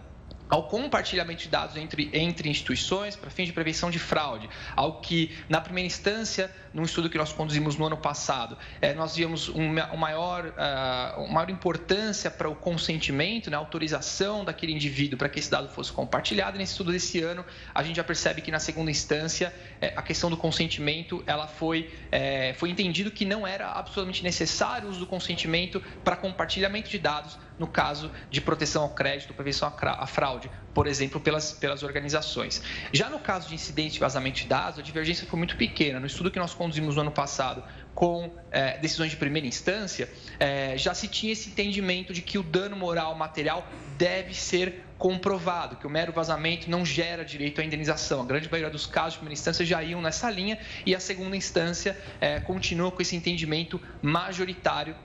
ao 0.50 0.68
compartilhamento 0.68 1.44
de 1.44 1.50
dados 1.50 1.76
entre, 1.76 2.10
entre 2.14 2.50
instituições 2.50 3.16
para 3.16 3.30
fins 3.30 3.48
de 3.48 3.54
prevenção 3.54 3.92
de 3.92 4.00
fraude, 4.00 4.50
ao 4.76 5.02
que, 5.02 5.36
na 5.50 5.60
primeira 5.60 5.88
instância, 5.88 6.54
num 6.74 6.84
estudo 6.84 7.10
que 7.10 7.18
nós 7.18 7.34
conduzimos 7.34 7.76
no 7.76 7.86
ano 7.86 7.98
passado, 7.98 8.58
é, 8.82 8.94
nós 8.94 9.16
víamos 9.16 9.50
uma, 9.50 9.92
um 9.94 9.98
maior, 9.98 10.46
uh, 10.46 11.22
uma 11.22 11.34
maior 11.34 11.50
importância 11.50 12.30
para 12.30 12.50
o 12.50 12.56
consentimento, 12.56 13.50
né, 13.50 13.58
autorização 13.58 14.46
daquele 14.46 14.74
indivíduo 14.74 15.18
para 15.18 15.30
que 15.30 15.40
esse 15.40 15.50
dado 15.50 15.70
fosse 15.70 15.92
compartilhado. 15.92 16.56
E 16.58 16.60
nesse 16.60 16.74
estudo 16.74 16.92
desse 16.92 17.22
ano, 17.22 17.44
a 17.74 17.84
gente 17.84 17.96
já 17.96 18.04
percebe 18.04 18.42
que, 18.42 18.52
na 18.52 18.60
segunda 18.60 18.92
instância, 18.92 19.54
é, 19.82 19.94
a 19.96 20.02
questão 20.02 20.30
do 20.30 20.38
consentimento 20.38 21.24
ela 21.26 21.48
foi, 21.48 21.92
é, 22.12 22.54
foi 22.54 22.70
entendido 22.70 23.12
que 23.12 23.26
não 23.26 23.46
era 23.46 23.72
absolutamente 23.72 24.24
necessário 24.24 24.88
o 24.88 24.92
uso 24.92 25.00
do 25.00 25.08
consentimento 25.08 25.82
para 26.04 26.16
compartilhamento 26.16 26.90
de 26.90 27.00
dados 27.00 27.38
no 27.60 27.68
caso 27.68 28.12
de 28.30 28.40
proteção 28.42 28.84
ao 28.84 28.90
crédito, 28.90 29.34
prevenção 29.34 29.74
à 29.82 30.08
fraude, 30.08 30.50
por 30.74 30.88
exemplo, 30.88 31.20
pelas, 31.20 31.54
pelas 31.54 31.84
organizações. 31.84 32.62
Já 32.94 33.10
no 33.10 33.20
caso 33.20 33.50
de 33.50 33.56
incidente 33.56 33.94
de 33.94 34.00
vazamento 34.00 34.42
de 34.42 34.48
dados, 34.48 34.80
a 34.80 34.82
divergência 34.82 35.26
foi 35.28 35.38
muito 35.38 35.58
pequena. 35.58 36.00
No 36.00 36.06
estudo 36.06 36.30
que 36.30 36.40
nós 36.40 36.54
conduzimos 36.54 36.96
no 36.96 37.02
ano 37.02 37.12
passado 37.12 37.64
com 37.96 38.32
é, 38.52 38.78
decisões 38.78 39.10
de 39.10 39.18
primeira 39.18 39.48
instância, 39.48 40.08
é, 40.40 40.78
já 40.78 40.94
se 40.94 41.08
tinha 41.08 41.34
esse 41.34 41.50
entendimento 41.50 42.14
de 42.14 42.22
que 42.22 42.38
o 42.38 42.44
dano 42.44 42.76
moral 42.76 43.16
material 43.16 43.68
deve 43.98 44.36
ser 44.36 44.84
comprovado, 44.98 45.76
que 45.76 45.86
o 45.86 45.90
mero 45.90 46.12
vazamento 46.12 46.70
não 46.70 46.86
gera 46.86 47.24
direito 47.24 47.62
à 47.62 47.64
indenização. 47.64 48.22
A 48.22 48.26
grande 48.26 48.50
maioria 48.50 48.72
dos 48.72 48.86
casos 48.86 49.14
de 49.14 49.20
primeira 49.20 49.34
instância 49.34 49.66
já 49.66 49.84
iam 49.84 50.02
nessa 50.02 50.30
linha 50.30 50.58
e 50.86 50.96
a 50.96 51.00
segunda 51.00 51.36
instância 51.36 51.98
é, 52.20 52.40
continua 52.40 52.92
com 52.92 53.02
esse 53.02 53.16
entendimento 53.16 53.82
majoritário 54.02 54.96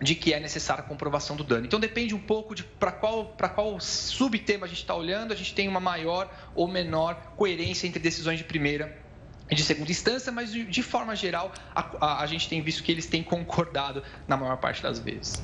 de 0.00 0.14
que 0.14 0.32
é 0.32 0.40
necessária 0.40 0.82
a 0.84 0.86
comprovação 0.86 1.36
do 1.36 1.44
dano. 1.44 1.66
Então 1.66 1.80
depende 1.80 2.14
um 2.14 2.20
pouco 2.20 2.54
de 2.54 2.62
para 2.62 2.92
qual, 2.92 3.34
qual 3.54 3.80
subtema 3.80 4.66
a 4.66 4.68
gente 4.68 4.80
está 4.80 4.94
olhando, 4.94 5.32
a 5.32 5.36
gente 5.36 5.54
tem 5.54 5.68
uma 5.68 5.80
maior 5.80 6.30
ou 6.54 6.68
menor 6.68 7.32
coerência 7.36 7.86
entre 7.86 8.00
decisões 8.00 8.38
de 8.38 8.44
primeira 8.44 8.96
e 9.50 9.54
de 9.54 9.62
segunda 9.62 9.90
instância, 9.90 10.32
mas 10.32 10.52
de, 10.52 10.64
de 10.64 10.82
forma 10.82 11.14
geral 11.14 11.52
a, 11.74 11.86
a, 12.00 12.22
a 12.22 12.26
gente 12.26 12.48
tem 12.48 12.60
visto 12.60 12.82
que 12.82 12.92
eles 12.92 13.06
têm 13.06 13.22
concordado 13.22 14.02
na 14.26 14.36
maior 14.36 14.56
parte 14.56 14.82
das 14.82 14.98
vezes. 14.98 15.42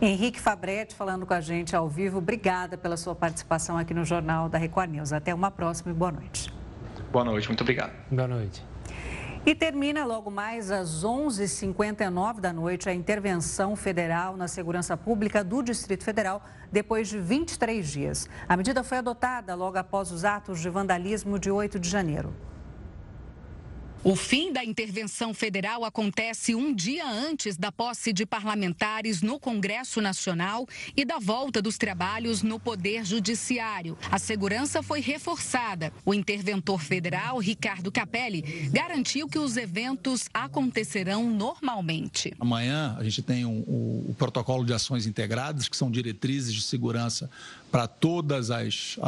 Henrique 0.00 0.40
Fabretti 0.40 0.96
falando 0.96 1.24
com 1.24 1.34
a 1.34 1.40
gente 1.40 1.76
ao 1.76 1.88
vivo. 1.88 2.18
Obrigada 2.18 2.76
pela 2.76 2.96
sua 2.96 3.14
participação 3.14 3.78
aqui 3.78 3.94
no 3.94 4.04
Jornal 4.04 4.48
da 4.48 4.58
Record 4.58 4.90
News. 4.90 5.12
Até 5.12 5.32
uma 5.32 5.50
próxima 5.50 5.92
e 5.92 5.94
boa 5.94 6.10
noite. 6.10 6.52
Boa 7.12 7.24
noite, 7.24 7.46
muito 7.46 7.60
obrigado. 7.60 7.92
Boa 8.10 8.26
noite. 8.26 8.71
E 9.44 9.56
termina 9.56 10.04
logo 10.04 10.30
mais 10.30 10.70
às 10.70 11.04
11h59 11.04 12.38
da 12.38 12.52
noite 12.52 12.88
a 12.88 12.94
intervenção 12.94 13.74
federal 13.74 14.36
na 14.36 14.46
segurança 14.46 14.96
pública 14.96 15.42
do 15.42 15.60
Distrito 15.62 16.04
Federal, 16.04 16.44
depois 16.70 17.08
de 17.08 17.18
23 17.18 17.84
dias. 17.84 18.28
A 18.48 18.56
medida 18.56 18.84
foi 18.84 18.98
adotada 18.98 19.56
logo 19.56 19.76
após 19.76 20.12
os 20.12 20.24
atos 20.24 20.60
de 20.60 20.70
vandalismo 20.70 21.40
de 21.40 21.50
8 21.50 21.80
de 21.80 21.88
janeiro. 21.88 22.32
O 24.04 24.16
fim 24.16 24.52
da 24.52 24.64
intervenção 24.64 25.32
federal 25.32 25.84
acontece 25.84 26.56
um 26.56 26.74
dia 26.74 27.08
antes 27.08 27.56
da 27.56 27.70
posse 27.70 28.12
de 28.12 28.26
parlamentares 28.26 29.22
no 29.22 29.38
Congresso 29.38 30.00
Nacional 30.00 30.66
e 30.96 31.04
da 31.04 31.20
volta 31.20 31.62
dos 31.62 31.78
trabalhos 31.78 32.42
no 32.42 32.58
Poder 32.58 33.04
Judiciário. 33.04 33.96
A 34.10 34.18
segurança 34.18 34.82
foi 34.82 35.00
reforçada. 35.00 35.92
O 36.04 36.12
interventor 36.12 36.82
federal, 36.82 37.38
Ricardo 37.38 37.92
Capelli, 37.92 38.42
garantiu 38.72 39.28
que 39.28 39.38
os 39.38 39.56
eventos 39.56 40.28
acontecerão 40.34 41.30
normalmente. 41.30 42.34
Amanhã 42.40 42.96
a 42.98 43.04
gente 43.04 43.22
tem 43.22 43.46
um, 43.46 43.60
o, 43.60 44.06
o 44.08 44.14
protocolo 44.18 44.64
de 44.64 44.72
ações 44.72 45.06
integradas, 45.06 45.68
que 45.68 45.76
são 45.76 45.88
diretrizes 45.88 46.52
de 46.52 46.62
segurança 46.62 47.30
para 47.70 47.86
todos 47.86 48.50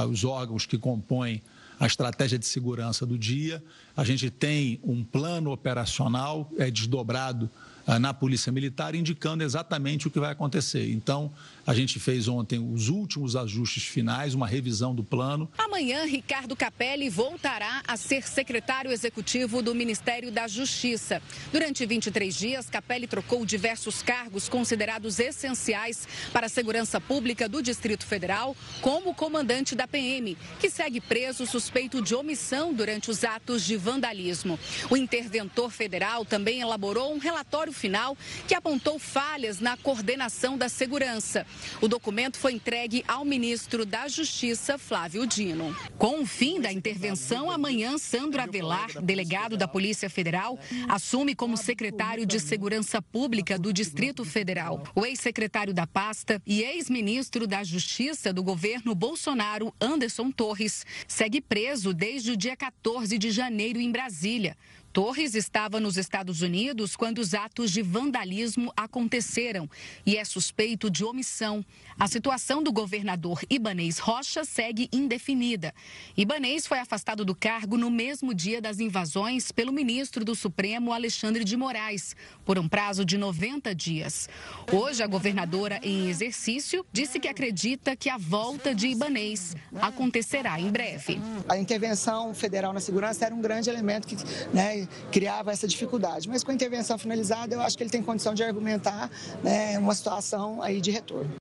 os 0.09 0.25
órgãos 0.25 0.67
que 0.67 0.79
compõem 0.79 1.43
a 1.85 1.87
estratégia 1.87 2.39
de 2.39 2.47
segurança 2.47 3.05
do 3.05 3.19
dia. 3.19 3.63
A 3.95 4.05
gente 4.05 4.31
tem 4.31 4.81
um 4.83 5.05
plano 5.05 5.53
operacional 5.53 6.51
é, 6.57 6.71
desdobrado 6.71 7.51
ah, 7.87 7.99
na 7.99 8.15
Polícia 8.15 8.51
Militar, 8.51 8.95
indicando 8.95 9.45
exatamente 9.45 10.09
o 10.09 10.11
que 10.11 10.19
vai 10.19 10.33
acontecer. 10.33 10.91
Então, 10.91 11.31
a 11.67 11.73
gente 11.73 11.99
fez 11.99 12.29
ontem 12.29 12.59
os 12.59 12.89
últimos 12.89 13.37
ajustes 13.37 13.85
finais, 13.85 14.35
uma 14.35 14.47
revisão 14.47 14.95
do 14.95 15.03
plano. 15.03 15.51
Amanhã, 15.57 16.05
Ricardo 16.05 16.55
Capelli 16.55 17.09
voltará 17.09 17.83
a 17.87 17.97
ser 17.97 18.27
secretário 18.27 18.91
executivo 18.91 19.63
do 19.63 19.75
Ministério 19.75 20.31
da 20.31 20.47
Justiça. 20.47 21.23
Durante 21.53 21.85
23 21.87 22.35
dias, 22.35 22.69
Capelli 22.69 23.07
trocou 23.07 23.47
diversos 23.47 24.03
cargos 24.03 24.49
considerados 24.49 25.19
essenciais 25.19 26.07
para 26.33 26.47
a 26.47 26.51
segurança 26.51 27.01
pública 27.01 27.49
do 27.49 27.63
Distrito 27.63 28.05
Federal, 28.07 28.57
como 28.81 29.15
comandante 29.15 29.75
da 29.75 29.89
PM, 29.89 30.37
que 30.61 30.69
segue 30.69 31.01
preso 31.01 31.47
suspeito 31.47 32.03
de 32.03 32.15
omissão 32.15 32.75
durante 32.75 33.11
os 33.11 33.25
atos 33.25 33.65
de 33.65 33.77
vandalismo. 33.77 34.59
O 34.91 34.97
interventor 34.97 35.71
federal 35.71 36.25
também 36.25 36.61
elaborou 36.61 37.15
um 37.15 37.19
relatório 37.19 37.73
final 37.73 38.17
que 38.47 38.55
apontou 38.55 38.99
falhas 38.99 39.61
na 39.61 39.77
coordenação 39.77 40.59
da 40.59 40.69
segurança. 40.69 41.47
O 41.81 41.89
documento 41.89 42.39
foi 42.39 42.53
entregue 42.53 43.05
ao 43.07 43.25
ministro 43.25 43.85
da 43.85 44.09
Justiça, 44.09 44.79
Flávio 44.79 45.27
Dino. 45.27 45.75
Com 45.99 46.23
o 46.23 46.27
fim 46.27 46.61
da 46.61 46.73
intervenção, 46.73 47.51
amanhã, 47.51 47.99
Sandro 47.99 48.41
Avelar, 48.41 49.03
delegado 49.03 49.57
da 49.57 49.69
Polícia 49.69 50.09
Federal, 50.09 50.59
assume 50.89 51.35
como 51.35 51.57
secretário 51.57 52.27
de 52.27 52.41
Segurança 52.41 53.03
Pública 53.03 53.59
do 53.59 53.73
Distrito 53.73 54.25
Federal. 54.25 54.83
O 54.95 55.05
ex-secretário 55.05 55.75
da 55.75 55.87
pasta 55.87 56.41
e 56.47 56.63
ex-ministro 56.63 57.47
da 57.47 57.63
Justiça 57.63 58.33
do 58.33 58.43
governo 58.43 58.95
Bolsonaro, 58.95 59.75
Anderson 59.81 60.31
Torres, 60.31 60.85
segue 61.07 61.41
preso 61.41 61.93
desde 61.93 62.33
o 62.33 62.37
dia 62.37 62.57
14 62.57 63.19
de 63.19 63.31
janeiro 63.31 63.81
em 63.81 63.91
Brasília. 63.91 64.57
Torres 64.95 65.35
estava 65.35 65.81
nos 65.81 65.97
Estados 65.97 66.41
Unidos 66.41 66.95
quando 66.95 67.19
os 67.19 67.35
atos 67.35 67.73
de 67.73 67.83
vandalismo 67.83 68.73
aconteceram 68.77 69.69
e 70.07 70.17
é 70.17 70.25
suspeito 70.25 70.89
de 70.89 71.05
omissão. 71.05 71.67
A 71.99 72.07
situação 72.07 72.63
do 72.63 72.73
governador 72.73 73.41
Ibanês 73.51 73.99
Rocha 73.99 74.45
segue 74.45 74.89
indefinida. 74.93 75.75
Ibanês 76.17 76.65
foi 76.65 76.79
afastado 76.79 77.25
do 77.25 77.35
cargo 77.35 77.77
no 77.77 77.91
mesmo 77.91 78.33
dia 78.33 78.63
das 78.63 78.79
invasões 78.79 79.51
pelo 79.51 79.73
ministro 79.73 80.25
do 80.25 80.33
Supremo, 80.37 80.93
Alexandre 80.93 81.43
de 81.43 81.57
Moraes, 81.57 82.15
por 82.45 82.57
um 82.57 82.69
prazo 82.69 83.05
de 83.05 83.19
90 83.19 83.75
dias. 83.75 84.29
Hoje, 84.73 85.03
a 85.03 85.09
governadora 85.09 85.81
em 85.83 86.09
exercício 86.09 86.87
disse 86.93 87.19
que 87.19 87.27
acredita 87.27 87.97
que 87.97 88.09
a 88.09 88.17
volta 88.17 88.73
de 88.73 88.87
Ibanês 88.87 89.57
acontecerá 89.83 90.61
em 90.61 90.71
breve. 90.71 91.21
A 91.49 91.59
intervenção 91.59 92.33
federal 92.33 92.73
na 92.73 92.81
segurança 92.81 93.25
era 93.25 93.35
um 93.35 93.41
grande 93.41 93.69
elemento 93.69 94.07
que 94.07 94.15
né, 94.53 94.84
criava 95.11 95.53
essa 95.53 95.67
dificuldade. 95.67 96.29
Mas 96.29 96.45
com 96.45 96.51
a 96.51 96.55
intervenção 96.55 96.99
finalizada, 96.99 97.55
eu 97.55 97.61
acho 97.61 97.77
que 97.77 97.83
ele 97.83 97.91
tem 97.91 98.03
condição 98.03 98.35
de 98.35 98.43
argumentar 98.43 99.11
né, 99.43 99.79
uma 99.79 99.95
situação 99.95 100.63
aí 100.63 100.81
de 100.81 100.91
retorno. 100.91 101.35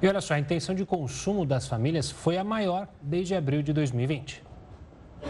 E 0.00 0.06
olha 0.06 0.20
só, 0.20 0.34
a 0.34 0.38
intenção 0.38 0.74
de 0.74 0.84
consumo 0.84 1.46
das 1.46 1.66
famílias 1.66 2.10
foi 2.10 2.36
a 2.36 2.44
maior 2.44 2.86
desde 3.00 3.34
abril 3.34 3.62
de 3.62 3.72
2020. 3.72 4.44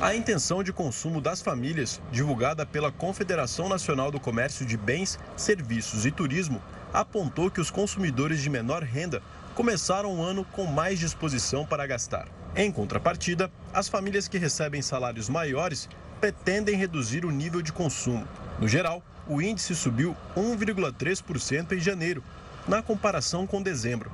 A 0.00 0.14
intenção 0.14 0.62
de 0.62 0.72
consumo 0.72 1.20
das 1.20 1.40
famílias, 1.40 2.02
divulgada 2.10 2.66
pela 2.66 2.92
Confederação 2.92 3.68
Nacional 3.68 4.10
do 4.10 4.20
Comércio 4.20 4.66
de 4.66 4.76
Bens, 4.76 5.18
Serviços 5.36 6.04
e 6.04 6.10
Turismo, 6.10 6.60
apontou 6.92 7.50
que 7.50 7.60
os 7.60 7.70
consumidores 7.70 8.42
de 8.42 8.50
menor 8.50 8.82
renda 8.82 9.22
começaram 9.54 10.18
o 10.18 10.22
ano 10.22 10.44
com 10.44 10.66
mais 10.66 10.98
disposição 10.98 11.64
para 11.64 11.86
gastar. 11.86 12.28
Em 12.54 12.70
contrapartida, 12.70 13.50
as 13.72 13.88
famílias 13.88 14.28
que 14.28 14.36
recebem 14.36 14.82
salários 14.82 15.28
maiores 15.28 15.88
pretendem 16.20 16.76
reduzir 16.76 17.24
o 17.24 17.30
nível 17.30 17.62
de 17.62 17.72
consumo. 17.72 18.26
No 18.58 18.66
geral, 18.66 19.02
o 19.28 19.42
índice 19.42 19.74
subiu 19.74 20.16
1,3% 20.36 21.72
em 21.72 21.80
janeiro, 21.80 22.22
na 22.66 22.82
comparação 22.82 23.46
com 23.46 23.62
dezembro, 23.62 24.10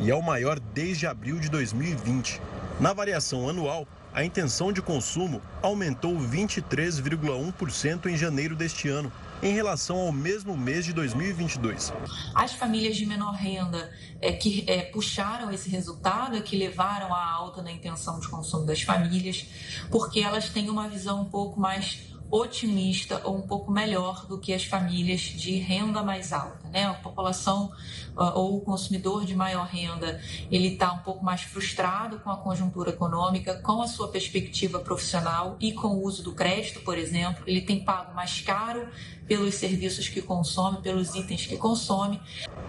e 0.00 0.10
é 0.10 0.14
o 0.14 0.22
maior 0.22 0.58
desde 0.58 1.06
abril 1.06 1.38
de 1.38 1.48
2020. 1.48 2.40
Na 2.78 2.92
variação 2.92 3.48
anual, 3.48 3.86
a 4.12 4.24
intenção 4.24 4.72
de 4.72 4.80
consumo 4.80 5.42
aumentou 5.62 6.16
23,1% 6.18 8.06
em 8.06 8.16
janeiro 8.16 8.56
deste 8.56 8.88
ano, 8.88 9.12
em 9.46 9.52
relação 9.52 9.98
ao 9.98 10.10
mesmo 10.10 10.56
mês 10.56 10.84
de 10.84 10.92
2022. 10.92 11.92
As 12.34 12.52
famílias 12.52 12.96
de 12.96 13.06
menor 13.06 13.32
renda 13.32 13.92
é, 14.20 14.32
que 14.32 14.64
é, 14.66 14.82
puxaram 14.82 15.52
esse 15.52 15.70
resultado, 15.70 16.36
é 16.36 16.40
que 16.40 16.56
levaram 16.56 17.14
a 17.14 17.24
alta 17.24 17.62
na 17.62 17.70
intenção 17.70 18.18
de 18.18 18.26
consumo 18.26 18.66
das 18.66 18.82
famílias, 18.82 19.46
porque 19.88 20.18
elas 20.18 20.48
têm 20.48 20.68
uma 20.68 20.88
visão 20.88 21.22
um 21.22 21.26
pouco 21.26 21.60
mais 21.60 22.00
otimista 22.30 23.20
ou 23.24 23.36
um 23.36 23.42
pouco 23.42 23.70
melhor 23.70 24.26
do 24.26 24.38
que 24.38 24.52
as 24.52 24.64
famílias 24.64 25.20
de 25.20 25.56
renda 25.56 26.02
mais 26.02 26.32
alta, 26.32 26.68
né? 26.68 26.84
A 26.84 26.94
população 26.94 27.70
ou 28.16 28.56
o 28.56 28.60
consumidor 28.60 29.24
de 29.24 29.34
maior 29.34 29.66
renda, 29.66 30.20
ele 30.50 30.68
está 30.68 30.92
um 30.92 30.98
pouco 30.98 31.24
mais 31.24 31.42
frustrado 31.42 32.18
com 32.20 32.30
a 32.30 32.36
conjuntura 32.36 32.90
econômica, 32.90 33.60
com 33.62 33.82
a 33.82 33.86
sua 33.86 34.08
perspectiva 34.08 34.78
profissional 34.78 35.56
e 35.60 35.72
com 35.72 35.88
o 35.88 36.02
uso 36.02 36.22
do 36.22 36.32
crédito, 36.32 36.80
por 36.80 36.96
exemplo, 36.96 37.44
ele 37.46 37.60
tem 37.60 37.84
pago 37.84 38.14
mais 38.14 38.40
caro 38.40 38.88
pelos 39.26 39.54
serviços 39.54 40.08
que 40.08 40.22
consome, 40.22 40.80
pelos 40.80 41.14
itens 41.14 41.46
que 41.46 41.56
consome. 41.56 42.20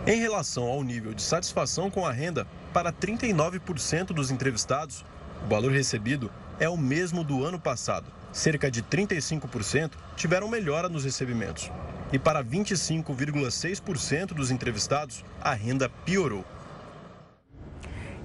Em 0.05 0.20
relação 0.20 0.66
ao 0.66 0.84
nível 0.84 1.14
de 1.14 1.22
satisfação 1.22 1.89
com 1.89 2.05
a 2.05 2.12
renda, 2.12 2.47
para 2.74 2.91
39% 2.91 4.08
dos 4.08 4.32
entrevistados, 4.32 5.05
o 5.45 5.49
valor 5.49 5.72
recebido 5.72 6.32
é 6.60 6.68
o 6.68 6.78
mesmo 6.78 7.24
do 7.24 7.43
ano 7.43 7.60
passado 7.60 8.18
cerca 8.38 8.69
de 8.69 8.83
35% 8.83 9.93
tiveram 10.15 10.47
melhora 10.47 10.88
nos 10.88 11.03
recebimentos. 11.03 11.71
E 12.13 12.19
para 12.19 12.43
25,6% 12.43 14.27
dos 14.27 14.51
entrevistados, 14.51 15.25
a 15.41 15.53
renda 15.53 15.89
piorou. 15.89 16.45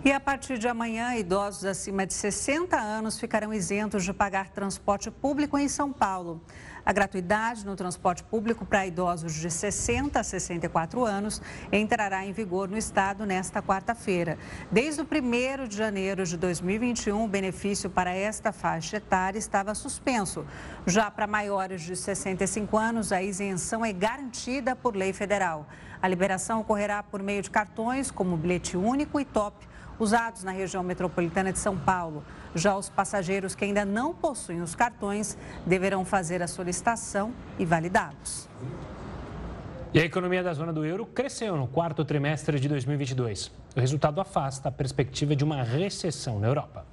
E 0.05 0.13
a 0.13 0.21
partir 0.21 0.59
de 0.59 0.69
amanhã, 0.69 1.15
idosos 1.15 1.65
acima 1.65 2.05
de 2.05 2.13
60 2.13 2.77
anos 2.77 3.19
ficarão 3.19 3.55
isentos 3.55 4.05
de 4.05 4.13
pagar 4.13 4.51
transporte 4.51 5.11
público 5.11 5.57
em 5.57 5.69
São 5.69 5.93
Paulo. 5.93 6.45
A 6.85 6.93
gratuidade 6.93 7.65
no 7.65 7.77
transporte 7.77 8.25
público 8.25 8.67
para 8.67 8.85
idosos 8.85 9.35
de 9.35 9.49
60 9.49 10.19
a 10.19 10.25
64 10.25 11.05
anos 11.05 11.41
entrará 11.71 12.27
em 12.27 12.33
vigor 12.33 12.69
no 12.69 12.77
estado 12.77 13.25
nesta 13.25 13.63
quarta-feira. 13.63 14.37
Desde 14.71 15.01
o 15.01 15.05
1 15.05 15.69
de 15.69 15.77
janeiro 15.77 16.25
de 16.25 16.37
2021, 16.37 17.25
o 17.25 17.29
benefício 17.29 17.89
para 17.89 18.13
esta 18.13 18.51
faixa 18.51 18.97
etária 18.97 19.39
estava 19.39 19.75
suspenso. 19.77 20.45
Já 20.85 21.09
para 21.09 21.29
maiores 21.29 21.83
de 21.83 21.95
65 21.95 22.77
anos, 22.77 23.13
a 23.13 23.23
isenção 23.23 23.85
é 23.85 23.93
garantida 23.93 24.75
por 24.75 24.97
lei 24.97 25.13
federal. 25.13 25.69
A 26.01 26.09
liberação 26.09 26.61
ocorrerá 26.63 27.01
por 27.01 27.23
meio 27.23 27.43
de 27.43 27.51
cartões 27.51 28.11
como 28.11 28.37
bilhete 28.37 28.77
único 28.77 29.21
e 29.21 29.25
top 29.25 29.69
usados 30.01 30.43
na 30.43 30.51
região 30.51 30.83
metropolitana 30.83 31.53
de 31.53 31.61
São 31.61 31.79
Paulo. 31.79 32.25
Já 32.55 32.77
os 32.77 32.89
passageiros 32.89 33.55
que 33.55 33.65
ainda 33.65 33.85
não 33.85 34.15
possuem 34.15 34.61
os 34.61 34.75
cartões 34.75 35.37
deverão 35.67 36.05
fazer 36.05 36.43
a 36.43 36.47
solicitação 36.47 37.33
e 37.59 37.65
validá-los. 37.65 38.49
E 39.95 40.01
a 40.01 40.05
economia 40.05 40.43
da 40.43 40.55
zona 40.55 40.73
do 40.73 40.85
euro 40.85 41.05
cresceu 41.05 41.57
no 41.57 41.67
quarto 41.67 42.05
trimestre 42.05 42.59
de 42.59 42.69
2022. 42.69 43.53
O 43.77 43.81
resultado 43.81 44.21
afasta 44.21 44.69
a 44.69 44.73
perspectiva 44.73 45.37
de 45.37 45.45
uma 45.45 45.63
recessão 45.63 46.39
na 46.39 46.47
Europa. 46.47 46.87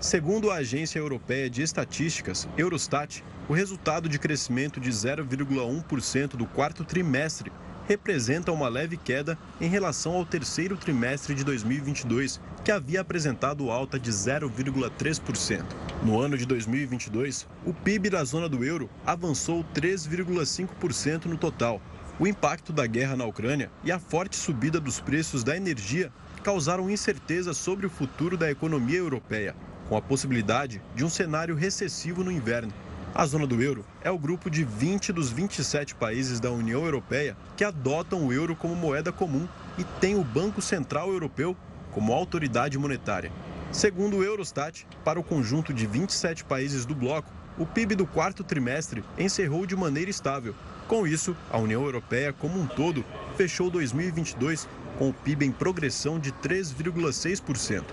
Segundo 0.00 0.50
a 0.50 0.56
Agência 0.56 0.98
Europeia 0.98 1.48
de 1.48 1.62
Estatísticas, 1.62 2.48
Eurostat, 2.58 3.24
o 3.48 3.52
resultado 3.52 4.08
de 4.08 4.18
crescimento 4.18 4.78
de 4.78 4.90
0,1% 4.90 6.36
do 6.36 6.46
quarto 6.46 6.84
trimestre 6.84 7.50
representa 7.86 8.52
uma 8.52 8.68
leve 8.68 8.96
queda 8.96 9.38
em 9.60 9.68
relação 9.68 10.14
ao 10.14 10.24
terceiro 10.24 10.76
trimestre 10.76 11.34
de 11.34 11.44
2022, 11.44 12.40
que 12.64 12.70
havia 12.70 13.00
apresentado 13.00 13.70
alta 13.70 13.98
de 13.98 14.10
0,3%. 14.10 15.64
No 16.02 16.20
ano 16.20 16.36
de 16.36 16.46
2022, 16.46 17.46
o 17.64 17.72
PIB 17.72 18.10
da 18.10 18.24
zona 18.24 18.48
do 18.48 18.64
euro 18.64 18.88
avançou 19.06 19.64
3,5% 19.74 21.26
no 21.26 21.36
total. 21.36 21.80
O 22.18 22.26
impacto 22.26 22.72
da 22.72 22.86
guerra 22.86 23.16
na 23.16 23.24
Ucrânia 23.24 23.70
e 23.82 23.90
a 23.90 23.98
forte 23.98 24.36
subida 24.36 24.80
dos 24.80 25.00
preços 25.00 25.42
da 25.42 25.56
energia 25.56 26.12
causaram 26.42 26.90
incerteza 26.90 27.52
sobre 27.52 27.86
o 27.86 27.90
futuro 27.90 28.36
da 28.36 28.50
economia 28.50 28.98
europeia, 28.98 29.56
com 29.88 29.96
a 29.96 30.02
possibilidade 30.02 30.80
de 30.94 31.04
um 31.04 31.08
cenário 31.08 31.54
recessivo 31.54 32.22
no 32.22 32.30
inverno. 32.30 32.72
A 33.14 33.26
zona 33.26 33.46
do 33.46 33.62
euro 33.62 33.84
é 34.02 34.10
o 34.10 34.18
grupo 34.18 34.50
de 34.50 34.64
20 34.64 35.12
dos 35.12 35.30
27 35.30 35.94
países 35.94 36.40
da 36.40 36.50
União 36.50 36.84
Europeia 36.84 37.36
que 37.56 37.62
adotam 37.62 38.26
o 38.26 38.32
euro 38.32 38.56
como 38.56 38.74
moeda 38.74 39.12
comum 39.12 39.46
e 39.78 39.84
tem 40.00 40.16
o 40.16 40.24
Banco 40.24 40.60
Central 40.60 41.12
Europeu 41.12 41.56
como 41.92 42.12
autoridade 42.12 42.76
monetária. 42.76 43.30
Segundo 43.70 44.16
o 44.16 44.24
Eurostat, 44.24 44.84
para 45.04 45.20
o 45.20 45.22
conjunto 45.22 45.72
de 45.72 45.86
27 45.86 46.42
países 46.42 46.84
do 46.84 46.92
bloco, 46.92 47.32
o 47.56 47.64
PIB 47.64 47.94
do 47.94 48.04
quarto 48.04 48.42
trimestre 48.42 49.04
encerrou 49.16 49.64
de 49.64 49.76
maneira 49.76 50.10
estável. 50.10 50.52
Com 50.88 51.06
isso, 51.06 51.36
a 51.52 51.58
União 51.58 51.84
Europeia 51.84 52.32
como 52.32 52.60
um 52.60 52.66
todo 52.66 53.04
fechou 53.36 53.70
2022 53.70 54.68
com 54.98 55.10
o 55.10 55.14
PIB 55.14 55.46
em 55.46 55.52
progressão 55.52 56.18
de 56.18 56.32
3,6%. 56.32 57.84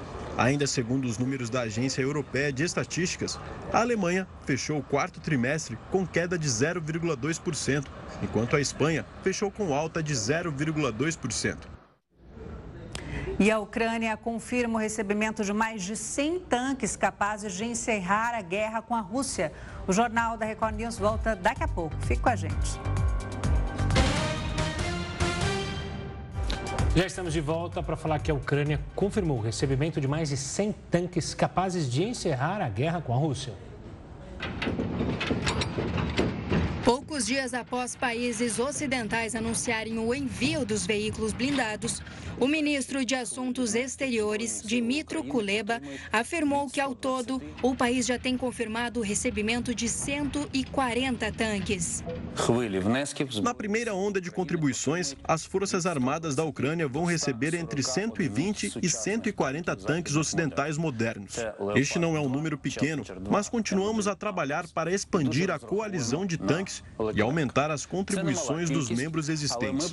Ainda 0.41 0.65
segundo 0.65 1.05
os 1.05 1.19
números 1.19 1.51
da 1.51 1.61
Agência 1.61 2.01
Europeia 2.01 2.51
de 2.51 2.63
Estatísticas, 2.63 3.39
a 3.71 3.79
Alemanha 3.79 4.27
fechou 4.43 4.79
o 4.79 4.81
quarto 4.81 5.19
trimestre 5.19 5.77
com 5.91 6.05
queda 6.05 6.35
de 6.35 6.47
0,2%, 6.47 7.85
enquanto 8.23 8.55
a 8.55 8.59
Espanha 8.59 9.05
fechou 9.21 9.51
com 9.51 9.71
alta 9.71 10.01
de 10.01 10.15
0,2%. 10.15 11.57
E 13.39 13.51
a 13.51 13.59
Ucrânia 13.59 14.17
confirma 14.17 14.79
o 14.79 14.81
recebimento 14.81 15.43
de 15.43 15.53
mais 15.53 15.83
de 15.83 15.95
100 15.95 16.39
tanques 16.39 16.95
capazes 16.95 17.53
de 17.53 17.63
encerrar 17.63 18.33
a 18.33 18.41
guerra 18.41 18.81
com 18.81 18.95
a 18.95 18.99
Rússia. 18.99 19.53
O 19.87 19.93
Jornal 19.93 20.37
da 20.37 20.45
Record 20.47 20.75
News 20.75 20.97
volta 20.97 21.35
daqui 21.35 21.63
a 21.63 21.67
pouco. 21.67 21.95
Fique 22.07 22.19
com 22.19 22.29
a 22.29 22.35
gente. 22.35 22.79
Já 26.93 27.05
estamos 27.05 27.31
de 27.31 27.39
volta 27.39 27.81
para 27.81 27.95
falar 27.95 28.19
que 28.19 28.29
a 28.29 28.33
Ucrânia 28.33 28.77
confirmou 28.93 29.37
o 29.37 29.41
recebimento 29.41 30.01
de 30.01 30.09
mais 30.09 30.27
de 30.27 30.35
100 30.35 30.75
tanques 30.91 31.33
capazes 31.33 31.89
de 31.89 32.03
encerrar 32.03 32.61
a 32.61 32.67
guerra 32.67 33.01
com 33.01 33.13
a 33.13 33.17
Rússia. 33.17 33.53
Poucos 36.83 37.25
dias 37.25 37.53
após 37.53 37.95
países 37.95 38.59
ocidentais 38.59 39.35
anunciarem 39.35 39.99
o 39.99 40.13
envio 40.13 40.65
dos 40.65 40.85
veículos 40.85 41.31
blindados, 41.31 42.01
o 42.41 42.47
ministro 42.47 43.05
de 43.05 43.13
Assuntos 43.13 43.75
Exteriores, 43.75 44.63
Dmitro 44.63 45.23
Kuleba, 45.23 45.79
afirmou 46.11 46.67
que, 46.67 46.81
ao 46.81 46.95
todo, 46.95 47.39
o 47.61 47.75
país 47.75 48.07
já 48.07 48.17
tem 48.17 48.35
confirmado 48.35 48.99
o 48.99 49.03
recebimento 49.03 49.75
de 49.75 49.87
140 49.87 51.31
tanques. 51.33 52.03
Na 53.43 53.53
primeira 53.53 53.93
onda 53.93 54.19
de 54.19 54.31
contribuições, 54.31 55.15
as 55.23 55.45
Forças 55.45 55.85
Armadas 55.85 56.35
da 56.35 56.43
Ucrânia 56.43 56.87
vão 56.87 57.05
receber 57.05 57.53
entre 57.53 57.83
120 57.83 58.79
e 58.81 58.89
140 58.89 59.75
tanques 59.75 60.15
ocidentais 60.15 60.79
modernos. 60.79 61.35
Este 61.75 61.99
não 61.99 62.17
é 62.17 62.19
um 62.19 62.27
número 62.27 62.57
pequeno, 62.57 63.03
mas 63.29 63.49
continuamos 63.49 64.07
a 64.07 64.15
trabalhar 64.15 64.67
para 64.69 64.91
expandir 64.91 65.51
a 65.51 65.59
coalizão 65.59 66.25
de 66.25 66.39
tanques 66.39 66.83
e 67.13 67.21
aumentar 67.21 67.69
as 67.69 67.85
contribuições 67.85 68.71
dos 68.71 68.89
membros 68.89 69.29
existentes. 69.29 69.91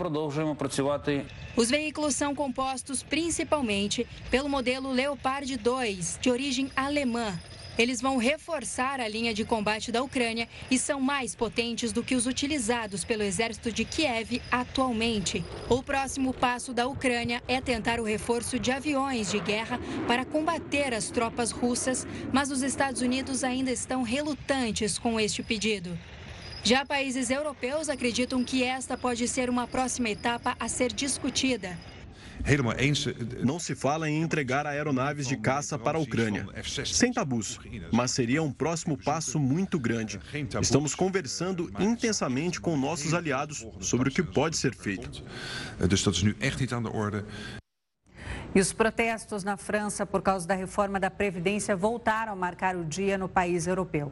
Os 1.54 1.68
veículos 1.68 2.14
são 2.14 2.37
compostos 2.38 3.02
principalmente 3.02 4.06
pelo 4.30 4.48
modelo 4.48 4.92
Leopard 4.92 5.56
2, 5.56 6.20
de 6.22 6.30
origem 6.30 6.70
alemã. 6.76 7.36
Eles 7.76 8.00
vão 8.00 8.16
reforçar 8.16 9.00
a 9.00 9.08
linha 9.08 9.34
de 9.34 9.44
combate 9.44 9.90
da 9.90 10.04
Ucrânia 10.04 10.48
e 10.70 10.78
são 10.78 11.00
mais 11.00 11.34
potentes 11.34 11.90
do 11.90 12.00
que 12.00 12.14
os 12.14 12.28
utilizados 12.28 13.04
pelo 13.04 13.24
exército 13.24 13.72
de 13.72 13.84
Kiev 13.84 14.40
atualmente. 14.52 15.44
O 15.68 15.82
próximo 15.82 16.32
passo 16.32 16.72
da 16.72 16.86
Ucrânia 16.86 17.42
é 17.48 17.60
tentar 17.60 17.98
o 17.98 18.04
reforço 18.04 18.56
de 18.56 18.70
aviões 18.70 19.32
de 19.32 19.40
guerra 19.40 19.80
para 20.06 20.24
combater 20.24 20.94
as 20.94 21.10
tropas 21.10 21.50
russas, 21.50 22.06
mas 22.32 22.52
os 22.52 22.62
Estados 22.62 23.02
Unidos 23.02 23.42
ainda 23.42 23.72
estão 23.72 24.04
relutantes 24.04 24.96
com 24.96 25.18
este 25.18 25.42
pedido. 25.42 25.98
Já 26.62 26.84
países 26.84 27.30
europeus 27.30 27.88
acreditam 27.88 28.44
que 28.44 28.62
esta 28.62 28.96
pode 28.96 29.26
ser 29.26 29.50
uma 29.50 29.66
próxima 29.66 30.10
etapa 30.10 30.56
a 30.60 30.68
ser 30.68 30.92
discutida. 30.92 31.76
Não 33.44 33.58
se 33.58 33.74
fala 33.74 34.08
em 34.08 34.22
entregar 34.22 34.66
aeronaves 34.66 35.26
de 35.26 35.36
caça 35.36 35.78
para 35.78 35.98
a 35.98 36.00
Ucrânia, 36.00 36.46
sem 36.84 37.12
tabus, 37.12 37.58
mas 37.92 38.10
seria 38.10 38.42
um 38.42 38.52
próximo 38.52 38.96
passo 38.96 39.38
muito 39.38 39.78
grande. 39.78 40.20
Estamos 40.60 40.94
conversando 40.94 41.70
intensamente 41.78 42.60
com 42.60 42.76
nossos 42.76 43.14
aliados 43.14 43.66
sobre 43.80 44.08
o 44.08 44.12
que 44.12 44.22
pode 44.22 44.56
ser 44.56 44.74
feito. 44.74 45.24
E 48.54 48.60
os 48.60 48.72
protestos 48.72 49.44
na 49.44 49.56
França 49.56 50.06
por 50.06 50.22
causa 50.22 50.46
da 50.46 50.54
reforma 50.54 50.98
da 50.98 51.10
Previdência 51.10 51.76
voltaram 51.76 52.32
a 52.32 52.36
marcar 52.36 52.76
o 52.76 52.84
dia 52.84 53.18
no 53.18 53.28
país 53.28 53.66
europeu. 53.66 54.10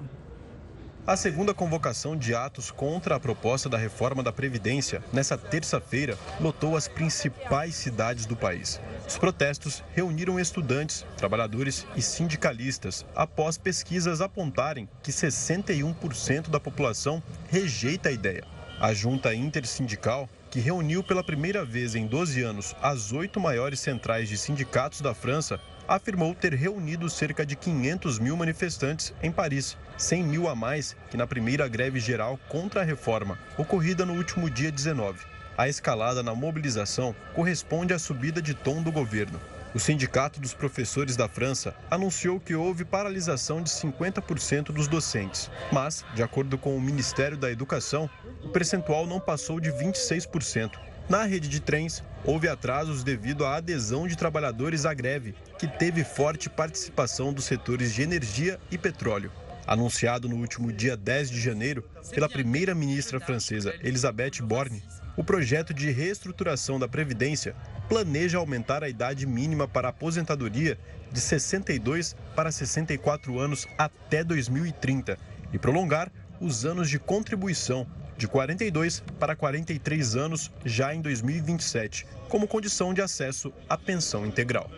A 1.06 1.14
segunda 1.16 1.54
convocação 1.54 2.16
de 2.16 2.34
atos 2.34 2.72
contra 2.72 3.14
a 3.14 3.20
proposta 3.20 3.68
da 3.68 3.78
reforma 3.78 4.24
da 4.24 4.32
Previdência, 4.32 5.00
nessa 5.12 5.38
terça-feira, 5.38 6.18
lotou 6.40 6.76
as 6.76 6.88
principais 6.88 7.76
cidades 7.76 8.26
do 8.26 8.34
país. 8.34 8.80
Os 9.06 9.16
protestos 9.16 9.84
reuniram 9.94 10.40
estudantes, 10.40 11.06
trabalhadores 11.16 11.86
e 11.94 12.02
sindicalistas 12.02 13.06
após 13.14 13.56
pesquisas 13.56 14.20
apontarem 14.20 14.88
que 15.00 15.12
61% 15.12 16.50
da 16.50 16.58
população 16.58 17.22
rejeita 17.48 18.08
a 18.08 18.12
ideia. 18.12 18.42
A 18.80 18.92
junta 18.92 19.32
intersindical, 19.32 20.28
que 20.50 20.58
reuniu 20.58 21.04
pela 21.04 21.22
primeira 21.22 21.64
vez 21.64 21.94
em 21.94 22.08
12 22.08 22.42
anos 22.42 22.74
as 22.82 23.12
oito 23.12 23.38
maiores 23.38 23.78
centrais 23.78 24.28
de 24.28 24.36
sindicatos 24.36 25.00
da 25.00 25.14
França, 25.14 25.60
afirmou 25.88 26.34
ter 26.34 26.54
reunido 26.54 27.08
cerca 27.08 27.44
de 27.44 27.56
500 27.56 28.18
mil 28.18 28.36
manifestantes 28.36 29.12
em 29.22 29.30
Paris, 29.30 29.76
100 29.96 30.22
mil 30.24 30.48
a 30.48 30.54
mais 30.54 30.96
que 31.10 31.16
na 31.16 31.26
primeira 31.26 31.68
greve 31.68 32.00
geral 32.00 32.38
contra 32.48 32.80
a 32.80 32.84
reforma, 32.84 33.38
ocorrida 33.56 34.04
no 34.04 34.14
último 34.14 34.50
dia 34.50 34.70
19. 34.70 35.18
A 35.56 35.68
escalada 35.68 36.22
na 36.22 36.34
mobilização 36.34 37.14
corresponde 37.34 37.94
à 37.94 37.98
subida 37.98 38.42
de 38.42 38.52
tom 38.52 38.82
do 38.82 38.92
governo. 38.92 39.40
O 39.74 39.78
Sindicato 39.78 40.40
dos 40.40 40.54
Professores 40.54 41.16
da 41.16 41.28
França 41.28 41.74
anunciou 41.90 42.40
que 42.40 42.54
houve 42.54 42.84
paralisação 42.84 43.62
de 43.62 43.68
50% 43.68 44.72
dos 44.72 44.88
docentes, 44.88 45.50
mas, 45.70 46.04
de 46.14 46.22
acordo 46.22 46.56
com 46.56 46.76
o 46.76 46.80
Ministério 46.80 47.36
da 47.36 47.50
Educação, 47.50 48.08
o 48.42 48.48
percentual 48.48 49.06
não 49.06 49.20
passou 49.20 49.60
de 49.60 49.70
26%. 49.70 50.85
Na 51.08 51.22
rede 51.22 51.48
de 51.48 51.60
trens, 51.60 52.02
houve 52.24 52.48
atrasos 52.48 53.04
devido 53.04 53.44
à 53.44 53.56
adesão 53.56 54.08
de 54.08 54.16
trabalhadores 54.16 54.84
à 54.84 54.92
greve, 54.92 55.36
que 55.56 55.68
teve 55.68 56.02
forte 56.02 56.50
participação 56.50 57.32
dos 57.32 57.44
setores 57.44 57.94
de 57.94 58.02
energia 58.02 58.58
e 58.72 58.76
petróleo. 58.76 59.30
Anunciado 59.64 60.28
no 60.28 60.34
último 60.34 60.72
dia 60.72 60.96
10 60.96 61.30
de 61.30 61.40
janeiro 61.40 61.84
pela 62.12 62.28
primeira-ministra 62.28 63.20
francesa 63.20 63.72
Elisabeth 63.84 64.42
Borne, 64.42 64.82
o 65.16 65.22
projeto 65.22 65.72
de 65.72 65.92
reestruturação 65.92 66.76
da 66.76 66.88
Previdência 66.88 67.54
planeja 67.88 68.38
aumentar 68.38 68.82
a 68.82 68.88
idade 68.88 69.26
mínima 69.26 69.68
para 69.68 69.86
a 69.86 69.90
aposentadoria 69.90 70.76
de 71.12 71.20
62 71.20 72.16
para 72.34 72.50
64 72.50 73.38
anos 73.38 73.64
até 73.78 74.24
2030 74.24 75.16
e 75.52 75.58
prolongar 75.58 76.10
os 76.40 76.64
anos 76.64 76.90
de 76.90 76.98
contribuição 76.98 77.86
de 78.16 78.26
42 78.26 79.02
para 79.18 79.36
43 79.36 80.16
anos 80.16 80.50
já 80.64 80.94
em 80.94 81.00
2027, 81.00 82.06
como 82.28 82.48
condição 82.48 82.94
de 82.94 83.02
acesso 83.02 83.52
à 83.68 83.76
pensão 83.76 84.26
integral. 84.26 84.70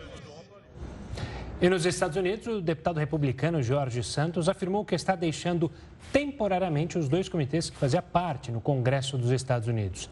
E 1.61 1.67
nos 1.67 1.85
Estados 1.85 2.15
Unidos, 2.15 2.47
o 2.47 2.61
deputado 2.61 2.99
republicano 2.99 3.61
Jorge 3.61 4.01
Santos 4.01 4.47
afirmou 4.47 4.85
que 4.85 4.95
está 4.95 5.13
deixando 5.13 5.69
temporariamente 6.11 6.97
os 6.97 7.09
dois 7.09 7.27
comitês 7.27 7.69
que 7.69 7.75
fazia 7.75 8.01
parte 8.01 8.49
no 8.49 8.61
Congresso 8.61 9.17
dos 9.17 9.29
Estados 9.31 9.67
Unidos. 9.67 10.09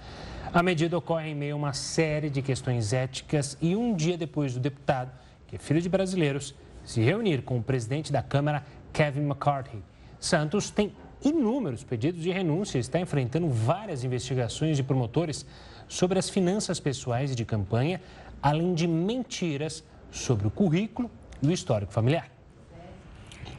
A 0.54 0.62
medida 0.62 0.98
ocorre 0.98 1.30
em 1.30 1.36
meio 1.36 1.56
a 1.56 1.58
uma 1.58 1.74
série 1.74 2.30
de 2.30 2.42
questões 2.42 2.92
éticas 2.92 3.58
e 3.62 3.78
um 3.78 3.96
dia 3.96 4.18
depois 4.18 4.54
do 4.54 4.60
deputado, 4.60 5.12
que 5.48 5.56
é 5.56 5.60
filho 5.60 5.82
de 5.82 5.88
brasileiros, 5.88 6.54
se 6.84 7.02
reunir 7.02 7.42
com 7.42 7.58
o 7.58 7.64
presidente 7.64 8.12
da 8.12 8.22
Câmara, 8.22 8.66
Kevin 8.92 9.22
McCarthy. 9.22 9.82
Santos 10.20 10.70
tem 10.70 10.92
inúmeros 11.24 11.84
pedidos 11.84 12.22
de 12.22 12.32
renúncia 12.32 12.78
e 12.78 12.82
está 12.82 13.00
enfrentando 13.00 13.50
várias 13.50 14.04
investigações 14.04 14.78
de 14.78 14.84
promotores 14.84 15.46
sobre 15.88 16.20
as 16.20 16.30
finanças 16.30 16.80
pessoais 16.80 17.32
e 17.32 17.36
de 17.36 17.46
campanha, 17.46 18.02
além 18.42 18.74
de 18.74 18.88
mentiras 18.88 19.84
sobre 20.12 20.48
o 20.48 20.52
currículo 20.52 21.10
e 21.42 21.48
o 21.48 21.52
histórico 21.52 21.92
familiar. 21.92 22.30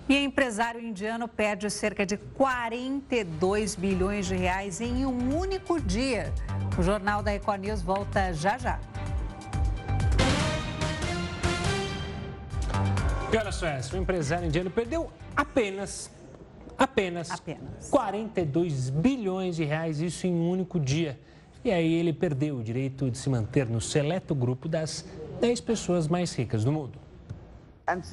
E 0.08 0.16
empresário 0.16 0.80
indiano 0.80 1.28
perde 1.28 1.68
cerca 1.68 2.06
de 2.06 2.16
42 2.16 3.74
bilhões 3.74 4.26
de 4.26 4.36
reais 4.36 4.80
em 4.80 5.04
um 5.04 5.38
único 5.38 5.78
dia. 5.80 6.32
O 6.78 6.82
Jornal 6.82 7.22
da 7.22 7.30
Record 7.30 7.60
News 7.60 7.82
volta 7.82 8.32
já 8.32 8.56
já. 8.56 8.80
E 13.30 13.36
olha 13.36 13.52
só 13.52 13.66
essa, 13.66 13.94
o 13.94 13.98
empresário 13.98 14.46
indiano 14.46 14.70
perdeu 14.70 15.10
apenas 15.36 16.10
Apenas, 16.78 17.30
Apenas 17.30 17.90
42 17.90 18.90
bilhões 18.90 19.56
de 19.56 19.64
reais, 19.64 20.00
isso 20.00 20.26
em 20.26 20.32
um 20.32 20.48
único 20.48 20.78
dia. 20.78 21.18
E 21.64 21.72
aí 21.72 21.92
ele 21.92 22.12
perdeu 22.12 22.58
o 22.58 22.62
direito 22.62 23.10
de 23.10 23.18
se 23.18 23.28
manter 23.28 23.68
no 23.68 23.80
seleto 23.80 24.32
grupo 24.32 24.68
das 24.68 25.04
10 25.40 25.60
pessoas 25.60 26.06
mais 26.06 26.32
ricas 26.32 26.64
do 26.64 26.70
mundo. 26.70 26.98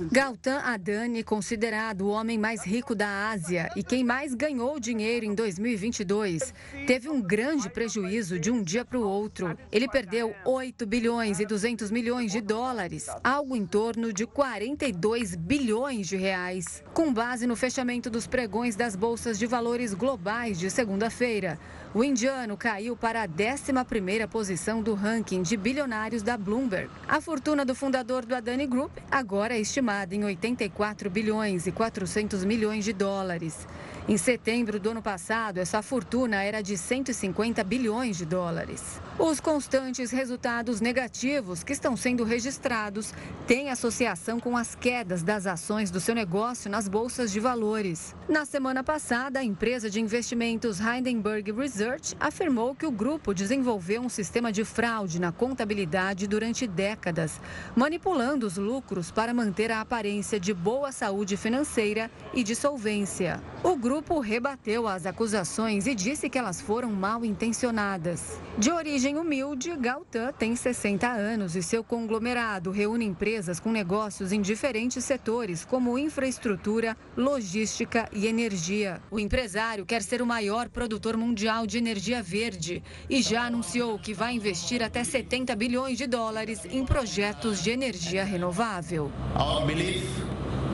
Gautam 0.09 0.57
Adani, 0.59 1.21
considerado 1.21 2.01
o 2.01 2.09
homem 2.09 2.38
mais 2.38 2.63
rico 2.63 2.95
da 2.95 3.30
Ásia 3.30 3.69
e 3.76 3.84
quem 3.84 4.05
mais 4.05 4.34
ganhou 4.34 4.80
dinheiro 4.80 5.26
em 5.26 5.36
2022, 5.36 6.53
teve 6.88 7.09
um 7.09 7.21
grande 7.21 7.69
prejuízo 7.69 8.39
de 8.39 8.49
um 8.49 8.63
dia 8.63 8.86
para 8.86 8.97
o 8.97 9.05
outro. 9.05 9.57
Ele 9.69 9.89
perdeu 9.89 10.34
8 10.45 10.86
bilhões 10.86 11.41
e 11.41 11.45
200 11.45 11.91
milhões 11.91 12.32
de 12.32 12.39
dólares, 12.39 13.07
algo 13.21 13.53
em 13.53 13.65
torno 13.65 14.13
de 14.13 14.26
42 14.26 15.36
bilhões 15.36 16.07
de 16.07 16.15
reais. 16.15 16.82
Com 16.93 17.13
base 17.13 17.45
no 17.45 17.55
fechamento 17.57 18.09
dos 18.09 18.26
pregões 18.26 18.78
das 18.78 18.95
bolsas 18.95 19.38
de 19.38 19.45
valores 19.45 19.93
globais 19.93 20.57
de 20.57 20.69
segunda-feira, 20.69 21.59
O 21.96 22.04
indiano 22.04 22.58
caiu 22.58 22.93
para 22.93 23.24
a 23.24 23.26
11ª 23.26 24.28
posição 24.28 24.82
do 24.82 24.93
ranking 24.93 25.41
de 25.41 25.56
bilionários 25.56 26.22
da 26.22 26.36
Bloomberg. 26.36 26.89
A 27.08 27.22
fortuna 27.22 27.64
do 27.64 27.74
fundador 27.74 28.26
do 28.26 28.36
Adani 28.36 28.68
Group 28.68 28.91
agora 29.10 29.56
é 29.56 29.62
estimada 29.62 30.14
em 30.14 30.26
84 30.26 31.10
bilhões 31.10 31.68
e 31.68 31.72
400 31.72 32.43
milhões 32.43 32.84
de 32.84 32.91
dólares. 32.91 33.66
Em 34.08 34.18
setembro 34.18 34.80
do 34.80 34.91
ano 34.91 35.01
passado, 35.01 35.58
essa 35.58 35.82
fortuna 35.82 36.43
era 36.43 36.62
de 36.62 36.78
150 36.78 37.64
bilhões 37.64 38.16
de 38.16 38.24
dólares. 38.24 39.01
Os 39.18 39.39
constantes 39.39 40.12
resultados 40.12 40.80
negativos 40.80 41.64
que 41.64 41.74
estão 41.74 41.97
sendo 41.97 42.24
registrados 42.24 43.12
têm 43.47 43.72
associação 43.72 44.39
com 44.39 44.56
as 44.56 44.76
quedas 44.76 45.24
das 45.24 45.47
ações 45.47 45.89
do 45.89 45.99
seu 45.99 46.14
negócio 46.14 46.70
nas 46.70 46.88
bolsas 46.88 47.32
de 47.32 47.39
valores. 47.39 48.16
Na 48.30 48.45
semana 48.45 48.84
passada, 48.84 49.39
a 49.39 49.43
empresa 49.43 49.89
de 49.89 49.99
investimentos 49.99 50.80
Hindenburg 50.80 51.51
Research 51.51 52.16
afirmou 52.20 52.76
que 52.76 52.86
o 52.86 52.91
grupo 52.91 53.34
desenvolveu 53.34 54.01
um 54.01 54.10
sistema 54.10 54.51
de 54.51 54.64
fraude 54.64 55.20
na 55.20 55.32
contabilidade 55.32 56.28
durante 56.28 56.68
décadas, 56.68 57.41
manipulando 57.76 58.45
os 58.45 58.58
lucros 58.58 59.10
para 59.10 59.34
manter 59.34 59.72
a 59.72 59.82
aparência 59.82 60.39
de 60.39 60.53
boa 60.53 60.91
saúde 60.91 61.36
financeira 61.36 62.12
e 62.36 62.43
de 62.43 62.56
solvência. 62.56 63.41
O 63.64 63.76
grupo 63.76 63.95
grupo 63.96 64.20
rebateu 64.20 64.89
as 64.89 65.06
acusações 65.06 65.88
e 65.88 65.96
disse 65.96 66.30
que 66.30 66.38
elas 66.38 66.60
foram 66.60 66.91
mal 66.91 67.24
intencionadas. 67.24 68.41
De 68.58 68.70
origem 68.70 69.18
humilde, 69.18 69.74
Galtan 69.78 70.34
tem 70.34 70.54
60 70.54 71.08
anos 71.08 71.56
e 71.56 71.64
seu 71.64 71.82
conglomerado 71.82 72.72
reúne 72.72 73.06
empresas 73.06 73.58
com 73.58 73.72
negócios 73.72 74.34
em 74.34 74.41
diferentes 74.41 75.02
setores, 75.06 75.64
como 75.64 75.98
infraestrutura, 75.98 76.98
logística 77.16 78.10
e 78.12 78.28
energia. 78.28 79.02
O 79.10 79.18
empresário 79.18 79.86
quer 79.86 80.04
ser 80.04 80.22
o 80.22 80.26
maior 80.26 80.68
produtor 80.68 81.16
mundial 81.16 81.66
de 81.66 81.78
energia 81.78 82.22
verde 82.22 82.84
e 83.10 83.22
já 83.22 83.43
anunciou 83.43 83.98
que 83.98 84.14
vai 84.14 84.34
investir 84.34 84.84
até 84.84 85.06
70 85.06 85.56
bilhões 85.56 85.98
de 85.98 86.06
dólares 86.06 86.66
em 86.66 86.86
projetos 86.86 87.64
de 87.64 87.72
energia 87.72 88.26
renovável. 88.26 89.10
Our 89.39 89.66
belief 89.66 90.06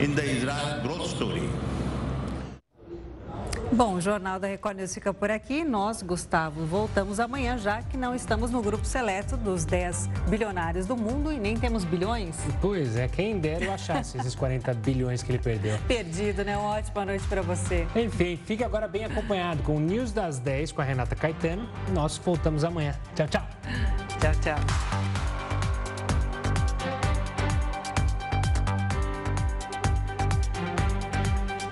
in 0.00 0.12
the 0.16 0.26
Israel 0.26 0.82
growth 0.82 1.06
story 1.06 1.71
Bom, 3.72 3.94
o 3.94 4.00
Jornal 4.00 4.38
da 4.38 4.46
Record 4.48 4.76
News 4.76 4.92
fica 4.92 5.14
por 5.14 5.30
aqui. 5.30 5.64
Nós, 5.64 6.02
Gustavo, 6.02 6.66
voltamos 6.66 7.18
amanhã, 7.18 7.56
já 7.56 7.82
que 7.82 7.96
não 7.96 8.14
estamos 8.14 8.50
no 8.50 8.60
grupo 8.60 8.84
seleto 8.84 9.36
dos 9.36 9.64
10 9.64 10.08
bilionários 10.28 10.86
do 10.86 10.96
mundo 10.96 11.32
e 11.32 11.38
nem 11.38 11.56
temos 11.56 11.84
bilhões. 11.84 12.36
Pois 12.60 12.96
é, 12.96 13.08
quem 13.08 13.38
dera 13.38 13.64
eu 13.64 13.72
achasse 13.72 14.18
esses 14.18 14.34
40 14.34 14.74
bilhões 14.82 15.22
que 15.22 15.32
ele 15.32 15.38
perdeu. 15.38 15.78
Perdido, 15.88 16.44
né? 16.44 16.56
Uma 16.56 16.76
ótima 16.76 17.06
noite 17.06 17.26
para 17.26 17.40
você. 17.40 17.86
Enfim, 17.96 18.38
fique 18.44 18.62
agora 18.62 18.86
bem 18.86 19.04
acompanhado 19.04 19.62
com 19.62 19.76
o 19.76 19.80
News 19.80 20.12
das 20.12 20.38
10 20.38 20.72
com 20.72 20.82
a 20.82 20.84
Renata 20.84 21.16
Caetano. 21.16 21.68
Nós 21.94 22.18
voltamos 22.18 22.64
amanhã. 22.64 22.94
Tchau, 23.14 23.26
tchau. 23.26 23.46
Tchau, 24.20 24.32
tchau. 24.42 25.21